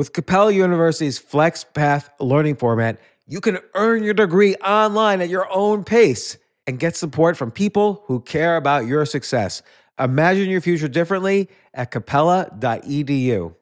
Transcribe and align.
With 0.00 0.14
Capella 0.14 0.50
University's 0.50 1.18
Flex 1.18 1.62
Path 1.62 2.08
learning 2.18 2.56
format, 2.56 2.98
you 3.26 3.38
can 3.38 3.58
earn 3.74 4.02
your 4.02 4.14
degree 4.14 4.54
online 4.54 5.20
at 5.20 5.28
your 5.28 5.46
own 5.52 5.84
pace 5.84 6.38
and 6.66 6.78
get 6.78 6.96
support 6.96 7.36
from 7.36 7.50
people 7.50 8.02
who 8.06 8.20
care 8.22 8.56
about 8.56 8.86
your 8.86 9.04
success. 9.04 9.60
Imagine 9.98 10.48
your 10.48 10.62
future 10.62 10.88
differently 10.88 11.50
at 11.74 11.90
capella.edu. 11.90 13.54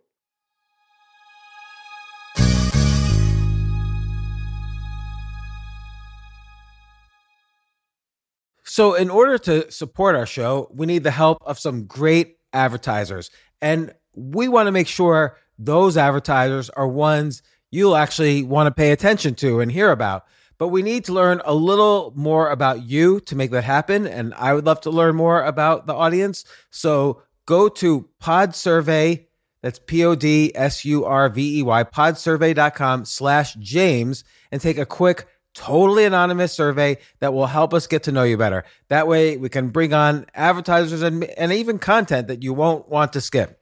So, 8.62 8.94
in 8.94 9.10
order 9.10 9.38
to 9.38 9.68
support 9.72 10.14
our 10.14 10.24
show, 10.24 10.70
we 10.72 10.86
need 10.86 11.02
the 11.02 11.10
help 11.10 11.38
of 11.44 11.58
some 11.58 11.86
great 11.86 12.36
advertisers. 12.52 13.32
And 13.60 13.92
we 14.14 14.46
want 14.46 14.68
to 14.68 14.72
make 14.72 14.86
sure 14.86 15.36
those 15.58 15.96
advertisers 15.96 16.70
are 16.70 16.86
ones 16.86 17.42
you'll 17.70 17.96
actually 17.96 18.42
want 18.42 18.66
to 18.66 18.70
pay 18.70 18.92
attention 18.92 19.34
to 19.36 19.60
and 19.60 19.70
hear 19.72 19.90
about. 19.90 20.24
But 20.56 20.68
we 20.68 20.82
need 20.82 21.04
to 21.04 21.12
learn 21.12 21.40
a 21.44 21.54
little 21.54 22.12
more 22.16 22.50
about 22.50 22.82
you 22.82 23.20
to 23.20 23.36
make 23.36 23.50
that 23.52 23.64
happen. 23.64 24.06
And 24.06 24.34
I 24.34 24.54
would 24.54 24.66
love 24.66 24.80
to 24.82 24.90
learn 24.90 25.14
more 25.14 25.42
about 25.42 25.86
the 25.86 25.94
audience. 25.94 26.44
So 26.70 27.22
go 27.46 27.68
to 27.68 28.08
Pod 28.18 28.54
Survey. 28.54 29.26
That's 29.62 29.78
P 29.78 30.04
O 30.04 30.14
D 30.14 30.52
S 30.54 30.84
U 30.84 31.04
R 31.04 31.28
V 31.28 31.60
E 31.60 31.62
Y, 31.62 31.84
podsurvey.com 31.84 33.04
slash 33.04 33.54
James, 33.54 34.22
and 34.52 34.60
take 34.60 34.78
a 34.78 34.86
quick, 34.86 35.26
totally 35.52 36.04
anonymous 36.04 36.52
survey 36.52 36.98
that 37.18 37.34
will 37.34 37.48
help 37.48 37.74
us 37.74 37.88
get 37.88 38.04
to 38.04 38.12
know 38.12 38.22
you 38.22 38.36
better. 38.36 38.64
That 38.86 39.08
way 39.08 39.36
we 39.36 39.48
can 39.48 39.70
bring 39.70 39.92
on 39.92 40.26
advertisers 40.34 41.02
and, 41.02 41.24
and 41.24 41.52
even 41.52 41.80
content 41.80 42.28
that 42.28 42.44
you 42.44 42.54
won't 42.54 42.88
want 42.88 43.12
to 43.14 43.20
skip. 43.20 43.57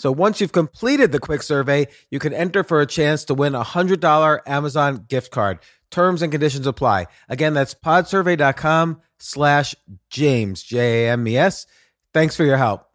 So 0.00 0.10
once 0.10 0.40
you've 0.40 0.50
completed 0.50 1.12
the 1.12 1.18
quick 1.18 1.42
survey, 1.42 1.86
you 2.10 2.18
can 2.18 2.32
enter 2.32 2.64
for 2.64 2.80
a 2.80 2.86
chance 2.86 3.22
to 3.26 3.34
win 3.34 3.54
a 3.54 3.62
$100 3.62 4.40
Amazon 4.46 5.04
gift 5.06 5.30
card. 5.30 5.58
Terms 5.90 6.22
and 6.22 6.32
conditions 6.32 6.66
apply. 6.66 7.06
Again, 7.28 7.52
that's 7.52 7.74
podsurvey.com 7.74 9.02
slash 9.18 9.74
James, 10.08 10.62
J-A-M-E-S. 10.62 11.66
Thanks 12.14 12.34
for 12.34 12.44
your 12.44 12.56
help. 12.56 12.86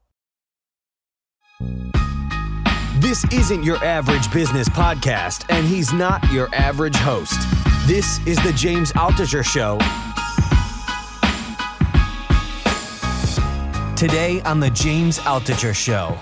This 2.97 3.23
isn't 3.31 3.61
your 3.63 3.77
average 3.85 4.33
business 4.33 4.67
podcast, 4.69 5.45
and 5.51 5.67
he's 5.67 5.93
not 5.93 6.27
your 6.31 6.49
average 6.55 6.95
host. 6.95 7.39
This 7.85 8.17
is 8.25 8.41
the 8.41 8.53
James 8.53 8.91
Altucher 8.93 9.45
Show. 9.45 9.77
Today 13.95 14.41
on 14.41 14.59
the 14.59 14.71
James 14.71 15.19
Altucher 15.19 15.75
Show. 15.75 16.17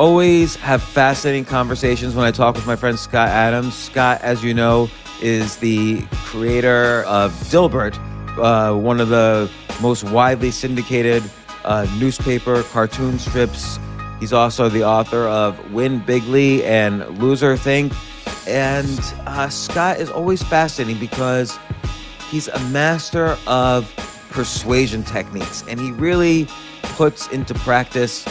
Always 0.00 0.56
have 0.56 0.82
fascinating 0.82 1.44
conversations 1.44 2.14
when 2.14 2.24
I 2.24 2.30
talk 2.30 2.54
with 2.54 2.66
my 2.66 2.74
friend 2.74 2.98
Scott 2.98 3.28
Adams. 3.28 3.74
Scott, 3.74 4.22
as 4.22 4.42
you 4.42 4.54
know, 4.54 4.88
is 5.20 5.56
the 5.58 6.00
creator 6.24 7.04
of 7.04 7.32
Dilbert, 7.50 7.98
uh, 8.38 8.74
one 8.74 8.98
of 8.98 9.10
the 9.10 9.50
most 9.82 10.04
widely 10.04 10.50
syndicated 10.50 11.22
uh, 11.64 11.86
newspaper 11.98 12.62
cartoon 12.62 13.18
strips 13.18 13.78
He's 14.20 14.34
also 14.34 14.68
the 14.68 14.84
author 14.84 15.26
of 15.26 15.72
Win 15.72 16.00
Bigly 16.00 16.62
and 16.64 17.18
Loser 17.18 17.56
Think. 17.56 17.94
And 18.46 19.00
uh, 19.26 19.48
Scott 19.48 19.98
is 19.98 20.10
always 20.10 20.42
fascinating 20.42 21.00
because 21.00 21.58
he's 22.30 22.48
a 22.48 22.60
master 22.64 23.38
of 23.46 23.90
persuasion 24.30 25.02
techniques 25.02 25.64
and 25.68 25.80
he 25.80 25.90
really 25.92 26.46
puts 26.82 27.28
into 27.28 27.54
practice 27.54 28.24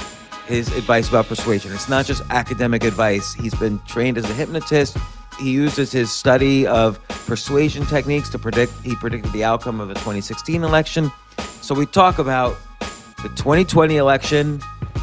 his 0.49 0.75
advice 0.75 1.07
about 1.07 1.27
persuasion. 1.27 1.71
It's 1.71 1.87
not 1.87 2.05
just 2.05 2.23
academic 2.31 2.83
advice. 2.83 3.33
He's 3.33 3.53
been 3.53 3.79
trained 3.87 4.17
as 4.17 4.29
a 4.29 4.33
hypnotist. 4.33 4.97
He 5.39 5.51
uses 5.51 5.91
his 5.91 6.11
study 6.11 6.65
of 6.65 6.99
persuasion 7.07 7.85
techniques 7.85 8.29
to 8.29 8.39
predict, 8.39 8.73
he 8.83 8.95
predicted 8.95 9.31
the 9.31 9.43
outcome 9.43 9.79
of 9.79 9.87
the 9.87 9.93
2016 9.93 10.63
election. 10.63 11.11
So 11.61 11.75
we 11.75 11.85
talk 11.85 12.17
about 12.17 12.57
the 13.21 13.29
2020 13.29 13.97
election, 13.97 14.59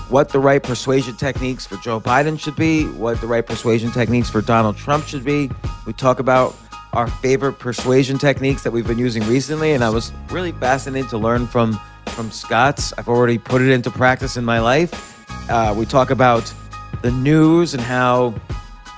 what 0.08 0.30
the 0.30 0.40
right 0.40 0.62
persuasion 0.62 1.16
techniques 1.16 1.64
for 1.64 1.76
Joe 1.76 2.00
Biden 2.00 2.38
should 2.38 2.56
be, 2.56 2.84
what 2.84 3.20
the 3.20 3.26
right 3.28 3.46
persuasion 3.46 3.92
techniques 3.92 4.28
for 4.28 4.40
Donald 4.40 4.76
Trump 4.76 5.06
should 5.06 5.24
be. 5.24 5.48
We 5.86 5.92
talk 5.92 6.18
about 6.18 6.56
our 6.92 7.06
favorite 7.06 7.54
persuasion 7.54 8.18
techniques 8.18 8.62
that 8.64 8.72
we've 8.72 8.86
been 8.86 8.98
using 8.98 9.22
recently, 9.24 9.72
and 9.72 9.84
I 9.84 9.90
was 9.90 10.12
really 10.30 10.52
fascinated 10.52 11.08
to 11.10 11.18
learn 11.18 11.46
from 11.46 11.80
from 12.06 12.30
Scott's. 12.30 12.94
I've 12.96 13.08
already 13.08 13.36
put 13.36 13.60
it 13.60 13.70
into 13.70 13.90
practice 13.90 14.36
in 14.36 14.44
my 14.44 14.58
life. 14.58 15.15
Uh, 15.48 15.74
we 15.76 15.86
talk 15.86 16.10
about 16.10 16.52
the 17.02 17.10
news 17.10 17.74
and 17.74 17.82
how, 17.82 18.34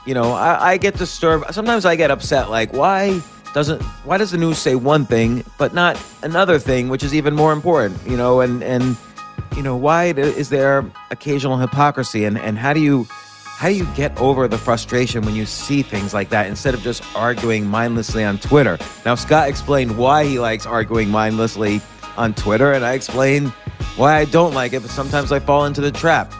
you 0.06 0.14
know, 0.14 0.32
I, 0.32 0.72
I 0.72 0.76
get 0.76 0.94
disturbed. 0.94 1.52
Sometimes 1.52 1.84
I 1.84 1.96
get 1.96 2.10
upset. 2.10 2.50
Like, 2.50 2.72
why 2.72 3.20
doesn't 3.54 3.82
why 4.04 4.18
does 4.18 4.30
the 4.30 4.38
news 4.38 4.58
say 4.58 4.74
one 4.74 5.06
thing 5.06 5.44
but 5.58 5.74
not 5.74 6.02
another 6.22 6.58
thing, 6.58 6.88
which 6.88 7.02
is 7.02 7.14
even 7.14 7.34
more 7.34 7.52
important? 7.52 8.00
You 8.06 8.16
know, 8.16 8.40
and 8.40 8.62
and 8.62 8.96
you 9.56 9.62
know, 9.62 9.76
why 9.76 10.06
is 10.06 10.48
there 10.48 10.84
occasional 11.10 11.56
hypocrisy 11.56 12.24
and, 12.24 12.38
and 12.38 12.58
how 12.58 12.72
do 12.72 12.80
you 12.80 13.06
how 13.10 13.68
do 13.68 13.74
you 13.74 13.86
get 13.96 14.16
over 14.20 14.46
the 14.46 14.56
frustration 14.56 15.24
when 15.24 15.34
you 15.34 15.44
see 15.44 15.82
things 15.82 16.14
like 16.14 16.28
that 16.28 16.46
instead 16.46 16.74
of 16.74 16.80
just 16.80 17.02
arguing 17.16 17.66
mindlessly 17.66 18.22
on 18.24 18.38
Twitter? 18.38 18.78
Now 19.04 19.16
Scott 19.16 19.48
explained 19.48 19.98
why 19.98 20.24
he 20.24 20.38
likes 20.38 20.64
arguing 20.64 21.08
mindlessly 21.08 21.80
on 22.18 22.34
Twitter, 22.34 22.72
and 22.72 22.84
I 22.84 22.92
explain 22.92 23.46
why 23.96 24.18
I 24.18 24.26
don't 24.26 24.52
like 24.52 24.74
it, 24.74 24.82
but 24.82 24.90
sometimes 24.90 25.32
I 25.32 25.38
fall 25.38 25.64
into 25.64 25.80
the 25.80 25.90
trap. 25.90 26.34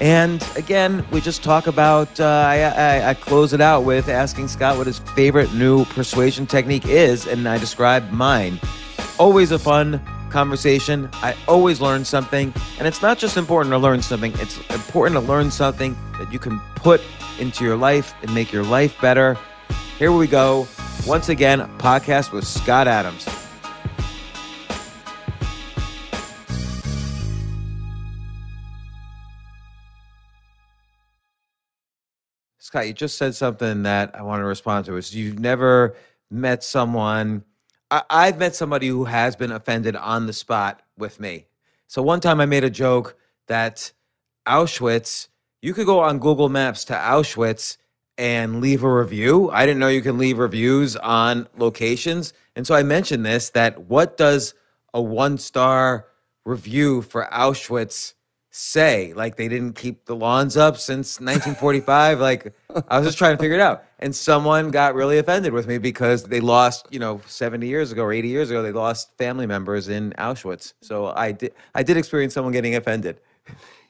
And 0.00 0.44
again, 0.56 1.06
we 1.12 1.20
just 1.20 1.42
talk 1.44 1.68
about. 1.68 2.20
Uh, 2.20 2.24
I, 2.24 2.58
I, 2.60 3.10
I, 3.10 3.14
close 3.14 3.52
it 3.52 3.60
out 3.60 3.84
with 3.84 4.08
asking 4.08 4.48
Scott 4.48 4.76
what 4.76 4.88
his 4.88 4.98
favorite 4.98 5.54
new 5.54 5.84
persuasion 5.84 6.44
technique 6.44 6.86
is, 6.86 7.26
and 7.28 7.48
I 7.48 7.56
describe 7.56 8.10
mine. 8.10 8.58
Always 9.18 9.52
a 9.52 9.58
fun 9.58 10.00
conversation. 10.28 11.08
I 11.14 11.36
always 11.46 11.80
learn 11.80 12.04
something. 12.04 12.52
And 12.78 12.88
it's 12.88 13.00
not 13.00 13.18
just 13.18 13.36
important 13.36 13.72
to 13.72 13.78
learn 13.78 14.02
something, 14.02 14.32
it's 14.40 14.58
important 14.70 15.20
to 15.20 15.26
learn 15.26 15.50
something 15.52 15.96
that 16.18 16.32
you 16.32 16.40
can 16.40 16.58
put 16.74 17.00
into 17.38 17.64
your 17.64 17.76
life 17.76 18.14
and 18.22 18.34
make 18.34 18.52
your 18.52 18.64
life 18.64 19.00
better. 19.00 19.38
Here 19.98 20.10
we 20.10 20.26
go. 20.26 20.66
Once 21.06 21.28
again, 21.28 21.60
podcast 21.78 22.32
with 22.32 22.46
Scott 22.46 22.88
Adams. 22.88 23.41
Scott, 32.72 32.86
you 32.86 32.94
just 32.94 33.18
said 33.18 33.34
something 33.34 33.82
that 33.82 34.14
I 34.14 34.22
want 34.22 34.40
to 34.40 34.46
respond 34.46 34.86
to. 34.86 34.96
Is 34.96 35.14
you've 35.14 35.38
never 35.38 35.94
met 36.30 36.64
someone 36.64 37.44
I, 37.90 38.24
have 38.24 38.38
met 38.38 38.56
somebody 38.56 38.88
who 38.88 39.04
has 39.04 39.36
been 39.36 39.52
offended 39.52 39.94
on 39.94 40.26
the 40.26 40.32
spot 40.32 40.80
with 40.96 41.20
me. 41.20 41.44
So 41.86 42.00
one 42.00 42.20
time 42.20 42.40
I 42.40 42.46
made 42.46 42.64
a 42.64 42.70
joke 42.70 43.18
that 43.46 43.92
Auschwitz, 44.48 45.28
you 45.60 45.74
could 45.74 45.84
go 45.84 46.00
on 46.00 46.18
Google 46.18 46.48
Maps 46.48 46.86
to 46.86 46.94
Auschwitz 46.94 47.76
and 48.16 48.62
leave 48.62 48.82
a 48.82 48.90
review. 48.90 49.50
I 49.50 49.66
didn't 49.66 49.78
know 49.78 49.88
you 49.88 50.00
can 50.00 50.16
leave 50.16 50.38
reviews 50.38 50.96
on 50.96 51.48
locations. 51.58 52.32
And 52.56 52.66
so 52.66 52.74
I 52.74 52.82
mentioned 52.82 53.26
this 53.26 53.50
that 53.50 53.82
what 53.82 54.16
does 54.16 54.54
a 54.94 55.02
one 55.02 55.36
star 55.36 56.06
review 56.46 57.02
for 57.02 57.28
Auschwitz 57.30 58.14
say? 58.52 59.12
Like 59.14 59.36
they 59.36 59.48
didn't 59.48 59.74
keep 59.74 60.04
the 60.04 60.14
lawns 60.14 60.56
up 60.56 60.76
since 60.76 61.18
1945. 61.18 62.20
like 62.20 62.54
I 62.88 62.98
was 62.98 63.08
just 63.08 63.18
trying 63.18 63.36
to 63.36 63.42
figure 63.42 63.56
it 63.56 63.60
out. 63.60 63.84
And 63.98 64.14
someone 64.14 64.70
got 64.70 64.94
really 64.94 65.18
offended 65.18 65.52
with 65.52 65.66
me 65.66 65.78
because 65.78 66.24
they 66.24 66.40
lost, 66.40 66.86
you 66.90 67.00
know, 67.00 67.20
70 67.26 67.66
years 67.66 67.90
ago 67.92 68.02
or 68.02 68.12
80 68.12 68.28
years 68.28 68.50
ago, 68.50 68.62
they 68.62 68.72
lost 68.72 69.10
family 69.18 69.46
members 69.46 69.88
in 69.88 70.12
Auschwitz. 70.18 70.74
So 70.80 71.12
I 71.16 71.32
did 71.32 71.54
I 71.74 71.82
did 71.82 71.96
experience 71.96 72.34
someone 72.34 72.52
getting 72.52 72.76
offended. 72.76 73.20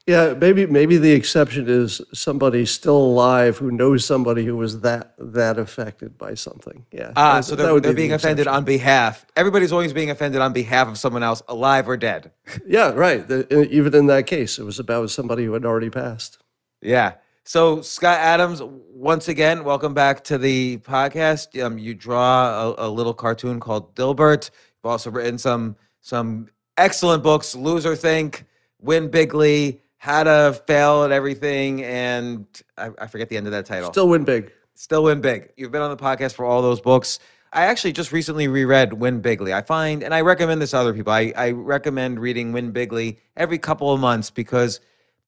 Yeah, 0.06 0.34
maybe 0.34 0.66
maybe 0.66 0.96
the 0.96 1.12
exception 1.12 1.68
is 1.68 2.00
somebody 2.12 2.66
still 2.66 2.96
alive 2.96 3.58
who 3.58 3.70
knows 3.70 4.04
somebody 4.04 4.44
who 4.44 4.56
was 4.56 4.80
that 4.80 5.14
that 5.16 5.58
affected 5.58 6.18
by 6.18 6.34
something. 6.34 6.86
Yeah. 6.90 7.12
Ah, 7.14 7.36
that, 7.36 7.44
so 7.44 7.54
they're, 7.54 7.78
they're 7.78 7.94
being 7.94 8.08
the 8.10 8.16
offended 8.16 8.48
on 8.48 8.64
behalf. 8.64 9.24
Everybody's 9.36 9.70
always 9.70 9.92
being 9.92 10.10
offended 10.10 10.40
on 10.40 10.52
behalf 10.52 10.88
of 10.88 10.98
someone 10.98 11.22
else, 11.22 11.40
alive 11.46 11.88
or 11.88 11.96
dead. 11.96 12.32
yeah, 12.66 12.90
right. 12.90 13.26
The, 13.26 13.46
even 13.70 13.94
in 13.94 14.06
that 14.08 14.26
case, 14.26 14.58
it 14.58 14.64
was 14.64 14.80
about 14.80 15.10
somebody 15.10 15.44
who 15.44 15.52
had 15.52 15.64
already 15.64 15.90
passed. 15.90 16.38
Yeah. 16.80 17.14
So 17.44 17.80
Scott 17.80 18.18
Adams, 18.18 18.60
once 18.62 19.28
again, 19.28 19.62
welcome 19.62 19.94
back 19.94 20.24
to 20.24 20.38
the 20.38 20.78
podcast. 20.78 21.60
Um, 21.62 21.78
you 21.78 21.94
draw 21.94 22.74
a, 22.76 22.88
a 22.88 22.90
little 22.90 23.14
cartoon 23.14 23.60
called 23.60 23.94
Dilbert. 23.94 24.50
You've 24.50 24.90
also 24.90 25.12
written 25.12 25.38
some 25.38 25.76
some 26.00 26.48
excellent 26.76 27.22
books, 27.22 27.54
Loser 27.54 27.94
Think, 27.94 28.46
Win 28.80 29.08
Bigly 29.08 29.81
how 30.02 30.24
to 30.24 30.52
fail 30.66 31.04
at 31.04 31.12
everything, 31.12 31.84
and 31.84 32.44
I, 32.76 32.90
I 32.98 33.06
forget 33.06 33.28
the 33.28 33.36
end 33.36 33.46
of 33.46 33.52
that 33.52 33.66
title. 33.66 33.92
Still 33.92 34.08
win 34.08 34.24
big. 34.24 34.50
Still 34.74 35.04
win 35.04 35.20
big. 35.20 35.52
You've 35.56 35.70
been 35.70 35.80
on 35.80 35.96
the 35.96 36.02
podcast 36.02 36.32
for 36.32 36.44
all 36.44 36.60
those 36.60 36.80
books. 36.80 37.20
I 37.52 37.66
actually 37.66 37.92
just 37.92 38.10
recently 38.10 38.48
reread 38.48 38.94
Win 38.94 39.22
Bigly. 39.22 39.54
I 39.54 39.62
find, 39.62 40.02
and 40.02 40.12
I 40.12 40.22
recommend 40.22 40.60
this 40.60 40.72
to 40.72 40.78
other 40.78 40.92
people. 40.92 41.12
I, 41.12 41.32
I 41.36 41.52
recommend 41.52 42.18
reading 42.18 42.50
Win 42.50 42.72
Bigly 42.72 43.18
every 43.36 43.58
couple 43.58 43.92
of 43.92 44.00
months 44.00 44.28
because 44.28 44.80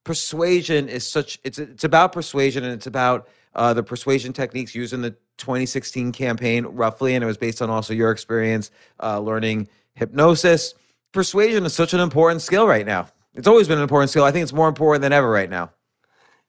persuasion 0.02 0.88
is 0.88 1.08
such. 1.08 1.38
It's 1.44 1.60
it's 1.60 1.84
about 1.84 2.12
persuasion 2.12 2.64
and 2.64 2.72
it's 2.72 2.88
about 2.88 3.28
uh, 3.54 3.74
the 3.74 3.84
persuasion 3.84 4.32
techniques 4.32 4.74
used 4.74 4.92
in 4.92 5.02
the 5.02 5.10
2016 5.36 6.10
campaign, 6.10 6.66
roughly, 6.66 7.14
and 7.14 7.22
it 7.22 7.28
was 7.28 7.38
based 7.38 7.62
on 7.62 7.70
also 7.70 7.94
your 7.94 8.10
experience 8.10 8.72
uh, 9.00 9.20
learning 9.20 9.68
hypnosis. 9.94 10.74
Persuasion 11.12 11.64
is 11.64 11.72
such 11.72 11.94
an 11.94 12.00
important 12.00 12.42
skill 12.42 12.66
right 12.66 12.84
now. 12.84 13.06
It's 13.34 13.48
always 13.48 13.66
been 13.66 13.78
an 13.78 13.82
important 13.82 14.10
skill. 14.10 14.24
I 14.24 14.30
think 14.30 14.44
it's 14.44 14.52
more 14.52 14.68
important 14.68 15.02
than 15.02 15.12
ever 15.12 15.28
right 15.28 15.50
now. 15.50 15.72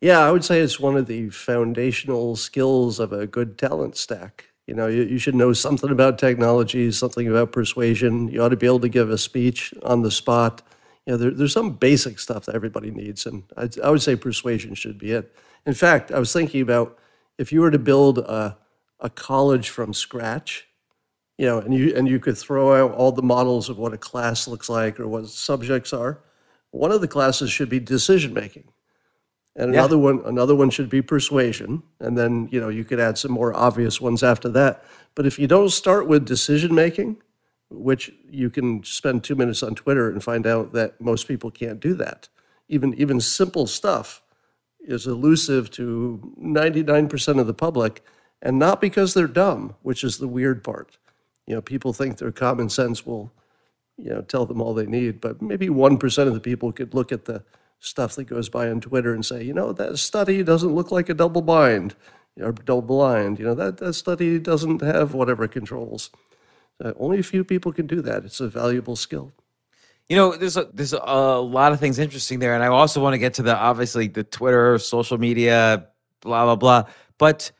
Yeah, 0.01 0.19
I 0.19 0.31
would 0.31 0.43
say 0.43 0.59
it's 0.59 0.79
one 0.79 0.97
of 0.97 1.07
the 1.07 1.29
foundational 1.29 2.35
skills 2.35 2.99
of 2.99 3.11
a 3.11 3.25
good 3.25 3.57
talent 3.57 3.97
stack. 3.97 4.49
You 4.67 4.75
know, 4.75 4.87
you, 4.87 5.03
you 5.03 5.17
should 5.17 5.35
know 5.35 5.53
something 5.53 5.89
about 5.89 6.19
technology, 6.19 6.91
something 6.91 7.27
about 7.27 7.51
persuasion. 7.51 8.27
You 8.27 8.43
ought 8.43 8.49
to 8.49 8.57
be 8.57 8.65
able 8.65 8.79
to 8.81 8.89
give 8.89 9.09
a 9.09 9.17
speech 9.17 9.73
on 9.83 10.01
the 10.01 10.11
spot. 10.11 10.61
You 11.05 11.13
know, 11.13 11.17
there, 11.17 11.31
there's 11.31 11.53
some 11.53 11.71
basic 11.71 12.19
stuff 12.19 12.45
that 12.45 12.55
everybody 12.55 12.91
needs, 12.91 13.25
and 13.25 13.43
I, 13.55 13.69
I 13.83 13.89
would 13.89 14.01
say 14.01 14.15
persuasion 14.15 14.73
should 14.75 14.97
be 14.97 15.11
it. 15.11 15.35
In 15.65 15.73
fact, 15.73 16.11
I 16.11 16.19
was 16.19 16.33
thinking 16.33 16.61
about 16.61 16.97
if 17.37 17.51
you 17.51 17.61
were 17.61 17.71
to 17.71 17.79
build 17.79 18.19
a, 18.19 18.57
a 18.99 19.09
college 19.09 19.69
from 19.69 19.93
scratch, 19.93 20.67
you 21.37 21.45
know, 21.45 21.59
and 21.59 21.73
you 21.73 21.95
and 21.95 22.07
you 22.07 22.19
could 22.19 22.37
throw 22.37 22.73
out 22.83 22.91
all 22.95 23.11
the 23.11 23.21
models 23.21 23.69
of 23.69 23.77
what 23.77 23.93
a 23.93 23.97
class 23.97 24.47
looks 24.47 24.69
like 24.69 24.99
or 24.99 25.07
what 25.07 25.27
subjects 25.27 25.93
are. 25.93 26.21
One 26.75 26.91
of 26.91 27.01
the 27.01 27.07
classes 27.07 27.51
should 27.51 27.69
be 27.69 27.79
decision 27.79 28.33
making, 28.33 28.65
and 29.55 29.73
Yeah. 29.73 29.79
another 29.79 29.97
one 29.97 30.21
another 30.25 30.55
one 30.55 30.69
should 30.69 30.89
be 30.89 31.01
persuasion, 31.01 31.83
and 31.99 32.17
then 32.17 32.49
you 32.51 32.59
know 32.59 32.69
you 32.69 32.83
could 32.83 32.99
add 32.99 33.17
some 33.17 33.31
more 33.31 33.55
obvious 33.55 34.01
ones 34.01 34.23
after 34.23 34.49
that. 34.49 34.83
But 35.15 35.25
if 35.25 35.39
you 35.39 35.47
don't 35.47 35.69
start 35.69 36.07
with 36.07 36.25
decision 36.25 36.75
making, 36.75 37.17
which 37.69 38.11
you 38.29 38.49
can 38.49 38.83
spend 38.83 39.23
two 39.23 39.35
minutes 39.35 39.63
on 39.63 39.75
Twitter 39.75 40.09
and 40.09 40.21
find 40.23 40.45
out 40.45 40.73
that 40.73 40.99
most 40.99 41.27
people 41.27 41.49
can't 41.49 41.79
do 41.79 41.93
that, 41.95 42.27
even 42.67 42.93
even 42.95 43.19
simple 43.21 43.67
stuff 43.67 44.21
is 44.81 45.07
elusive 45.07 45.71
to 45.71 46.33
99% 46.39 47.39
of 47.39 47.47
the 47.47 47.53
public, 47.53 48.03
and 48.41 48.59
not 48.59 48.79
because 48.81 49.13
they're 49.13 49.27
dumb, 49.27 49.75
which 49.81 50.03
is 50.03 50.17
the 50.17 50.27
weird 50.27 50.63
part. 50.63 50.97
You 51.47 51.55
know, 51.55 51.61
people 51.61 51.93
think 51.93 52.17
their 52.17 52.31
common 52.31 52.69
sense 52.69 53.05
will, 53.05 53.31
you 53.97 54.09
know, 54.09 54.21
tell 54.21 54.45
them 54.45 54.61
all 54.61 54.73
they 54.73 54.85
need, 54.85 55.21
but 55.21 55.41
maybe 55.41 55.67
1% 55.67 56.27
of 56.27 56.33
the 56.33 56.39
people 56.39 56.71
could 56.71 56.93
look 56.93 57.11
at 57.11 57.25
the 57.25 57.43
stuff 57.79 58.15
that 58.15 58.25
goes 58.25 58.49
by 58.49 58.69
on 58.69 58.81
Twitter 58.81 59.13
and 59.13 59.25
say, 59.25 59.43
you 59.43 59.53
know, 59.53 59.71
that 59.73 59.97
study 59.97 60.43
doesn't 60.43 60.73
look 60.73 60.91
like 60.91 61.09
a 61.09 61.13
double 61.13 61.41
blind, 61.41 61.95
or 62.39 62.51
double 62.51 62.81
blind. 62.81 63.39
You 63.39 63.45
know, 63.45 63.55
that, 63.55 63.77
that 63.77 63.93
study 63.93 64.39
doesn't 64.39 64.81
have 64.81 65.13
whatever 65.13 65.47
controls. 65.47 66.09
Only 66.97 67.19
a 67.19 67.23
few 67.23 67.43
people 67.43 67.71
can 67.71 67.87
do 67.87 68.01
that. 68.01 68.25
It's 68.25 68.41
a 68.41 68.49
valuable 68.49 68.95
skill. 68.95 69.31
You 70.09 70.17
know, 70.17 70.35
there's 70.35 70.57
a, 70.57 70.67
there's 70.73 70.93
a 70.93 71.39
lot 71.39 71.71
of 71.71 71.79
things 71.79 71.97
interesting 71.97 72.39
there, 72.39 72.53
and 72.53 72.63
I 72.63 72.67
also 72.67 73.01
want 73.01 73.13
to 73.13 73.17
get 73.17 73.35
to 73.35 73.41
the 73.41 73.57
obviously 73.57 74.07
the 74.07 74.23
Twitter, 74.23 74.77
social 74.77 75.17
media, 75.17 75.87
blah 76.21 76.43
blah 76.43 76.55
blah. 76.55 76.83
But 77.17 77.51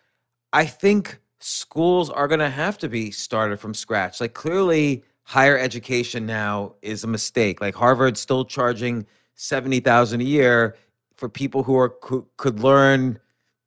I 0.54 0.66
think 0.66 1.20
schools 1.40 2.10
are 2.10 2.28
going 2.28 2.42
to 2.42 2.50
have 2.50 2.78
to 2.80 2.90
be 2.90 3.10
started 3.10 3.60
from 3.60 3.74
scratch. 3.74 4.22
Like 4.22 4.34
clearly, 4.34 5.04
higher 5.26 5.58
education 5.58 6.26
now 6.26 6.74
is 6.82 7.04
a 7.04 7.08
mistake. 7.08 7.60
Like 7.60 7.76
Harvard's 7.76 8.22
still 8.22 8.46
charging 8.46 9.06
seventy 9.36 9.82
thousand 9.82 10.22
a 10.22 10.24
year 10.24 10.78
for 11.16 11.28
people 11.28 11.64
who 11.64 11.78
are 11.78 11.94
who 12.04 12.26
could 12.38 12.62
learn. 12.62 13.20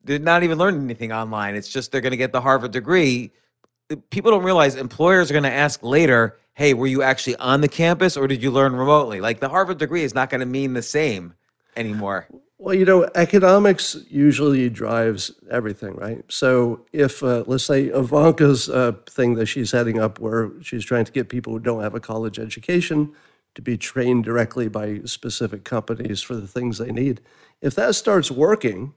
They're 0.03 0.19
not 0.19 0.43
even 0.43 0.57
learning 0.57 0.83
anything 0.85 1.13
online. 1.13 1.55
It's 1.55 1.69
just 1.69 1.93
they're 1.93 2.01
going 2.01 2.13
to 2.13 2.17
get 2.17 2.33
the 2.33 2.41
Harvard 2.41 2.71
degree. 2.71 3.31
People 4.11 4.31
don't 4.31 4.45
realize 4.45 4.77
employers 4.77 5.31
are 5.31 5.35
going 5.35 5.43
to 5.45 5.53
ask 5.53 5.83
later, 5.83 6.39
"Hey, 6.55 6.73
were 6.73 6.87
you 6.87 7.03
actually 7.03 7.37
on 7.37 7.61
the 7.61 7.69
campus 7.69 8.17
or 8.17 8.27
did 8.27 8.43
you 8.43 8.51
learn 8.51 8.75
remotely?" 8.75 9.21
Like 9.21 9.41
the 9.41 9.49
Harvard 9.49 9.79
degree 9.79 10.05
is 10.05 10.15
not 10.15 10.31
going 10.31 10.41
to 10.41 10.47
mean 10.47 10.73
the 10.75 10.83
same 10.83 11.35
anymore. 11.77 12.29
Well, 12.61 12.75
you 12.75 12.85
know, 12.85 13.09
economics 13.15 13.97
usually 14.11 14.69
drives 14.69 15.31
everything, 15.49 15.95
right? 15.95 16.25
So 16.29 16.85
if, 16.93 17.23
uh, 17.23 17.45
let's 17.47 17.63
say, 17.65 17.85
Ivanka's 17.87 18.69
uh, 18.69 18.93
thing 19.09 19.35
that 19.37 19.47
she's 19.47 19.71
heading 19.71 20.01
up, 20.01 20.19
where 20.19 20.51
she's 20.61 20.85
trying 20.85 21.05
to 21.05 21.13
get 21.13 21.29
people 21.29 21.53
who 21.53 21.61
don't 21.61 21.83
have 21.83 21.95
a 21.95 22.01
college 22.01 22.37
education 22.39 23.13
to 23.55 23.63
be 23.63 23.77
trained 23.77 24.25
directly 24.25 24.67
by 24.67 25.01
specific 25.05 25.63
companies 25.63 26.21
for 26.21 26.35
the 26.35 26.49
things 26.49 26.79
they 26.79 26.91
need, 26.91 27.21
if 27.61 27.77
that 27.77 27.95
starts 27.95 28.29
working, 28.29 28.93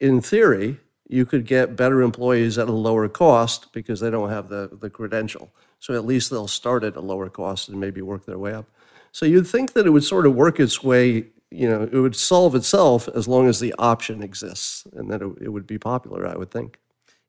in 0.00 0.20
theory, 0.20 0.78
you 1.08 1.24
could 1.24 1.46
get 1.46 1.76
better 1.76 2.02
employees 2.02 2.58
at 2.58 2.68
a 2.68 2.72
lower 2.72 3.08
cost 3.08 3.72
because 3.72 4.00
they 4.00 4.10
don't 4.10 4.28
have 4.28 4.50
the, 4.50 4.68
the 4.80 4.90
credential. 4.90 5.50
So 5.80 5.94
at 5.94 6.04
least 6.04 6.28
they'll 6.28 6.46
start 6.46 6.84
at 6.84 6.94
a 6.94 7.00
lower 7.00 7.30
cost 7.30 7.70
and 7.70 7.80
maybe 7.80 8.02
work 8.02 8.26
their 8.26 8.38
way 8.38 8.52
up. 8.52 8.66
So 9.12 9.24
you'd 9.24 9.46
think 9.46 9.72
that 9.72 9.86
it 9.86 9.90
would 9.90 10.04
sort 10.04 10.26
of 10.26 10.34
work 10.34 10.60
its 10.60 10.82
way, 10.82 11.24
you 11.50 11.68
know, 11.68 11.88
it 11.90 11.98
would 11.98 12.16
solve 12.16 12.54
itself 12.54 13.08
as 13.14 13.26
long 13.26 13.48
as 13.48 13.60
the 13.60 13.74
option 13.78 14.22
exists 14.22 14.86
and 14.92 15.10
that 15.10 15.22
it, 15.22 15.28
it 15.40 15.48
would 15.48 15.66
be 15.66 15.78
popular, 15.78 16.26
I 16.26 16.36
would 16.36 16.50
think. 16.50 16.78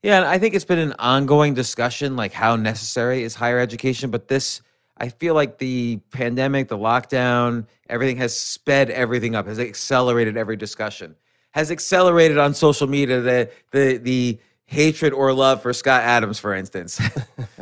Yeah, 0.04 0.18
and 0.18 0.26
I 0.26 0.38
think 0.38 0.56
it's 0.56 0.66
been 0.66 0.80
an 0.80 0.94
ongoing 0.98 1.54
discussion, 1.54 2.16
like 2.16 2.32
how 2.32 2.56
necessary 2.56 3.24
is 3.24 3.36
higher 3.36 3.60
education. 3.60 4.12
But 4.12 4.28
this, 4.30 4.62
I 4.98 5.10
feel 5.10 5.34
like 5.34 5.58
the 5.58 5.98
pandemic, 6.12 6.70
the 6.70 6.78
lockdown, 6.78 7.68
everything 7.90 8.18
has 8.18 8.38
sped 8.38 8.90
everything 8.90 9.36
up, 9.36 9.48
has 9.48 9.60
accelerated 9.60 10.38
every 10.38 10.56
discussion, 10.56 11.16
has 11.52 11.70
accelerated 11.70 12.38
on 12.38 12.54
social 12.54 12.88
media 12.88 13.20
the 13.20 13.52
the 13.72 13.98
the 13.98 14.40
hatred 14.70 15.14
or 15.14 15.34
love 15.34 15.64
for 15.64 15.74
Scott 15.74 16.04
Adams, 16.04 16.38
for 16.38 16.54
instance, 16.54 17.02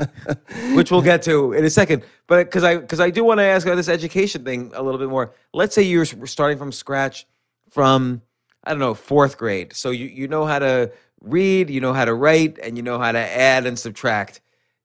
which 0.73 0.91
we'll 0.91 1.01
get 1.01 1.21
to 1.23 1.53
in 1.53 1.63
a 1.63 1.69
second. 1.69 2.03
But 2.27 2.45
because 2.45 2.63
I 2.63 2.77
because 2.77 2.99
I 2.99 3.09
do 3.09 3.23
want 3.23 3.39
to 3.39 3.43
ask 3.43 3.65
about 3.65 3.77
this 3.77 3.87
education 3.87 4.43
thing 4.43 4.71
a 4.75 4.83
little 4.83 4.99
bit 4.99 5.09
more. 5.09 5.33
Let's 5.53 5.73
say 5.73 5.83
you're 5.83 6.05
starting 6.05 6.57
from 6.57 6.71
scratch 6.71 7.25
from 7.69 8.21
I 8.63 8.71
don't 8.71 8.79
know 8.79 8.93
fourth 8.93 9.37
grade, 9.37 9.73
so 9.73 9.89
you 9.89 10.05
you 10.05 10.27
know 10.27 10.45
how 10.45 10.59
to 10.59 10.91
read, 11.21 11.69
you 11.69 11.79
know 11.79 11.93
how 11.93 12.03
to 12.05 12.13
write, 12.13 12.59
and 12.59 12.75
you 12.75 12.83
know 12.83 12.99
how 12.99 13.13
to 13.13 13.19
add 13.19 13.65
and 13.65 13.79
subtract. 13.79 14.41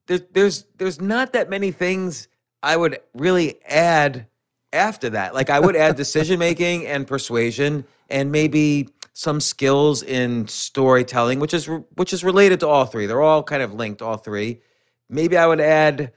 There's 0.07 0.23
there's 0.33 0.65
there's 0.79 1.01
not 1.01 1.33
that 1.33 1.51
many 1.51 1.73
things 1.73 2.29
I 2.63 2.77
would 2.77 3.01
really 3.15 3.61
add 3.65 4.27
after 4.73 5.11
that. 5.11 5.35
Like 5.35 5.51
I 5.51 5.59
would 5.59 5.75
add 5.75 5.97
decision 6.05 6.39
making 6.39 6.87
and 6.87 7.05
persuasion, 7.05 7.85
and 8.09 8.31
maybe 8.31 8.91
some 9.13 9.41
skills 9.41 10.03
in 10.03 10.49
storytelling, 10.49 11.39
which 11.39 11.55
is 11.55 11.69
which 11.95 12.13
is 12.13 12.25
related 12.25 12.61
to 12.61 12.69
all 12.69 12.87
three. 12.87 13.07
They're 13.07 13.23
all 13.23 13.43
kind 13.43 13.63
of 13.63 13.75
linked, 13.75 14.03
all 14.03 14.17
three. 14.17 14.61
Maybe 15.09 15.37
I 15.37 15.47
would 15.47 15.61
add 15.61 16.13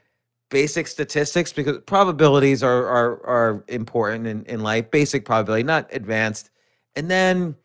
basic 0.49 0.87
statistics 0.87 1.51
because 1.51 1.79
probabilities 1.85 2.63
are 2.63 2.85
are 2.87 3.25
are 3.25 3.63
important 3.67 4.27
in, 4.27 4.45
in 4.45 4.61
life. 4.61 4.91
Basic 4.91 5.25
probability, 5.25 5.63
not 5.63 5.89
advanced. 5.91 6.49
And 6.95 7.11
then 7.11 7.55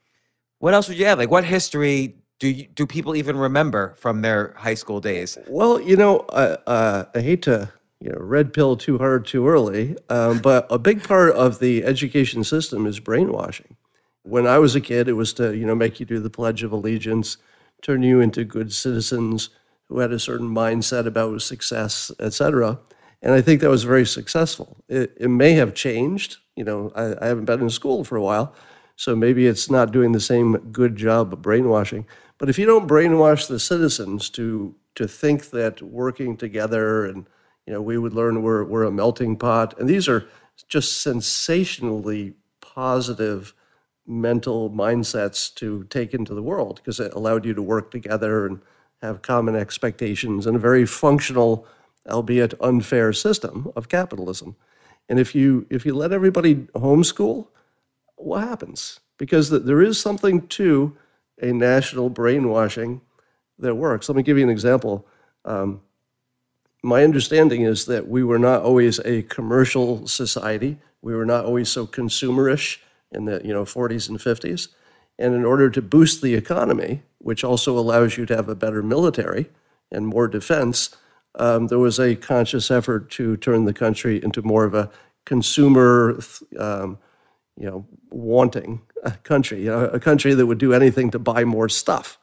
what 0.59 0.75
else 0.75 0.89
would 0.89 0.99
you 0.99 1.07
add? 1.07 1.19
Like 1.19 1.31
what 1.31 1.45
history 1.45 2.17
do 2.41 2.49
you, 2.49 2.67
do 2.67 2.87
people 2.87 3.15
even 3.15 3.37
remember 3.37 3.95
from 3.99 4.23
their 4.23 4.55
high 4.57 4.75
school 4.75 5.01
days? 5.01 5.39
Well, 5.47 5.81
you 5.81 5.97
know, 5.97 6.21
uh, 6.31 6.57
uh, 6.67 7.05
I 7.15 7.21
hate 7.21 7.43
to 7.43 7.71
you 8.01 8.11
know 8.11 8.19
red 8.19 8.53
pill 8.53 8.77
too 8.77 8.99
hard 8.99 9.27
too 9.27 9.47
early, 9.47 9.97
um, 10.09 10.39
but 10.39 10.67
a 10.71 10.79
big 10.79 11.05
part 11.05 11.35
of 11.35 11.61
the 11.61 11.85
education 11.85 12.43
system 12.43 12.87
is 12.87 12.99
brainwashing. 12.99 13.77
When 14.23 14.47
I 14.47 14.59
was 14.59 14.75
a 14.75 14.81
kid, 14.81 15.09
it 15.09 15.15
was 15.15 15.33
to 15.35 15.57
you 15.57 15.67
know 15.67 15.75
make 15.75 16.01
you 16.01 16.07
do 16.07 16.21
the 16.21 16.31
Pledge 16.31 16.63
of 16.63 16.73
Allegiance, 16.73 17.37
turn 17.83 18.03
you 18.03 18.21
into 18.21 18.45
good 18.45 18.73
citizens 18.73 19.51
who 19.89 19.99
had 19.99 20.13
a 20.13 20.19
certain 20.19 20.49
mindset 20.49 21.07
about 21.07 21.43
success, 21.43 22.13
et 22.21 22.33
cetera. 22.33 22.79
And 23.23 23.35
I 23.35 23.41
think 23.41 23.61
that 23.61 23.71
was 23.71 23.85
very 23.85 24.07
successful. 24.07 24.77
It, 24.89 25.15
it 25.19 25.29
may 25.29 25.53
have 25.53 25.75
changed. 25.75 26.39
You 26.57 26.65
know, 26.65 26.93
I, 26.95 27.25
I 27.25 27.27
haven't 27.29 27.45
been 27.47 27.61
in 27.61 27.71
school 27.71 28.05
for 28.05 28.17
a 28.17 28.23
while, 28.23 28.55
so 28.97 29.17
maybe 29.17 29.47
it's 29.47 29.71
not 29.71 29.93
doing 29.93 30.13
the 30.13 30.21
same 30.21 30.57
good 30.71 30.97
job 30.97 31.33
of 31.33 31.43
brainwashing. 31.43 32.07
But 32.39 32.49
if 32.49 32.59
you 32.59 32.67
don't 32.67 32.89
brainwash 32.89 33.49
the 33.49 33.61
citizens 33.61 34.31
to 34.31 34.75
to 34.97 35.07
think 35.07 35.51
that 35.51 35.81
working 35.83 36.37
together 36.37 37.05
and 37.07 37.27
you 37.67 37.73
know 37.73 37.81
we 37.81 37.97
would 37.97 38.13
learn 38.13 38.43
we're 38.43 38.65
we're 38.65 38.85
a 38.85 38.91
melting 38.91 39.37
pot, 39.37 39.79
and 39.79 39.89
these 39.89 40.09
are 40.09 40.27
just 40.69 41.01
sensationally 41.01 42.35
positive 42.61 43.55
mental 44.11 44.69
mindsets 44.71 45.55
to 45.55 45.85
take 45.85 46.13
into 46.13 46.35
the 46.35 46.43
world 46.43 46.77
because 46.77 46.99
it 46.99 47.13
allowed 47.15 47.47
you 47.47 47.55
to 47.55 47.63
work 47.63 47.91
together 47.91 48.45
and 48.45 48.61
have 49.01 49.23
common 49.23 49.55
expectations 49.55 50.47
in 50.47 50.57
a 50.57 50.59
very 50.59 50.85
functional, 50.85 51.67
albeit 52.09 52.53
unfair 52.61 53.13
system 53.13 53.71
of 53.77 53.89
capitalism. 53.89 54.57
And 55.09 55.19
if 55.19 55.35
you 55.35 55.67
if 55.71 55.87
you 55.87 55.95
let 55.95 56.13
everybody 56.13 56.57
homeschool, 56.75 57.47
what 58.17 58.41
happens? 58.43 59.01
Because 59.17 59.49
th- 59.49 59.63
there 59.63 59.81
is 59.81 59.99
something 59.99 60.47
to 60.49 60.97
a 61.41 61.53
national 61.53 62.11
brainwashing 62.11 63.01
that 63.59 63.77
works. 63.77 64.09
Let 64.09 64.17
me 64.17 64.23
give 64.23 64.37
you 64.37 64.45
an 64.45 64.51
example. 64.51 65.07
Um, 65.45 65.81
my 66.83 67.05
understanding 67.05 67.63
is 67.63 67.87
that 67.87 68.09
we 68.09 68.25
were 68.25 68.39
not 68.39 68.63
always 68.63 68.99
a 69.01 69.23
commercial 69.23 70.07
society. 70.07 70.79
We 71.03 71.15
were 71.15 71.27
not 71.27 71.45
always 71.45 71.69
so 71.69 71.87
consumerish 71.87 72.79
in 73.13 73.25
the 73.25 73.41
you 73.45 73.53
know 73.53 73.65
40s 73.65 74.09
and 74.09 74.19
50s. 74.19 74.69
And 75.19 75.35
in 75.35 75.45
order 75.45 75.69
to 75.69 75.83
boost 75.83 76.23
the 76.23 76.35
economy, 76.35 77.03
which 77.19 77.45
also 77.45 77.79
allows 77.79 78.17
you 78.17 78.25
to 78.27 78.37
have 78.37 78.49
a 78.49 78.55
better 78.55 78.83
military 78.83 79.51
and 79.93 80.07
more 80.07 80.29
defense, 80.29 80.97
um, 81.35 81.67
there 81.67 81.79
was 81.79 81.99
a 81.99 82.17
conscious 82.17 82.71
effort 82.71 83.11
to 83.13 83.37
turn 83.37 83.65
the 83.65 83.75
country 83.75 84.23
into 84.23 84.43
more 84.43 84.65
of 84.65 84.75
a 84.75 84.91
consumer, 85.27 86.19
um, 86.59 86.99
you 87.57 87.67
know, 87.67 87.87
wanting 88.11 88.81
country, 89.23 89.63
you 89.63 89.71
know, 89.71 89.85
a 89.87 90.01
country 90.01 90.35
that 90.35 90.47
would 90.47 90.59
do 90.59 90.73
anything 90.73 91.11
to 91.11 91.19
buy 91.19 91.45
more 91.45 91.69
stuff. 91.69 92.19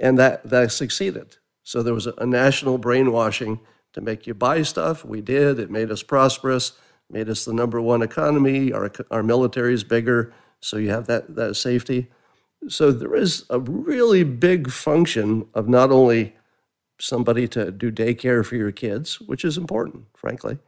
And 0.00 0.18
that, 0.18 0.48
that 0.48 0.72
succeeded. 0.72 1.36
So 1.62 1.82
there 1.82 1.94
was 1.94 2.06
a, 2.06 2.14
a 2.18 2.26
national 2.26 2.78
brainwashing 2.78 3.60
to 3.92 4.00
make 4.00 4.26
you 4.26 4.34
buy 4.34 4.62
stuff. 4.62 5.04
We 5.04 5.20
did. 5.20 5.58
It 5.58 5.70
made 5.70 5.90
us 5.90 6.02
prosperous, 6.02 6.72
made 7.10 7.28
us 7.28 7.44
the 7.44 7.52
number 7.52 7.80
one 7.80 8.02
economy. 8.02 8.72
Our, 8.72 8.90
our 9.10 9.22
military 9.22 9.74
is 9.74 9.84
bigger, 9.84 10.32
so 10.60 10.76
you 10.76 10.90
have 10.90 11.06
that, 11.06 11.34
that 11.36 11.56
safety. 11.56 12.08
So 12.68 12.90
there 12.90 13.14
is 13.14 13.44
a 13.50 13.60
really 13.60 14.24
big 14.24 14.70
function 14.70 15.46
of 15.54 15.68
not 15.68 15.90
only 15.90 16.34
somebody 16.98 17.46
to 17.48 17.70
do 17.70 17.92
daycare 17.92 18.44
for 18.44 18.56
your 18.56 18.72
kids, 18.72 19.20
which 19.20 19.44
is 19.44 19.56
important, 19.58 20.04
frankly, 20.14 20.58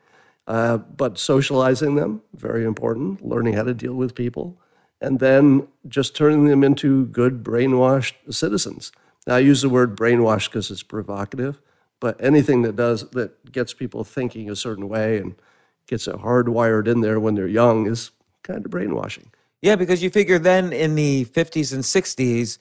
uh, 0.46 0.78
but 0.78 1.18
socializing 1.18 1.94
them, 1.96 2.22
very 2.34 2.64
important, 2.64 3.26
learning 3.26 3.54
how 3.54 3.64
to 3.64 3.74
deal 3.74 3.94
with 3.94 4.14
people, 4.14 4.56
and 5.00 5.20
then 5.20 5.66
just 5.86 6.14
turning 6.14 6.46
them 6.46 6.62
into 6.62 7.06
good 7.06 7.42
brainwashed 7.42 8.14
citizens. 8.30 8.92
Now, 9.26 9.36
I 9.36 9.40
use 9.40 9.62
the 9.62 9.68
word 9.68 9.96
brainwashed 9.96 10.46
because 10.46 10.70
it's 10.70 10.82
provocative, 10.82 11.60
but 12.00 12.22
anything 12.22 12.62
that 12.62 12.76
does 12.76 13.08
that 13.10 13.52
gets 13.52 13.74
people 13.74 14.04
thinking 14.04 14.50
a 14.50 14.56
certain 14.56 14.88
way 14.88 15.18
and 15.18 15.34
gets 15.88 16.06
hardwired 16.06 16.86
in 16.86 17.00
there 17.00 17.18
when 17.18 17.34
they're 17.34 17.48
young 17.48 17.86
is 17.86 18.10
kind 18.42 18.64
of 18.64 18.70
brainwashing. 18.70 19.30
Yeah, 19.60 19.74
because 19.74 20.02
you 20.02 20.10
figure 20.10 20.38
then 20.38 20.72
in 20.72 20.94
the 20.94 21.24
50s 21.24 21.72
and 21.72 21.82
60s, 21.82 22.58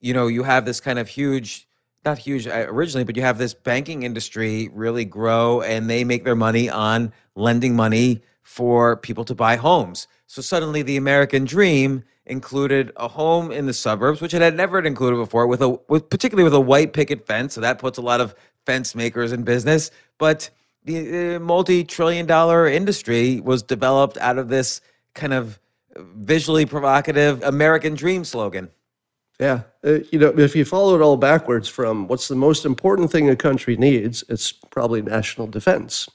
you 0.00 0.12
know, 0.12 0.26
you 0.26 0.42
have 0.42 0.64
this 0.64 0.80
kind 0.80 0.98
of 0.98 1.08
huge 1.08 1.68
not 2.04 2.18
huge 2.18 2.46
uh, 2.46 2.66
originally, 2.68 3.04
but 3.04 3.16
you 3.16 3.22
have 3.22 3.38
this 3.38 3.54
banking 3.54 4.02
industry 4.02 4.70
really 4.72 5.04
grow 5.04 5.60
and 5.60 5.88
they 5.88 6.04
make 6.04 6.24
their 6.24 6.36
money 6.36 6.68
on 6.70 7.12
lending 7.34 7.76
money 7.76 8.22
for 8.42 8.96
people 8.96 9.24
to 9.24 9.34
buy 9.34 9.56
homes. 9.56 10.08
So 10.26 10.40
suddenly 10.42 10.82
the 10.82 10.96
American 10.96 11.44
dream 11.44 12.04
included 12.26 12.92
a 12.96 13.08
home 13.08 13.52
in 13.52 13.66
the 13.66 13.74
suburbs, 13.74 14.20
which 14.20 14.34
it 14.34 14.40
had 14.40 14.56
never 14.56 14.78
included 14.80 15.16
before, 15.16 15.46
with 15.46 15.60
a 15.62 15.70
with 15.88 16.08
particularly 16.08 16.44
with 16.44 16.54
a 16.54 16.60
white 16.60 16.92
picket 16.92 17.26
fence. 17.26 17.54
So 17.54 17.60
that 17.60 17.78
puts 17.78 17.98
a 17.98 18.02
lot 18.02 18.20
of 18.20 18.34
fence 18.64 18.94
makers 18.94 19.32
in 19.32 19.42
business. 19.42 19.90
But 20.18 20.50
the 20.84 21.38
multi-trillion 21.38 22.26
dollar 22.26 22.66
industry 22.66 23.40
was 23.40 23.62
developed 23.62 24.16
out 24.18 24.38
of 24.38 24.48
this 24.48 24.80
kind 25.14 25.32
of 25.32 25.58
visually 25.96 26.66
provocative 26.66 27.42
American 27.42 27.94
dream 27.94 28.24
slogan. 28.24 28.70
Yeah. 29.38 29.62
Uh, 29.84 30.00
you 30.12 30.18
know, 30.18 30.28
if 30.38 30.54
you 30.54 30.64
follow 30.64 30.94
it 30.94 31.00
all 31.00 31.16
backwards 31.16 31.68
from 31.68 32.06
what's 32.08 32.28
the 32.28 32.36
most 32.36 32.66
important 32.66 33.10
thing 33.10 33.28
a 33.30 33.36
country 33.36 33.76
needs, 33.76 34.22
it's 34.28 34.52
probably 34.52 35.00
national 35.00 35.46
defense. 35.46 36.08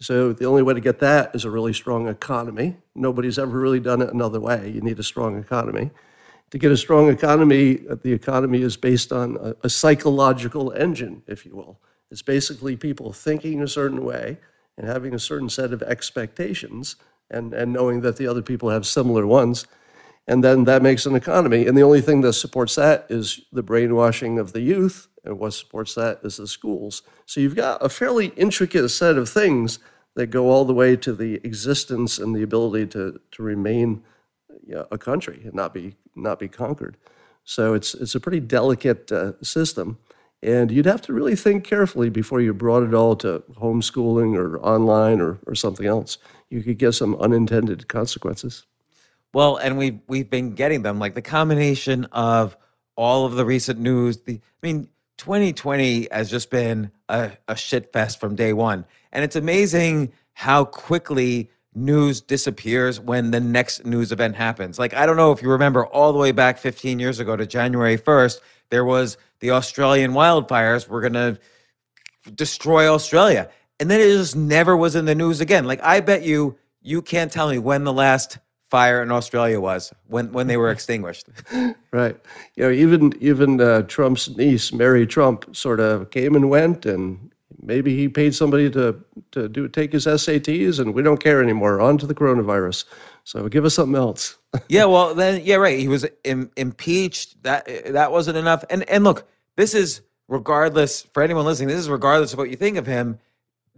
So 0.00 0.32
the 0.32 0.44
only 0.44 0.62
way 0.62 0.74
to 0.74 0.80
get 0.80 0.98
that 0.98 1.34
is 1.34 1.44
a 1.44 1.50
really 1.50 1.72
strong 1.72 2.08
economy. 2.08 2.76
Nobody's 2.94 3.38
ever 3.38 3.58
really 3.58 3.80
done 3.80 4.02
it 4.02 4.12
another 4.12 4.40
way. 4.40 4.68
You 4.68 4.80
need 4.80 4.98
a 4.98 5.04
strong 5.04 5.38
economy. 5.38 5.90
To 6.50 6.58
get 6.58 6.70
a 6.70 6.76
strong 6.76 7.08
economy, 7.08 7.80
uh, 7.88 7.96
the 8.02 8.12
economy 8.12 8.62
is 8.62 8.76
based 8.76 9.12
on 9.12 9.36
a, 9.40 9.54
a 9.62 9.70
psychological 9.70 10.72
engine, 10.72 11.22
if 11.26 11.46
you 11.46 11.56
will. 11.56 11.80
It's 12.10 12.22
basically 12.22 12.76
people 12.76 13.12
thinking 13.12 13.62
a 13.62 13.68
certain 13.68 14.04
way 14.04 14.38
and 14.78 14.86
having 14.86 15.14
a 15.14 15.18
certain 15.18 15.48
set 15.48 15.72
of 15.72 15.82
expectations 15.82 16.96
and, 17.30 17.52
and 17.52 17.72
knowing 17.72 18.02
that 18.02 18.16
the 18.16 18.26
other 18.26 18.42
people 18.42 18.70
have 18.70 18.86
similar 18.86 19.26
ones 19.26 19.66
and 20.28 20.42
then 20.42 20.64
that 20.64 20.82
makes 20.82 21.06
an 21.06 21.14
economy. 21.14 21.66
And 21.66 21.76
the 21.76 21.82
only 21.82 22.00
thing 22.00 22.20
that 22.22 22.32
supports 22.32 22.74
that 22.74 23.06
is 23.08 23.42
the 23.52 23.62
brainwashing 23.62 24.38
of 24.38 24.52
the 24.52 24.60
youth, 24.60 25.08
and 25.24 25.38
what 25.38 25.54
supports 25.54 25.94
that 25.94 26.20
is 26.22 26.36
the 26.36 26.46
schools. 26.46 27.02
So 27.26 27.40
you've 27.40 27.56
got 27.56 27.84
a 27.84 27.88
fairly 27.88 28.28
intricate 28.36 28.88
set 28.88 29.16
of 29.16 29.28
things 29.28 29.78
that 30.14 30.28
go 30.28 30.50
all 30.50 30.64
the 30.64 30.74
way 30.74 30.96
to 30.96 31.12
the 31.12 31.34
existence 31.44 32.18
and 32.18 32.34
the 32.34 32.42
ability 32.42 32.86
to, 32.86 33.20
to 33.32 33.42
remain 33.42 34.02
you 34.66 34.74
know, 34.74 34.86
a 34.90 34.98
country 34.98 35.42
and 35.44 35.54
not 35.54 35.72
be 35.72 35.94
not 36.16 36.38
be 36.38 36.48
conquered. 36.48 36.96
So 37.44 37.74
it's 37.74 37.94
it's 37.94 38.14
a 38.14 38.20
pretty 38.20 38.40
delicate 38.40 39.12
uh, 39.12 39.32
system, 39.42 39.98
and 40.46 40.70
you'd 40.70 40.86
have 40.86 41.02
to 41.02 41.12
really 41.12 41.34
think 41.34 41.64
carefully 41.64 42.08
before 42.08 42.40
you 42.40 42.54
brought 42.54 42.84
it 42.84 42.94
all 42.94 43.16
to 43.16 43.42
homeschooling 43.54 44.36
or 44.36 44.58
online 44.60 45.20
or, 45.20 45.38
or 45.44 45.56
something 45.56 45.86
else. 45.86 46.18
You 46.48 46.62
could 46.62 46.78
get 46.78 46.92
some 46.92 47.16
unintended 47.16 47.88
consequences. 47.88 48.64
Well, 49.34 49.56
and 49.56 49.76
we've 49.76 49.98
we've 50.06 50.30
been 50.30 50.54
getting 50.54 50.82
them 50.82 51.00
like 51.00 51.14
the 51.14 51.22
combination 51.22 52.04
of 52.06 52.56
all 52.94 53.26
of 53.26 53.34
the 53.34 53.44
recent 53.44 53.80
news. 53.80 54.18
The 54.18 54.34
I 54.34 54.66
mean, 54.66 54.88
2020 55.18 56.08
has 56.12 56.30
just 56.30 56.48
been 56.48 56.92
a, 57.08 57.32
a 57.48 57.56
shit 57.56 57.92
fest 57.92 58.20
from 58.20 58.36
day 58.36 58.52
one, 58.52 58.86
and 59.12 59.24
it's 59.24 59.36
amazing 59.36 60.12
how 60.32 60.64
quickly 60.64 61.50
news 61.76 62.20
disappears 62.20 62.98
when 62.98 63.30
the 63.30 63.40
next 63.40 63.84
news 63.84 64.10
event 64.10 64.34
happens. 64.34 64.78
Like 64.78 64.94
I 64.94 65.06
don't 65.06 65.16
know 65.16 65.32
if 65.32 65.42
you 65.42 65.50
remember 65.50 65.86
all 65.86 66.12
the 66.12 66.18
way 66.18 66.32
back 66.32 66.58
15 66.58 66.98
years 66.98 67.20
ago 67.20 67.36
to 67.36 67.46
January 67.46 67.98
1st, 67.98 68.40
there 68.70 68.84
was 68.84 69.18
the 69.40 69.50
Australian 69.50 70.12
wildfires 70.12 70.88
were 70.88 71.00
going 71.00 71.12
to 71.12 71.38
destroy 72.34 72.88
Australia. 72.92 73.50
And 73.78 73.90
then 73.90 74.00
it 74.00 74.08
just 74.08 74.34
never 74.34 74.76
was 74.76 74.96
in 74.96 75.04
the 75.04 75.14
news 75.14 75.40
again. 75.40 75.66
Like 75.66 75.82
I 75.82 76.00
bet 76.00 76.22
you 76.22 76.56
you 76.82 77.02
can't 77.02 77.30
tell 77.30 77.50
me 77.50 77.58
when 77.58 77.84
the 77.84 77.92
last 77.92 78.38
fire 78.70 79.02
in 79.02 79.12
Australia 79.12 79.60
was 79.60 79.92
when 80.06 80.32
when 80.32 80.46
they 80.46 80.56
were 80.56 80.70
extinguished. 80.70 81.28
right. 81.92 82.16
You 82.56 82.64
know, 82.64 82.70
even 82.70 83.12
even 83.20 83.60
uh, 83.60 83.82
Trump's 83.82 84.28
niece, 84.36 84.72
Mary 84.72 85.06
Trump, 85.06 85.54
sort 85.54 85.80
of 85.80 86.10
came 86.10 86.34
and 86.34 86.48
went, 86.48 86.86
and 86.86 87.30
maybe 87.66 87.94
he 87.94 88.08
paid 88.08 88.34
somebody 88.34 88.70
to 88.70 88.96
to 89.32 89.48
do 89.48 89.68
take 89.68 89.92
his 89.92 90.06
SATs, 90.06 90.78
and 90.78 90.94
we 90.94 91.02
don't 91.02 91.18
care 91.18 91.42
anymore. 91.42 91.80
On 91.82 91.98
to 91.98 92.06
the 92.06 92.14
coronavirus. 92.14 92.84
So 93.24 93.48
give 93.48 93.66
us 93.66 93.74
something 93.74 93.96
else. 93.96 94.38
yeah. 94.68 94.86
Well, 94.86 95.14
then 95.14 95.42
yeah, 95.44 95.56
right. 95.56 95.78
He 95.78 95.88
was 95.88 96.06
Im- 96.24 96.50
impeached. 96.56 97.42
That 97.42 97.92
that 97.92 98.10
wasn't 98.10 98.38
enough. 98.38 98.64
And 98.70 98.88
and 98.88 99.04
look, 99.04 99.28
this 99.56 99.74
is 99.74 100.00
regardless 100.28 101.02
for 101.12 101.22
anyone 101.22 101.44
listening. 101.44 101.68
This 101.68 101.78
is 101.78 101.90
regardless 101.90 102.32
of 102.32 102.38
what 102.38 102.48
you 102.48 102.56
think 102.56 102.78
of 102.78 102.86
him 102.86 103.18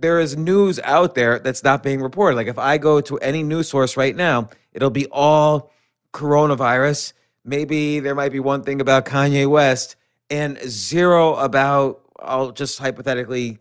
there 0.01 0.21
is 0.21 0.37
news 0.37 0.79
out 0.85 1.15
there 1.15 1.39
that's 1.39 1.65
not 1.65 1.83
being 1.83 2.01
reported. 2.01 2.37
Like 2.37 2.47
if 2.47 2.59
I 2.59 2.79
go 2.79 3.01
to 3.01 3.19
any 3.19 3.43
news 3.43 3.69
source 3.69 3.97
right 3.97 4.15
now, 4.15 4.49
it'll 4.73 4.91
be 4.91 5.07
all 5.11 5.73
coronavirus. 6.13 7.13
Maybe 7.45 8.01
there 8.01 8.15
might 8.15 8.33
be 8.33 8.41
one 8.41 8.63
thing 8.63 8.81
about 8.81 9.07
Kanye 9.07 9.49
West 9.49 9.97
and 10.31 10.59
zero 10.69 11.35
about 11.37 12.03
I'll 12.21 12.51
just 12.51 12.79
hypothetically 12.79 13.59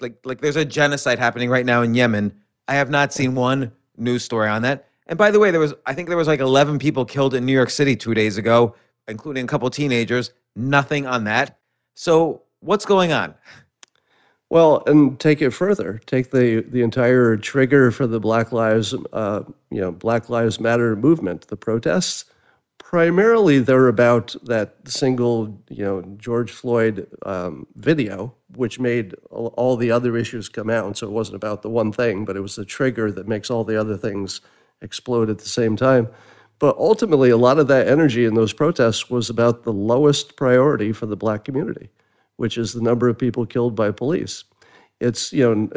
like 0.00 0.14
like 0.24 0.40
there's 0.40 0.56
a 0.56 0.64
genocide 0.64 1.18
happening 1.18 1.50
right 1.50 1.66
now 1.66 1.82
in 1.82 1.94
Yemen. 1.94 2.34
I 2.68 2.74
have 2.74 2.90
not 2.90 3.12
seen 3.12 3.34
one 3.34 3.72
news 3.96 4.24
story 4.24 4.48
on 4.48 4.62
that. 4.62 4.86
And 5.06 5.18
by 5.18 5.30
the 5.30 5.40
way, 5.40 5.50
there 5.50 5.60
was 5.60 5.74
I 5.86 5.94
think 5.94 6.08
there 6.08 6.16
was 6.16 6.28
like 6.28 6.40
11 6.40 6.78
people 6.78 7.04
killed 7.04 7.34
in 7.34 7.44
New 7.44 7.52
York 7.52 7.70
City 7.70 7.96
2 7.96 8.14
days 8.14 8.38
ago, 8.38 8.74
including 9.08 9.44
a 9.44 9.48
couple 9.48 9.68
teenagers. 9.70 10.32
Nothing 10.56 11.06
on 11.06 11.24
that. 11.24 11.58
So, 11.94 12.42
what's 12.60 12.84
going 12.84 13.12
on? 13.12 13.34
Well, 14.48 14.82
and 14.86 15.18
take 15.18 15.40
it 15.42 15.50
further. 15.50 16.00
Take 16.06 16.32
the 16.32 16.62
the 16.68 16.82
entire 16.82 17.36
trigger 17.36 17.92
for 17.92 18.06
the 18.06 18.18
Black 18.18 18.50
Lives, 18.50 18.94
uh, 19.12 19.42
you 19.70 19.80
know, 19.80 19.92
Black 19.92 20.28
Lives 20.28 20.58
Matter 20.58 20.96
movement, 20.96 21.46
the 21.48 21.56
protests. 21.56 22.24
Primarily, 22.80 23.60
they're 23.60 23.86
about 23.86 24.34
that 24.42 24.74
single, 24.86 25.62
you 25.68 25.84
know, 25.84 26.02
George 26.16 26.50
Floyd 26.50 27.06
um, 27.24 27.66
video, 27.76 28.34
which 28.56 28.80
made 28.80 29.14
all, 29.30 29.76
the 29.76 29.92
other 29.92 30.16
issues 30.16 30.48
come 30.48 30.68
out. 30.68 30.86
And 30.86 30.96
so 30.96 31.06
it 31.06 31.12
wasn't 31.12 31.36
about 31.36 31.62
the 31.62 31.70
one 31.70 31.92
thing, 31.92 32.24
but 32.24 32.36
it 32.36 32.40
was 32.40 32.56
the 32.56 32.64
trigger 32.64 33.12
that 33.12 33.28
makes 33.28 33.48
all 33.48 33.62
the 33.62 33.78
other 33.78 33.96
things 33.96 34.40
explode 34.82 35.30
at 35.30 35.38
the 35.38 35.48
same 35.48 35.76
time. 35.76 36.08
But 36.58 36.76
ultimately, 36.78 37.30
a 37.30 37.36
lot 37.36 37.58
of 37.58 37.68
that 37.68 37.86
energy 37.86 38.24
in 38.24 38.34
those 38.34 38.52
protests 38.52 39.08
was 39.08 39.30
about 39.30 39.62
the 39.62 39.72
lowest 39.72 40.36
priority 40.36 40.92
for 40.92 41.06
the 41.06 41.16
black 41.16 41.44
community 41.44 41.90
which 42.40 42.56
is 42.56 42.72
the 42.72 42.80
number 42.80 43.06
of 43.06 43.18
people 43.18 43.44
killed 43.44 43.74
by 43.76 43.90
police. 43.90 44.44
It's, 44.98 45.30
you 45.30 45.44
know, 45.44 45.68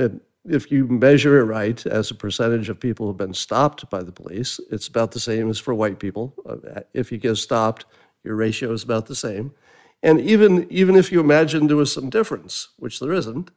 if 0.45 0.71
you 0.71 0.87
measure 0.87 1.39
it 1.39 1.45
right 1.45 1.85
as 1.85 2.11
a 2.11 2.15
percentage 2.15 2.69
of 2.69 2.79
people 2.79 3.07
who've 3.07 3.17
been 3.17 3.33
stopped 3.33 3.89
by 3.89 4.03
the 4.03 4.11
police, 4.11 4.59
it's 4.71 4.87
about 4.87 5.11
the 5.11 5.19
same 5.19 5.49
as 5.49 5.59
for 5.59 5.73
white 5.73 5.99
people. 5.99 6.33
Uh, 6.47 6.81
if 6.93 7.11
you 7.11 7.17
get 7.17 7.35
stopped, 7.37 7.85
your 8.23 8.35
ratio 8.35 8.71
is 8.73 8.83
about 8.83 9.05
the 9.05 9.15
same. 9.15 9.53
And 10.01 10.19
even, 10.19 10.67
even 10.69 10.95
if 10.95 11.11
you 11.11 11.21
imagine 11.21 11.67
there 11.67 11.77
was 11.77 11.93
some 11.93 12.09
difference, 12.09 12.69
which 12.77 12.99
there 12.99 13.13
isn't, 13.13 13.51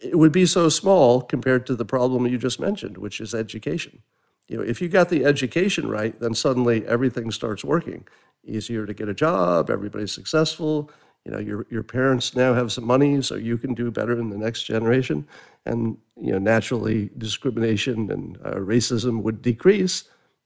it 0.00 0.18
would 0.18 0.32
be 0.32 0.46
so 0.46 0.68
small 0.68 1.20
compared 1.20 1.66
to 1.66 1.74
the 1.74 1.84
problem 1.84 2.26
you 2.26 2.38
just 2.38 2.60
mentioned, 2.60 2.98
which 2.98 3.20
is 3.20 3.34
education. 3.34 4.02
You 4.48 4.58
know, 4.58 4.62
if 4.62 4.80
you 4.80 4.88
got 4.88 5.10
the 5.10 5.24
education 5.24 5.88
right, 5.88 6.18
then 6.18 6.34
suddenly 6.34 6.86
everything 6.86 7.30
starts 7.30 7.64
working. 7.64 8.06
Easier 8.44 8.86
to 8.86 8.94
get 8.94 9.08
a 9.08 9.14
job, 9.14 9.70
everybody's 9.70 10.12
successful, 10.12 10.90
you 11.26 11.32
know 11.32 11.38
your 11.38 11.66
your 11.68 11.82
parents 11.82 12.36
now 12.36 12.54
have 12.54 12.72
some 12.72 12.86
money 12.86 13.20
so 13.20 13.34
you 13.34 13.58
can 13.58 13.74
do 13.74 13.90
better 13.90 14.18
in 14.18 14.30
the 14.30 14.38
next 14.38 14.62
generation 14.62 15.26
and 15.66 15.98
you 16.20 16.32
know 16.32 16.38
naturally 16.38 17.10
discrimination 17.18 18.10
and 18.10 18.38
uh, 18.44 18.54
racism 18.54 19.22
would 19.22 19.42
decrease 19.42 20.04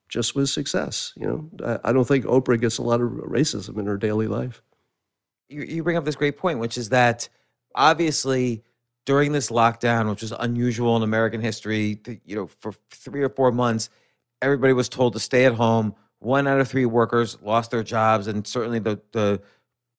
just 0.08 0.34
with 0.34 0.48
success 0.48 1.12
you 1.16 1.26
know? 1.26 1.50
I, 1.84 1.90
I, 1.90 1.92
don't 1.92 2.06
think 2.06 2.24
oprah 2.24 2.60
gets 2.60 2.78
a 2.78 2.82
lot 2.82 3.00
of 3.00 3.10
racism 3.10 3.78
in 3.78 3.86
her 3.86 3.96
daily 3.96 4.26
life. 4.26 4.62
You, 5.48 5.62
you 5.62 5.84
bring 5.84 5.96
up 5.96 6.04
this 6.04 6.16
great 6.16 6.36
point 6.36 6.58
which 6.58 6.76
is 6.76 6.88
that 6.88 7.28
obviously 7.74 8.64
during 9.06 9.32
this 9.32 9.50
lockdown 9.50 10.10
which 10.10 10.22
was 10.22 10.32
unusual 10.32 10.96
in 10.96 11.02
american 11.02 11.40
history 11.40 12.00
you 12.24 12.34
know 12.34 12.48
for 12.58 12.72
three 12.90 13.22
or 13.22 13.28
four 13.28 13.52
months 13.52 13.90
everybody 14.42 14.72
was 14.72 14.88
told 14.88 15.12
to 15.14 15.20
stay 15.20 15.44
at 15.44 15.54
home. 15.54 15.94
One 16.18 16.46
out 16.46 16.60
of 16.60 16.68
three 16.68 16.86
workers 16.86 17.38
lost 17.42 17.70
their 17.70 17.82
jobs 17.82 18.26
and 18.26 18.46
certainly 18.46 18.78
the 18.78 19.00
the 19.12 19.40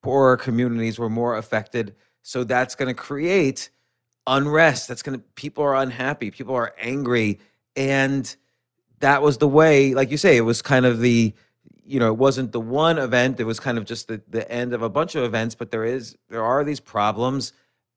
poorer 0.03 0.37
communities 0.37 0.97
were 0.99 1.09
more 1.09 1.37
affected. 1.37 1.95
So 2.23 2.43
that's 2.43 2.75
going 2.75 2.87
to 2.87 2.93
create 2.93 3.69
unrest. 4.27 4.87
That's 4.87 5.01
going 5.01 5.19
to, 5.19 5.25
people 5.35 5.63
are 5.63 5.75
unhappy, 5.75 6.31
people 6.31 6.55
are 6.55 6.73
angry. 6.79 7.39
And 7.75 8.33
that 8.99 9.21
was 9.21 9.37
the 9.37 9.47
way, 9.47 9.93
like 9.93 10.11
you 10.11 10.17
say, 10.17 10.37
it 10.37 10.41
was 10.41 10.61
kind 10.61 10.85
of 10.85 10.99
the, 10.99 11.33
you 11.85 11.99
know, 11.99 12.07
it 12.07 12.17
wasn't 12.17 12.51
the 12.51 12.59
one 12.59 12.97
event. 12.97 13.39
It 13.39 13.45
was 13.45 13.59
kind 13.59 13.77
of 13.77 13.85
just 13.85 14.07
the, 14.07 14.21
the 14.29 14.49
end 14.51 14.73
of 14.73 14.81
a 14.81 14.89
bunch 14.89 15.15
of 15.15 15.23
events, 15.23 15.55
but 15.55 15.71
there 15.71 15.83
is, 15.83 16.17
there 16.29 16.43
are 16.43 16.63
these 16.63 16.79
problems. 16.79 17.53